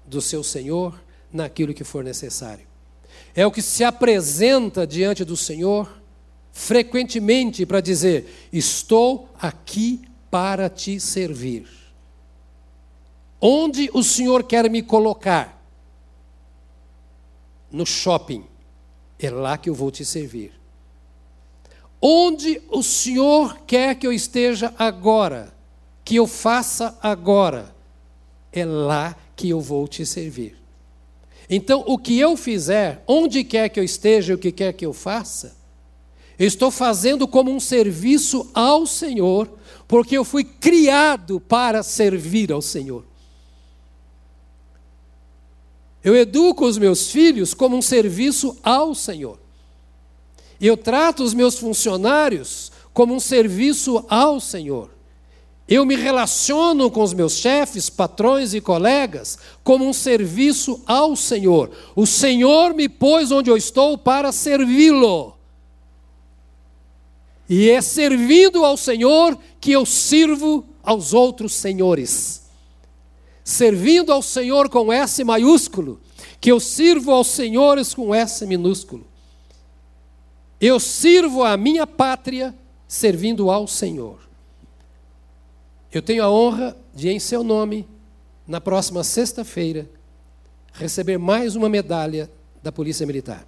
do 0.04 0.20
seu 0.20 0.44
Senhor 0.44 1.00
naquilo 1.32 1.72
que 1.72 1.82
for 1.82 2.04
necessário. 2.04 2.66
É 3.34 3.46
o 3.46 3.50
que 3.50 3.62
se 3.62 3.84
apresenta 3.84 4.86
diante 4.86 5.24
do 5.24 5.34
Senhor 5.34 5.90
frequentemente 6.52 7.64
para 7.64 7.80
dizer: 7.80 8.48
Estou 8.52 9.30
aqui 9.40 10.02
para 10.30 10.68
te 10.68 11.00
servir. 11.00 11.85
Onde 13.40 13.90
o 13.92 14.02
Senhor 14.02 14.42
quer 14.44 14.68
me 14.70 14.82
colocar? 14.82 15.62
No 17.70 17.84
shopping. 17.84 18.44
É 19.18 19.30
lá 19.30 19.56
que 19.56 19.70
eu 19.70 19.74
vou 19.74 19.90
te 19.90 20.04
servir. 20.04 20.52
Onde 22.00 22.62
o 22.70 22.82
Senhor 22.82 23.58
quer 23.66 23.94
que 23.94 24.06
eu 24.06 24.12
esteja 24.12 24.74
agora, 24.78 25.54
que 26.04 26.16
eu 26.16 26.26
faça 26.26 26.96
agora, 27.02 27.74
é 28.52 28.64
lá 28.64 29.16
que 29.34 29.48
eu 29.48 29.60
vou 29.60 29.88
te 29.88 30.04
servir. 30.04 30.56
Então, 31.48 31.84
o 31.86 31.96
que 31.96 32.18
eu 32.18 32.36
fizer, 32.36 33.02
onde 33.06 33.44
quer 33.44 33.68
que 33.68 33.78
eu 33.78 33.84
esteja, 33.84 34.34
o 34.34 34.38
que 34.38 34.50
quer 34.50 34.72
que 34.72 34.84
eu 34.84 34.92
faça, 34.92 35.56
eu 36.38 36.46
estou 36.46 36.70
fazendo 36.70 37.26
como 37.26 37.50
um 37.50 37.60
serviço 37.60 38.50
ao 38.52 38.86
Senhor, 38.86 39.48
porque 39.88 40.16
eu 40.16 40.24
fui 40.24 40.44
criado 40.44 41.40
para 41.40 41.82
servir 41.82 42.52
ao 42.52 42.60
Senhor. 42.60 43.04
Eu 46.06 46.14
educo 46.14 46.64
os 46.64 46.78
meus 46.78 47.10
filhos 47.10 47.52
como 47.52 47.76
um 47.76 47.82
serviço 47.82 48.56
ao 48.62 48.94
Senhor. 48.94 49.40
Eu 50.60 50.76
trato 50.76 51.24
os 51.24 51.34
meus 51.34 51.58
funcionários 51.58 52.70
como 52.94 53.12
um 53.12 53.18
serviço 53.18 54.04
ao 54.08 54.38
Senhor. 54.38 54.88
Eu 55.68 55.84
me 55.84 55.96
relaciono 55.96 56.92
com 56.92 57.02
os 57.02 57.12
meus 57.12 57.32
chefes, 57.32 57.90
patrões 57.90 58.54
e 58.54 58.60
colegas 58.60 59.36
como 59.64 59.84
um 59.84 59.92
serviço 59.92 60.80
ao 60.86 61.16
Senhor. 61.16 61.72
O 61.96 62.06
Senhor 62.06 62.72
me 62.72 62.88
pôs 62.88 63.32
onde 63.32 63.50
eu 63.50 63.56
estou 63.56 63.98
para 63.98 64.30
servi-lo. 64.30 65.36
E 67.48 67.68
é 67.68 67.80
servindo 67.80 68.64
ao 68.64 68.76
Senhor 68.76 69.36
que 69.60 69.72
eu 69.72 69.84
sirvo 69.84 70.64
aos 70.84 71.12
outros 71.12 71.52
senhores. 71.52 72.45
Servindo 73.46 74.12
ao 74.12 74.22
Senhor 74.22 74.68
com 74.68 74.92
S 74.92 75.22
maiúsculo, 75.22 76.00
que 76.40 76.50
eu 76.50 76.58
sirvo 76.58 77.12
aos 77.12 77.28
senhores 77.28 77.94
com 77.94 78.12
S 78.12 78.44
minúsculo. 78.44 79.06
Eu 80.60 80.80
sirvo 80.80 81.44
a 81.44 81.56
minha 81.56 81.86
pátria 81.86 82.52
servindo 82.88 83.48
ao 83.48 83.68
Senhor. 83.68 84.18
Eu 85.92 86.02
tenho 86.02 86.24
a 86.24 86.28
honra 86.28 86.76
de, 86.92 87.08
em 87.08 87.20
seu 87.20 87.44
nome, 87.44 87.88
na 88.48 88.60
próxima 88.60 89.04
sexta-feira, 89.04 89.88
receber 90.72 91.16
mais 91.16 91.54
uma 91.54 91.68
medalha 91.68 92.28
da 92.60 92.72
Polícia 92.72 93.06
Militar. 93.06 93.46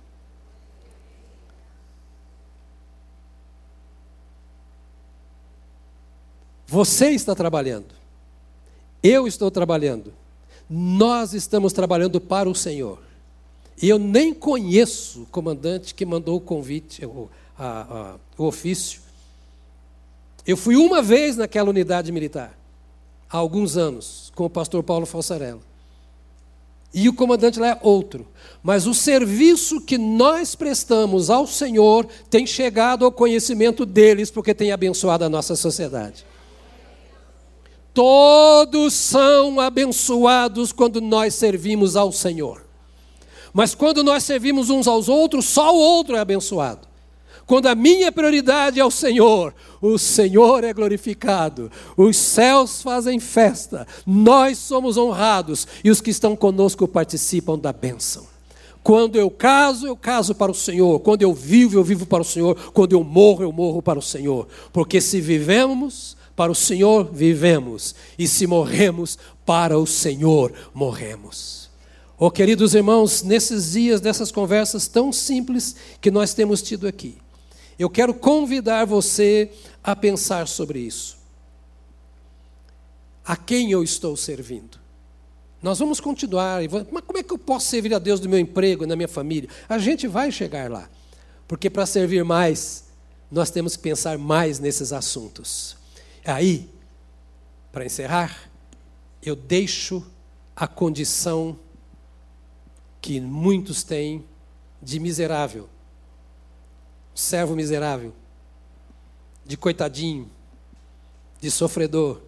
Você 6.68 7.08
está 7.10 7.34
trabalhando. 7.34 7.97
Eu 9.02 9.26
estou 9.26 9.50
trabalhando. 9.50 10.12
Nós 10.68 11.32
estamos 11.34 11.72
trabalhando 11.72 12.20
para 12.20 12.48
o 12.48 12.54
Senhor. 12.54 12.98
E 13.80 13.88
eu 13.88 13.98
nem 13.98 14.34
conheço 14.34 15.22
o 15.22 15.26
comandante 15.26 15.94
que 15.94 16.04
mandou 16.04 16.36
o 16.36 16.40
convite, 16.40 17.06
o, 17.06 17.30
a, 17.56 17.80
a, 17.80 18.14
o 18.36 18.46
ofício. 18.46 19.00
Eu 20.46 20.56
fui 20.56 20.76
uma 20.76 21.00
vez 21.00 21.36
naquela 21.36 21.70
unidade 21.70 22.10
militar. 22.10 22.58
há 23.30 23.36
alguns 23.36 23.76
anos 23.76 24.32
com 24.34 24.44
o 24.44 24.50
pastor 24.50 24.82
Paulo 24.82 25.06
Falsarella. 25.06 25.60
E 26.92 27.08
o 27.08 27.12
comandante 27.12 27.60
lá 27.60 27.68
é 27.68 27.78
outro. 27.82 28.26
Mas 28.62 28.86
o 28.86 28.94
serviço 28.94 29.80
que 29.80 29.98
nós 29.98 30.54
prestamos 30.54 31.28
ao 31.28 31.46
Senhor 31.46 32.06
tem 32.30 32.46
chegado 32.46 33.04
ao 33.04 33.12
conhecimento 33.12 33.84
deles, 33.84 34.30
porque 34.30 34.54
tem 34.54 34.72
abençoado 34.72 35.24
a 35.24 35.28
nossa 35.28 35.54
sociedade. 35.54 36.24
Todos 37.98 38.94
são 38.94 39.58
abençoados 39.58 40.70
quando 40.70 41.00
nós 41.00 41.34
servimos 41.34 41.96
ao 41.96 42.12
Senhor. 42.12 42.64
Mas 43.52 43.74
quando 43.74 44.04
nós 44.04 44.22
servimos 44.22 44.70
uns 44.70 44.86
aos 44.86 45.08
outros, 45.08 45.46
só 45.46 45.74
o 45.74 45.80
outro 45.80 46.14
é 46.14 46.20
abençoado. 46.20 46.86
Quando 47.44 47.66
a 47.66 47.74
minha 47.74 48.12
prioridade 48.12 48.78
é 48.78 48.84
o 48.84 48.90
Senhor, 48.90 49.52
o 49.82 49.98
Senhor 49.98 50.62
é 50.62 50.72
glorificado, 50.72 51.72
os 51.96 52.16
céus 52.16 52.82
fazem 52.82 53.18
festa, 53.18 53.84
nós 54.06 54.58
somos 54.58 54.96
honrados 54.96 55.66
e 55.82 55.90
os 55.90 56.00
que 56.00 56.10
estão 56.10 56.36
conosco 56.36 56.86
participam 56.86 57.58
da 57.58 57.72
bênção. 57.72 58.28
Quando 58.80 59.16
eu 59.16 59.28
caso, 59.28 59.88
eu 59.88 59.96
caso 59.96 60.36
para 60.36 60.52
o 60.52 60.54
Senhor. 60.54 61.00
Quando 61.00 61.22
eu 61.22 61.34
vivo, 61.34 61.76
eu 61.76 61.82
vivo 61.82 62.06
para 62.06 62.22
o 62.22 62.24
Senhor. 62.24 62.54
Quando 62.72 62.92
eu 62.92 63.02
morro, 63.02 63.42
eu 63.42 63.50
morro 63.50 63.82
para 63.82 63.98
o 63.98 64.02
Senhor. 64.02 64.46
Porque 64.72 65.00
se 65.00 65.20
vivemos 65.20 66.16
para 66.38 66.52
o 66.52 66.54
Senhor, 66.54 67.10
vivemos. 67.12 67.96
E 68.16 68.28
se 68.28 68.46
morremos, 68.46 69.18
para 69.44 69.76
o 69.76 69.84
Senhor, 69.84 70.52
morremos. 70.72 71.68
Oh, 72.16 72.30
queridos 72.30 72.76
irmãos, 72.76 73.24
nesses 73.24 73.72
dias 73.72 74.00
dessas 74.00 74.30
conversas 74.30 74.86
tão 74.86 75.12
simples 75.12 75.74
que 76.00 76.12
nós 76.12 76.34
temos 76.34 76.62
tido 76.62 76.86
aqui, 76.86 77.18
eu 77.76 77.90
quero 77.90 78.14
convidar 78.14 78.84
você 78.84 79.50
a 79.82 79.96
pensar 79.96 80.46
sobre 80.46 80.78
isso. 80.78 81.18
A 83.24 83.36
quem 83.36 83.72
eu 83.72 83.82
estou 83.82 84.16
servindo? 84.16 84.78
Nós 85.60 85.80
vamos 85.80 85.98
continuar, 85.98 86.62
mas 86.92 87.02
como 87.04 87.18
é 87.18 87.22
que 87.24 87.32
eu 87.32 87.38
posso 87.38 87.66
servir 87.66 87.92
a 87.92 87.98
Deus 87.98 88.20
no 88.20 88.28
meu 88.28 88.38
emprego, 88.38 88.86
na 88.86 88.94
minha 88.94 89.08
família? 89.08 89.48
A 89.68 89.76
gente 89.76 90.06
vai 90.06 90.30
chegar 90.30 90.70
lá, 90.70 90.88
porque 91.48 91.68
para 91.68 91.84
servir 91.84 92.24
mais, 92.24 92.84
nós 93.28 93.50
temos 93.50 93.74
que 93.74 93.82
pensar 93.82 94.16
mais 94.16 94.60
nesses 94.60 94.92
assuntos. 94.92 95.76
Aí, 96.24 96.70
para 97.72 97.84
encerrar, 97.84 98.50
eu 99.22 99.36
deixo 99.36 100.04
a 100.54 100.66
condição 100.66 101.58
que 103.00 103.20
muitos 103.20 103.82
têm 103.82 104.24
de 104.82 104.98
miserável 105.00 105.68
servo 107.18 107.56
miserável, 107.56 108.14
de 109.44 109.56
coitadinho, 109.56 110.30
de 111.40 111.50
sofredor, 111.50 112.20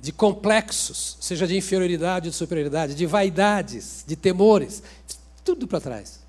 de 0.00 0.10
complexos, 0.10 1.18
seja 1.20 1.46
de 1.46 1.56
inferioridade 1.56 2.26
ou 2.26 2.30
de 2.32 2.36
superioridade, 2.36 2.94
de 2.94 3.06
vaidades, 3.06 4.04
de 4.06 4.16
temores, 4.16 4.82
tudo 5.44 5.68
para 5.68 5.80
trás. 5.80 6.19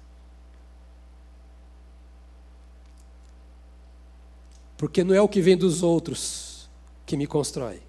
Porque 4.82 5.04
não 5.04 5.14
é 5.14 5.22
o 5.22 5.30
que 5.30 5.44
vem 5.44 5.56
dos 5.56 5.84
outros 5.84 6.68
que 7.06 7.16
me 7.16 7.28
constrói, 7.28 7.84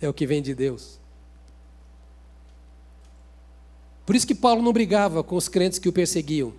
é 0.00 0.08
o 0.08 0.14
que 0.14 0.24
vem 0.24 0.40
de 0.40 0.54
Deus. 0.54 1.00
Por 4.06 4.14
isso 4.14 4.24
que 4.24 4.36
Paulo 4.36 4.62
não 4.62 4.72
brigava 4.72 5.24
com 5.24 5.34
os 5.34 5.48
crentes 5.48 5.80
que 5.80 5.88
o 5.88 5.92
perseguiam. 5.92 6.54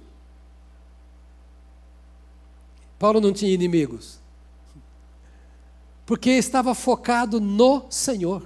Paulo 2.99 3.21
não 3.21 3.31
tinha 3.31 3.53
inimigos. 3.53 4.19
Porque 6.05 6.31
estava 6.31 6.75
focado 6.75 7.39
no 7.39 7.85
Senhor. 7.89 8.45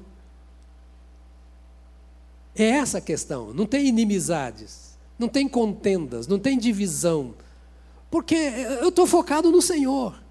É 2.55 2.63
essa 2.63 2.99
a 2.99 3.01
questão. 3.01 3.55
Não 3.55 3.65
tem 3.65 3.87
inimizades, 3.87 4.99
não 5.17 5.27
tem 5.27 5.49
contendas, 5.49 6.27
não 6.27 6.37
tem 6.37 6.59
divisão. 6.59 7.33
Porque 8.11 8.35
eu 8.35 8.89
estou 8.89 9.07
focado 9.07 9.51
no 9.51 9.63
Senhor. 9.63 10.26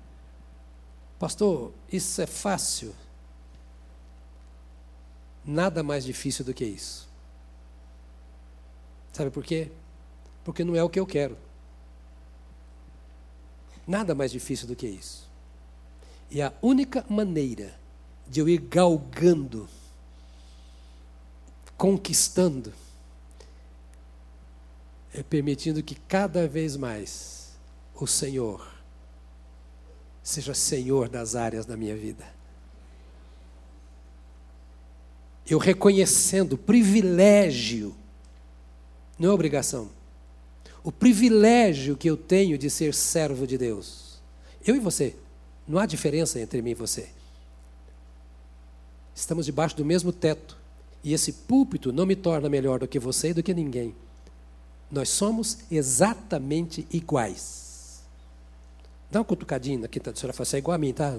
Pastor, 1.19 1.73
isso 1.91 2.21
é 2.21 2.27
fácil? 2.27 2.95
Nada 5.45 5.83
mais 5.83 6.05
difícil 6.05 6.45
do 6.45 6.53
que 6.53 6.64
isso. 6.64 7.09
Sabe 9.12 9.31
por 9.31 9.45
quê? 9.45 9.71
Porque 10.45 10.62
não 10.62 10.77
é 10.77 10.83
o 10.83 10.91
que 10.91 11.01
eu 11.01 11.07
quero. 11.07 11.39
Nada 13.87 14.14
mais 14.14 14.31
difícil 14.31 14.67
do 14.67 14.77
que 14.77 14.87
isso. 14.87 15.27
E 16.31 16.43
a 16.43 16.53
única 16.61 17.07
maneira 17.09 17.79
de 18.27 18.41
eu 18.41 18.49
ir 18.49 18.59
galgando, 18.59 19.69
conquistando, 21.77 22.75
é 25.14 25.23
permitindo 25.23 25.83
que 25.83 25.95
cada 25.95 26.47
vez 26.47 26.77
mais 26.77 27.57
o 27.95 28.07
Senhor 28.07 28.76
seja 30.27 30.53
Senhor 30.55 31.09
das 31.09 31.37
áreas 31.37 31.64
da 31.64 31.77
minha 31.77 31.97
vida. 31.97 32.27
Eu 35.49 35.57
reconhecendo 35.59 36.55
o 36.55 36.59
privilégio 36.59 37.95
não 39.16 39.31
é 39.31 39.33
obrigação. 39.33 39.89
O 40.83 40.91
privilégio 40.91 41.97
que 41.97 42.11
eu 42.11 42.16
tenho 42.16 42.59
de 42.59 42.68
ser 42.68 42.93
servo 42.93 43.47
de 43.47 43.57
Deus. 43.57 44.20
Eu 44.66 44.74
e 44.74 44.81
você. 44.81 45.14
Não 45.66 45.79
há 45.79 45.87
diferença 45.87 46.41
entre 46.41 46.61
mim 46.61 46.70
e 46.70 46.74
você. 46.74 47.09
Estamos 49.14 49.47
debaixo 49.47 49.77
do 49.77 49.85
mesmo 49.85 50.12
teto. 50.12 50.57
E 51.05 51.12
esse 51.12 51.33
púlpito 51.33 51.93
não 51.93 52.05
me 52.05 52.16
torna 52.16 52.49
melhor 52.49 52.81
do 52.81 52.89
que 52.89 52.99
você 52.99 53.31
e 53.31 53.35
do 53.35 53.45
que 53.45 53.55
ninguém. 53.55 53.95
Nós 54.91 55.09
somos 55.09 55.59
exatamente 55.70 56.85
iguais. 56.91 57.66
Dá 59.11 59.21
uma 59.21 59.25
cutucadinha 59.25 59.85
aqui, 59.85 60.01
tá? 60.01 60.11
a 60.11 60.15
senhora 60.15 60.33
fala, 60.33 60.45
você 60.45 60.57
é 60.57 60.59
igual 60.59 60.75
a 60.75 60.79
mim, 60.79 60.93
tá? 60.93 61.15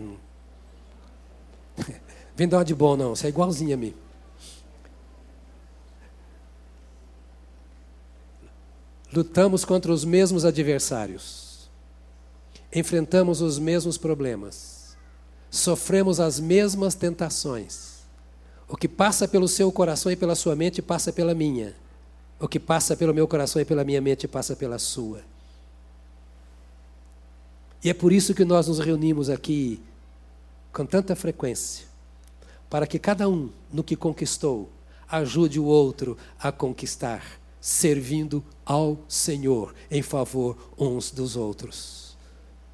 Vem 2.36 2.48
dar 2.48 2.58
uma 2.58 2.66
de 2.66 2.76
bom, 2.76 2.96
não. 2.96 3.16
Você 3.16 3.28
é 3.28 3.30
igualzinho 3.30 3.74
a 3.74 3.78
mim. 3.78 3.96
Lutamos 9.12 9.64
contra 9.64 9.92
os 9.92 10.04
mesmos 10.04 10.46
adversários. 10.46 11.70
Enfrentamos 12.74 13.42
os 13.42 13.58
mesmos 13.58 13.98
problemas. 13.98 14.96
Sofremos 15.50 16.20
as 16.20 16.40
mesmas 16.40 16.94
tentações. 16.94 17.98
O 18.68 18.76
que 18.76 18.88
passa 18.88 19.28
pelo 19.28 19.48
seu 19.48 19.72
coração 19.72 20.12
e 20.12 20.16
pela 20.16 20.36
sua 20.36 20.56
mente 20.56 20.82
passa 20.82 21.14
pela 21.14 21.34
minha. 21.34 21.74
O 22.40 22.48
que 22.48 22.60
passa 22.60 22.96
pelo 22.98 23.14
meu 23.14 23.28
coração 23.28 23.62
e 23.62 23.66
pela 23.66 23.84
minha 23.84 24.02
mente 24.02 24.28
passa 24.28 24.56
pela 24.56 24.78
sua. 24.78 25.22
E 27.84 27.90
é 27.90 27.94
por 27.94 28.12
isso 28.12 28.34
que 28.34 28.44
nós 28.44 28.68
nos 28.68 28.80
reunimos 28.80 29.30
aqui 29.30 29.80
com 30.74 30.86
tanta 30.86 31.16
frequência 31.16 31.88
para 32.70 32.86
que 32.86 33.00
cada 33.00 33.30
um, 33.30 33.50
no 33.72 33.84
que 33.84 33.96
conquistou, 33.96 34.70
ajude 35.10 35.60
o 35.60 35.66
outro 35.66 36.18
a 36.40 36.52
conquistar 36.52 37.24
servindo 37.62 38.44
ao 38.66 38.98
Senhor 39.08 39.74
em 39.90 40.02
favor 40.02 40.58
uns 40.78 41.12
dos 41.12 41.36
outros. 41.36 42.08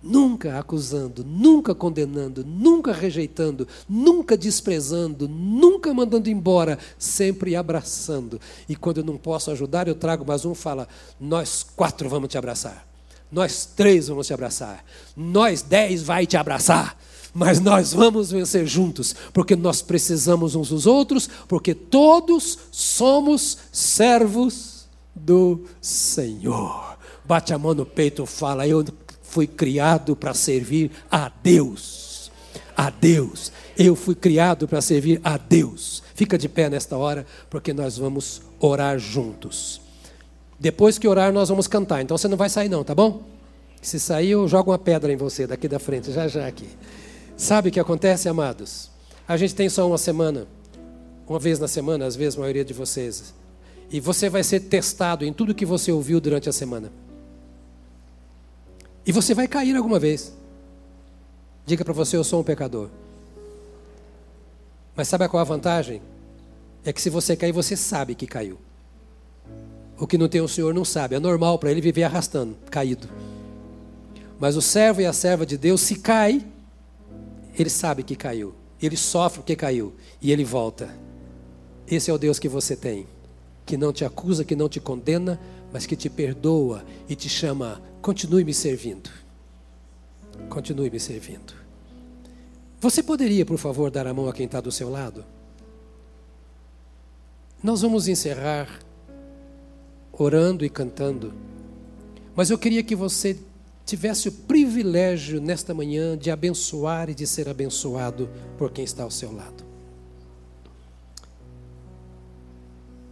Nunca 0.01 0.59
acusando, 0.59 1.23
nunca 1.23 1.73
condenando, 1.73 2.43
nunca 2.43 2.91
rejeitando, 2.91 3.65
nunca 3.87 4.35
desprezando, 4.35 5.29
nunca 5.29 5.93
mandando 5.93 6.29
embora, 6.29 6.77
sempre 6.97 7.55
abraçando. 7.55 8.39
E 8.67 8.75
quando 8.75 8.97
eu 8.97 9.03
não 9.05 9.17
posso 9.17 9.49
ajudar, 9.51 9.87
eu 9.87 9.95
trago 9.95 10.25
mais 10.25 10.43
um 10.43 10.53
fala: 10.53 10.89
Nós 11.17 11.63
quatro 11.63 12.09
vamos 12.09 12.27
te 12.27 12.37
abraçar. 12.37 12.92
Nós 13.33 13.65
três 13.65 14.07
vamos 14.07 14.27
te 14.27 14.33
abraçar. 14.33 14.85
Nós 15.17 15.61
dez 15.61 16.03
vai 16.03 16.25
te 16.25 16.37
abraçar 16.37 16.97
mas 17.33 17.59
nós 17.59 17.93
vamos 17.93 18.29
vencer 18.29 18.67
juntos, 18.67 19.15
porque 19.33 19.55
nós 19.55 19.81
precisamos 19.81 20.53
uns 20.53 20.69
dos 20.69 20.85
outros, 20.85 21.27
porque 21.47 21.73
todos 21.73 22.59
somos 22.71 23.57
servos 23.71 24.87
do 25.15 25.63
Senhor. 25.81 26.95
Bate 27.25 27.53
a 27.53 27.57
mão 27.57 27.73
no 27.73 27.85
peito 27.85 28.25
fala: 28.27 28.67
Eu 28.67 28.85
fui 29.23 29.47
criado 29.47 30.15
para 30.15 30.33
servir 30.33 30.91
a 31.09 31.31
Deus. 31.41 32.31
A 32.77 32.91
Deus. 32.91 33.51
Eu 33.75 33.95
fui 33.95 34.13
criado 34.13 34.67
para 34.67 34.81
servir 34.81 35.19
a 35.23 35.37
Deus. 35.37 36.03
Fica 36.13 36.37
de 36.37 36.47
pé 36.47 36.69
nesta 36.69 36.95
hora, 36.95 37.25
porque 37.49 37.73
nós 37.73 37.97
vamos 37.97 38.41
orar 38.59 38.99
juntos. 38.99 39.81
Depois 40.63 40.97
que 40.97 41.09
orar, 41.09 41.33
nós 41.33 41.49
vamos 41.49 41.67
cantar. 41.67 42.01
Então 42.01 42.17
você 42.17 42.25
não 42.25 42.37
vai 42.37 42.47
sair, 42.47 42.69
não, 42.69 42.85
tá 42.85 42.95
bom? 42.95 43.21
Se 43.81 43.99
sair, 43.99 44.29
eu 44.29 44.47
jogo 44.47 44.71
uma 44.71 44.79
pedra 44.79 45.11
em 45.11 45.17
você 45.17 45.45
daqui 45.45 45.67
da 45.67 45.77
frente, 45.77 46.09
já 46.09 46.25
já 46.25 46.47
aqui. 46.47 46.69
Sabe 47.35 47.67
o 47.67 47.71
que 47.71 47.81
acontece, 47.81 48.29
amados? 48.29 48.89
A 49.27 49.35
gente 49.35 49.53
tem 49.53 49.67
só 49.67 49.85
uma 49.85 49.97
semana, 49.97 50.47
uma 51.27 51.37
vez 51.37 51.59
na 51.59 51.67
semana, 51.67 52.05
às 52.05 52.15
vezes 52.15 52.37
a 52.37 52.39
maioria 52.39 52.63
de 52.63 52.73
vocês. 52.73 53.33
E 53.91 53.99
você 53.99 54.29
vai 54.29 54.41
ser 54.41 54.61
testado 54.61 55.25
em 55.25 55.33
tudo 55.33 55.53
que 55.53 55.65
você 55.65 55.91
ouviu 55.91 56.21
durante 56.21 56.47
a 56.47 56.53
semana. 56.53 56.89
E 59.05 59.11
você 59.11 59.33
vai 59.33 59.49
cair 59.49 59.75
alguma 59.75 59.99
vez. 59.99 60.33
Diga 61.65 61.83
para 61.83 61.93
você: 61.93 62.15
Eu 62.15 62.23
sou 62.23 62.39
um 62.39 62.43
pecador. 62.43 62.87
Mas 64.95 65.09
sabe 65.09 65.27
qual 65.27 65.41
a 65.41 65.43
vantagem? 65.43 66.01
É 66.85 66.93
que 66.93 67.01
se 67.01 67.09
você 67.09 67.35
cair, 67.35 67.51
você 67.51 67.75
sabe 67.75 68.15
que 68.15 68.25
caiu. 68.25 68.57
O 69.97 70.07
que 70.07 70.17
não 70.17 70.27
tem 70.27 70.41
o 70.41 70.47
Senhor 70.47 70.73
não 70.73 70.83
sabe. 70.83 71.15
É 71.15 71.19
normal 71.19 71.59
para 71.59 71.71
ele 71.71 71.81
viver 71.81 72.03
arrastando, 72.03 72.55
caído. 72.69 73.07
Mas 74.39 74.55
o 74.55 74.61
servo 74.61 75.01
e 75.01 75.05
a 75.05 75.13
serva 75.13 75.45
de 75.45 75.57
Deus, 75.57 75.81
se 75.81 75.95
cai, 75.95 76.45
ele 77.57 77.69
sabe 77.69 78.03
que 78.03 78.15
caiu. 78.15 78.53
Ele 78.81 78.97
sofre 78.97 79.39
porque 79.39 79.55
caiu. 79.55 79.93
E 80.21 80.31
ele 80.31 80.43
volta. 80.43 80.93
Esse 81.87 82.09
é 82.09 82.13
o 82.13 82.17
Deus 82.17 82.39
que 82.39 82.49
você 82.49 82.75
tem. 82.75 83.07
Que 83.65 83.77
não 83.77 83.93
te 83.93 84.03
acusa, 84.03 84.43
que 84.43 84.55
não 84.55 84.67
te 84.67 84.79
condena, 84.79 85.39
mas 85.71 85.85
que 85.85 85.95
te 85.95 86.09
perdoa 86.09 86.83
e 87.07 87.15
te 87.15 87.29
chama, 87.29 87.81
continue 88.01 88.43
me 88.43 88.53
servindo. 88.53 89.09
Continue 90.49 90.89
me 90.89 90.99
servindo. 90.99 91.53
Você 92.81 93.01
poderia, 93.01 93.45
por 93.45 93.57
favor, 93.57 93.89
dar 93.89 94.05
a 94.05 94.13
mão 94.13 94.27
a 94.27 94.33
quem 94.33 94.45
está 94.45 94.59
do 94.59 94.71
seu 94.71 94.89
lado? 94.89 95.23
Nós 97.63 97.81
vamos 97.81 98.09
encerrar 98.09 98.67
orando 100.13 100.63
e 100.63 100.69
cantando, 100.69 101.33
mas 102.35 102.49
eu 102.49 102.57
queria 102.57 102.83
que 102.83 102.95
você 102.95 103.37
tivesse 103.85 104.29
o 104.29 104.31
privilégio 104.31 105.41
nesta 105.41 105.73
manhã 105.73 106.17
de 106.17 106.31
abençoar 106.31 107.09
e 107.09 107.15
de 107.15 107.27
ser 107.27 107.49
abençoado 107.49 108.29
por 108.57 108.71
quem 108.71 108.83
está 108.83 109.03
ao 109.03 109.11
seu 109.11 109.31
lado. 109.33 109.63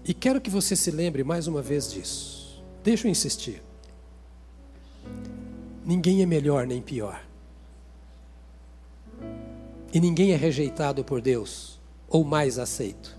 E 0.04 0.14
quero 0.14 0.42
que 0.42 0.50
você 0.50 0.76
se 0.76 0.90
lembre 0.90 1.24
mais 1.24 1.48
uma 1.48 1.62
vez 1.62 1.92
disso. 1.92 2.64
Deixa 2.84 3.08
eu 3.08 3.12
insistir. 3.12 3.62
Ninguém 5.86 6.22
é 6.22 6.26
melhor 6.26 6.66
nem 6.66 6.82
pior. 6.82 7.24
E 9.94 10.00
ninguém 10.00 10.32
é 10.32 10.36
rejeitado 10.36 11.04
por 11.04 11.22
Deus 11.22 11.80
ou 12.08 12.24
mais 12.24 12.58
aceito. 12.58 13.18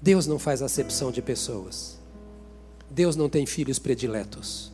Deus 0.00 0.26
não 0.26 0.38
faz 0.38 0.62
acepção 0.62 1.12
de 1.12 1.20
pessoas. 1.20 2.01
Deus 2.92 3.16
não 3.16 3.28
tem 3.28 3.46
filhos 3.46 3.78
prediletos. 3.78 4.70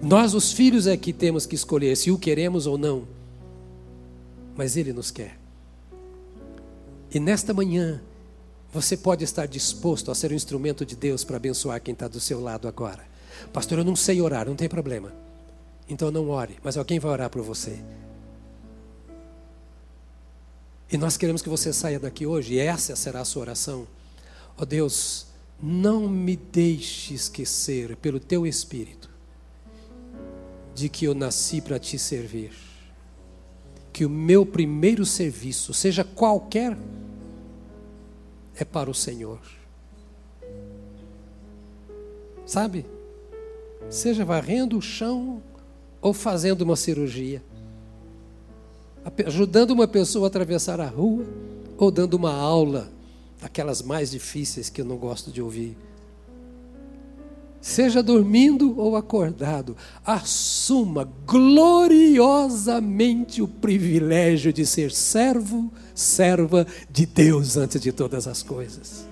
Nós, 0.00 0.34
os 0.34 0.52
filhos, 0.52 0.86
é 0.86 0.96
que 0.96 1.12
temos 1.12 1.46
que 1.46 1.54
escolher 1.54 1.96
se 1.96 2.10
o 2.10 2.18
queremos 2.18 2.66
ou 2.66 2.78
não. 2.78 3.06
Mas 4.56 4.76
Ele 4.76 4.92
nos 4.92 5.10
quer. 5.10 5.38
E 7.12 7.18
nesta 7.18 7.52
manhã, 7.52 8.00
você 8.72 8.96
pode 8.96 9.24
estar 9.24 9.46
disposto 9.46 10.10
a 10.10 10.14
ser 10.14 10.30
um 10.30 10.34
instrumento 10.34 10.86
de 10.86 10.94
Deus 10.94 11.24
para 11.24 11.36
abençoar 11.36 11.80
quem 11.80 11.92
está 11.92 12.06
do 12.06 12.20
seu 12.20 12.40
lado 12.40 12.68
agora. 12.68 13.04
Pastor, 13.52 13.78
eu 13.78 13.84
não 13.84 13.96
sei 13.96 14.20
orar, 14.20 14.46
não 14.46 14.54
tem 14.54 14.68
problema. 14.68 15.12
Então 15.88 16.10
não 16.10 16.28
ore, 16.28 16.56
mas 16.62 16.76
alguém 16.76 16.98
vai 16.98 17.10
orar 17.10 17.30
por 17.30 17.42
você. 17.42 17.78
E 20.90 20.96
nós 20.96 21.16
queremos 21.16 21.42
que 21.42 21.48
você 21.48 21.72
saia 21.72 21.98
daqui 21.98 22.26
hoje, 22.26 22.54
e 22.54 22.58
essa 22.58 22.94
será 22.94 23.20
a 23.20 23.24
sua 23.24 23.42
oração. 23.42 23.86
Ó 24.58 24.62
oh 24.62 24.66
Deus, 24.66 25.26
não 25.62 26.08
me 26.08 26.36
deixe 26.36 27.14
esquecer, 27.14 27.96
pelo 27.96 28.18
teu 28.18 28.46
Espírito, 28.46 29.10
de 30.74 30.88
que 30.88 31.04
eu 31.04 31.14
nasci 31.14 31.60
para 31.60 31.78
te 31.78 31.98
servir. 31.98 32.52
Que 33.92 34.04
o 34.04 34.10
meu 34.10 34.44
primeiro 34.44 35.04
serviço, 35.06 35.72
seja 35.72 36.04
qualquer 36.04 36.76
é 38.54 38.64
para 38.64 38.90
o 38.90 38.94
Senhor. 38.94 39.40
Sabe? 42.46 42.86
Seja 43.90 44.24
varrendo 44.24 44.78
o 44.78 44.82
chão 44.82 45.42
ou 46.00 46.12
fazendo 46.12 46.62
uma 46.62 46.76
cirurgia, 46.76 47.42
ajudando 49.26 49.72
uma 49.72 49.86
pessoa 49.86 50.26
a 50.26 50.28
atravessar 50.28 50.80
a 50.80 50.86
rua 50.86 51.26
ou 51.76 51.90
dando 51.90 52.14
uma 52.14 52.32
aula, 52.32 52.90
aquelas 53.42 53.82
mais 53.82 54.10
difíceis 54.10 54.70
que 54.70 54.80
eu 54.80 54.84
não 54.84 54.96
gosto 54.96 55.30
de 55.30 55.42
ouvir. 55.42 55.76
Seja 57.60 58.02
dormindo 58.02 58.78
ou 58.78 58.96
acordado, 58.96 59.76
assuma 60.04 61.08
gloriosamente 61.26 63.42
o 63.42 63.48
privilégio 63.48 64.52
de 64.52 64.64
ser 64.64 64.92
servo, 64.92 65.72
serva 65.92 66.64
de 66.88 67.04
Deus 67.06 67.56
antes 67.56 67.80
de 67.80 67.90
todas 67.90 68.28
as 68.28 68.40
coisas. 68.42 69.06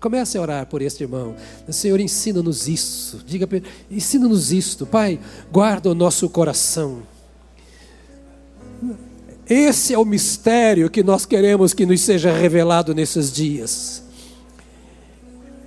Comece 0.00 0.36
a 0.36 0.40
orar 0.40 0.66
por 0.66 0.82
este 0.82 1.04
irmão. 1.04 1.36
Senhor, 1.70 2.00
ensina-nos 2.00 2.66
isso. 2.68 3.22
Diga, 3.24 3.48
ensina-nos 3.90 4.52
isto. 4.52 4.84
Pai, 4.84 5.18
guarda 5.50 5.90
o 5.90 5.94
nosso 5.94 6.28
coração. 6.28 7.02
Esse 9.48 9.94
é 9.94 9.98
o 9.98 10.04
mistério 10.04 10.90
que 10.90 11.04
nós 11.04 11.24
queremos 11.24 11.72
que 11.72 11.86
nos 11.86 12.00
seja 12.00 12.32
revelado 12.32 12.92
nesses 12.92 13.32
dias. 13.32 14.02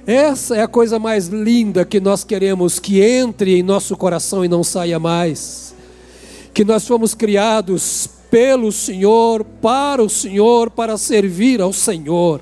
Essa 0.05 0.57
é 0.57 0.61
a 0.61 0.67
coisa 0.67 0.99
mais 0.99 1.27
linda 1.27 1.85
que 1.85 1.99
nós 1.99 2.23
queremos 2.23 2.77
que 2.77 2.99
entre 2.99 3.57
em 3.57 3.63
nosso 3.63 3.95
coração 3.95 4.43
e 4.43 4.47
não 4.49 4.63
saia 4.63 4.99
mais. 4.99 5.73
Que 6.53 6.65
nós 6.65 6.85
fomos 6.85 7.13
criados 7.13 8.09
pelo 8.29 8.71
Senhor, 8.71 9.43
para 9.43 10.03
o 10.03 10.09
Senhor, 10.09 10.71
para 10.71 10.97
servir 10.97 11.61
ao 11.61 11.71
Senhor. 11.71 12.41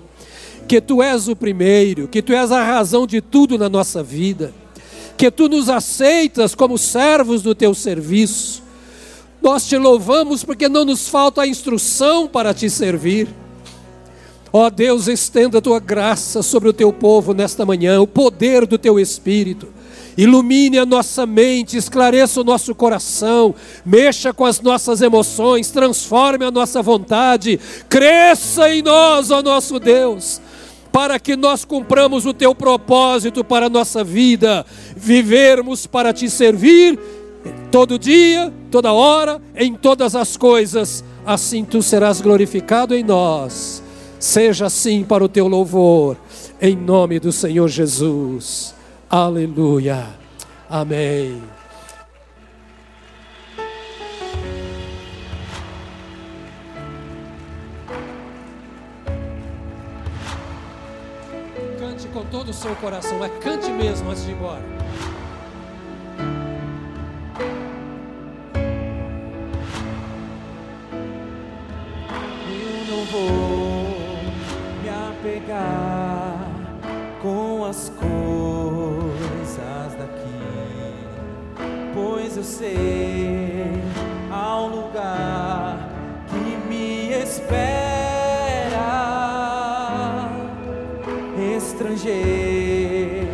Que 0.67 0.81
tu 0.81 1.03
és 1.03 1.27
o 1.27 1.35
primeiro, 1.35 2.07
que 2.07 2.21
tu 2.21 2.33
és 2.33 2.51
a 2.51 2.63
razão 2.63 3.05
de 3.05 3.21
tudo 3.21 3.59
na 3.59 3.69
nossa 3.69 4.01
vida. 4.01 4.53
Que 5.15 5.29
tu 5.29 5.47
nos 5.47 5.69
aceitas 5.69 6.55
como 6.55 6.77
servos 6.77 7.43
do 7.43 7.53
teu 7.53 7.75
serviço. 7.75 8.63
Nós 9.47 9.65
te 9.65 9.77
louvamos 9.77 10.43
porque 10.43 10.67
não 10.67 10.83
nos 10.83 11.07
falta 11.07 11.43
a 11.43 11.47
instrução 11.47 12.27
para 12.27 12.53
te 12.53 12.69
servir. 12.69 13.29
Ó 14.51 14.69
Deus, 14.69 15.07
estenda 15.07 15.59
a 15.59 15.61
tua 15.61 15.79
graça 15.79 16.43
sobre 16.43 16.67
o 16.67 16.73
teu 16.73 16.91
povo 16.91 17.33
nesta 17.33 17.65
manhã, 17.65 18.01
o 18.01 18.05
poder 18.05 18.65
do 18.65 18.77
teu 18.77 18.99
Espírito. 18.99 19.69
Ilumine 20.17 20.77
a 20.77 20.85
nossa 20.85 21.25
mente, 21.25 21.77
esclareça 21.77 22.41
o 22.41 22.43
nosso 22.43 22.75
coração, 22.75 23.55
mexa 23.85 24.33
com 24.33 24.43
as 24.43 24.59
nossas 24.59 25.01
emoções, 25.01 25.71
transforme 25.71 26.43
a 26.43 26.51
nossa 26.51 26.81
vontade, 26.81 27.57
cresça 27.87 28.69
em 28.69 28.81
nós, 28.81 29.31
ó 29.31 29.41
nosso 29.41 29.79
Deus, 29.79 30.41
para 30.91 31.17
que 31.17 31.37
nós 31.37 31.63
cumpramos 31.63 32.25
o 32.25 32.33
teu 32.33 32.53
propósito 32.53 33.45
para 33.45 33.67
a 33.67 33.69
nossa 33.69 34.03
vida, 34.03 34.65
vivermos 34.93 35.87
para 35.87 36.11
te 36.11 36.29
servir 36.29 36.99
todo 37.71 37.97
dia, 37.97 38.53
toda 38.67 38.93
hora, 38.93 39.41
em 39.55 39.73
todas 39.73 40.15
as 40.15 40.37
coisas, 40.37 41.03
assim 41.25 41.65
tu 41.65 41.81
serás 41.81 42.21
glorificado 42.21 42.93
em 42.93 43.03
nós 43.03 43.81
Seja 44.19 44.65
assim 44.65 45.03
para 45.03 45.23
o 45.23 45.29
teu 45.29 45.47
louvor, 45.47 46.17
em 46.59 46.75
nome 46.75 47.19
do 47.19 47.31
Senhor 47.31 47.67
Jesus. 47.67 48.73
Aleluia. 49.07 50.07
Amém. 50.67 51.41
Cante 61.79 62.07
com 62.07 62.25
todo 62.25 62.49
o 62.49 62.53
seu 62.53 62.75
coração, 62.77 63.23
é 63.23 63.29
cante 63.29 63.69
mesmo 63.69 64.09
antes 64.09 64.25
de 64.25 64.31
ir 64.31 64.33
embora. 64.33 64.76
As 77.77 77.89
coisas 77.89 79.59
daqui, 79.99 80.95
pois 81.93 82.35
eu 82.35 82.43
sei 82.43 83.83
ao 84.31 84.67
lugar 84.67 85.87
que 86.27 86.57
me 86.67 87.11
espera, 87.13 87.59
estrangeiro 91.55 93.27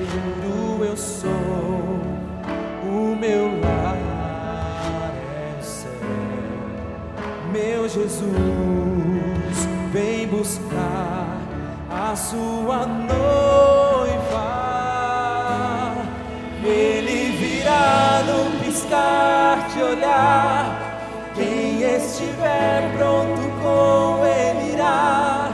eu 0.86 0.98
sou, 0.98 1.30
o 2.84 3.16
meu 3.16 3.62
lar 3.62 3.96
é 5.16 5.58
o 5.58 5.64
céu, 5.64 5.90
meu 7.50 7.88
Jesus 7.88 8.10
vem 9.94 10.28
buscar 10.28 11.38
a 11.90 12.14
sua 12.14 12.86
noiva. 12.86 13.43
estiver 22.24 22.92
pronto, 22.98 23.42
com 23.62 24.26
ele 24.26 24.74
irá. 24.74 25.52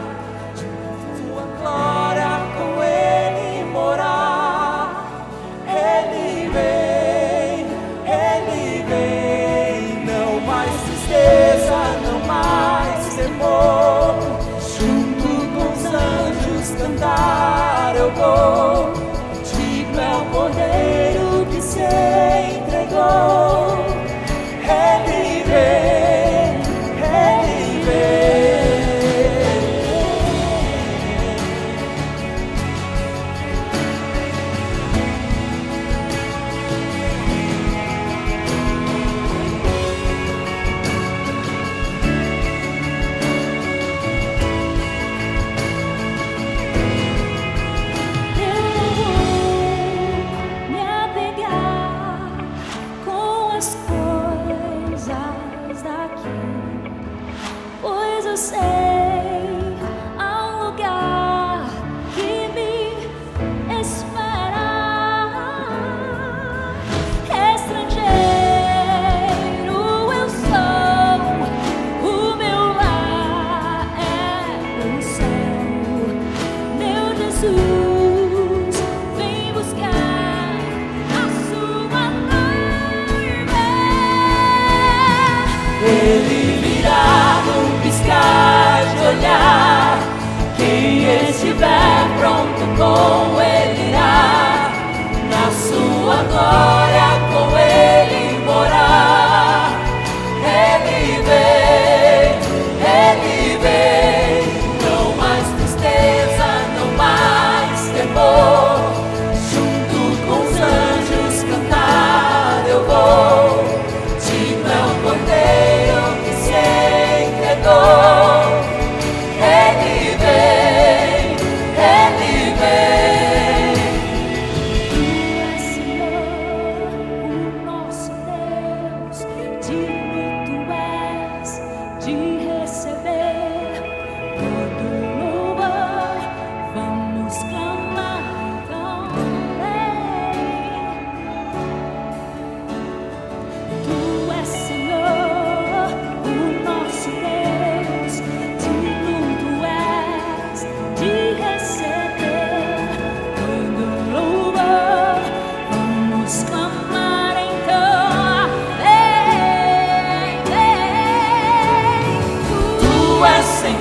Tua 0.55 1.43
glória 1.59 2.32
com 2.55 2.84
ele 2.84 3.63
morar. 3.72 5.26
Ele 5.67 6.49
vem, 6.49 7.65
ele 8.05 8.84
vem. 8.88 10.05
Não 10.05 10.39
mais 10.41 10.72
tristeza, 10.84 11.80
não 12.03 12.20
mais 12.28 13.15
temor. 13.15 14.15
Junto 14.78 15.30
com 15.53 15.65
os 15.74 15.86
anjos 15.86 16.70
cantar 16.78 17.95
eu 17.95 18.11
vou. 18.11 18.93
Digno 19.43 19.99
é 19.99 20.15
o 20.15 20.26
cordeiro 20.32 21.45
que 21.51 21.61
sei. 21.61 22.48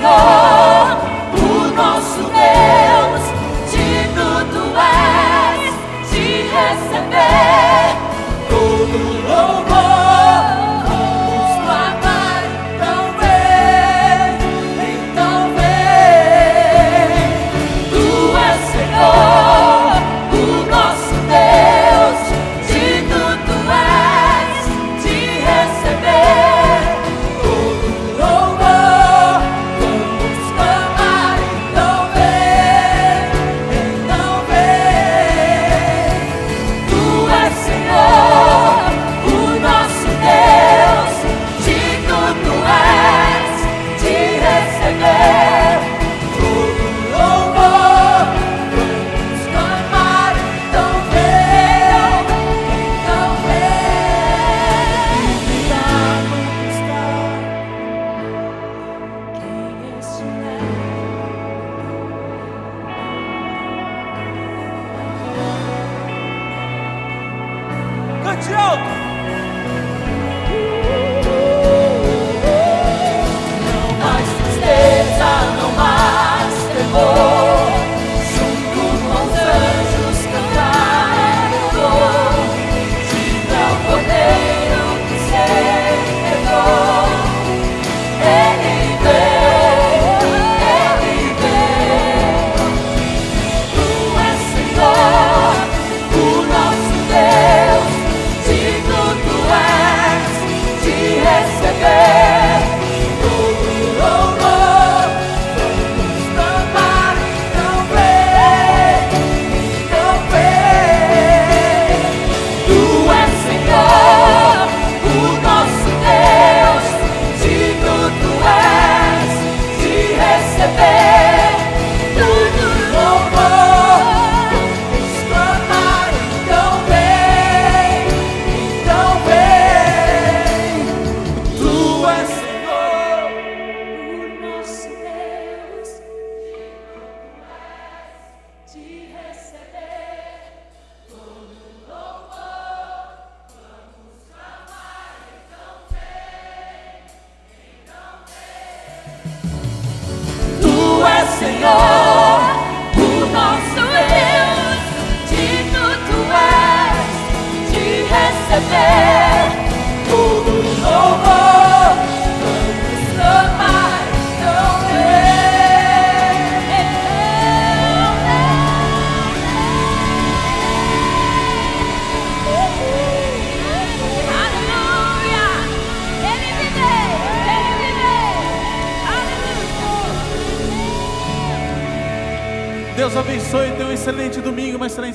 Oh. 0.00 0.47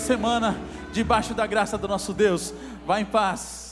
semana 0.03 0.55
debaixo 0.91 1.33
da 1.33 1.47
graça 1.47 1.77
do 1.77 1.87
nosso 1.87 2.13
Deus. 2.13 2.53
Vá 2.85 2.99
em 2.99 3.05
paz. 3.05 3.62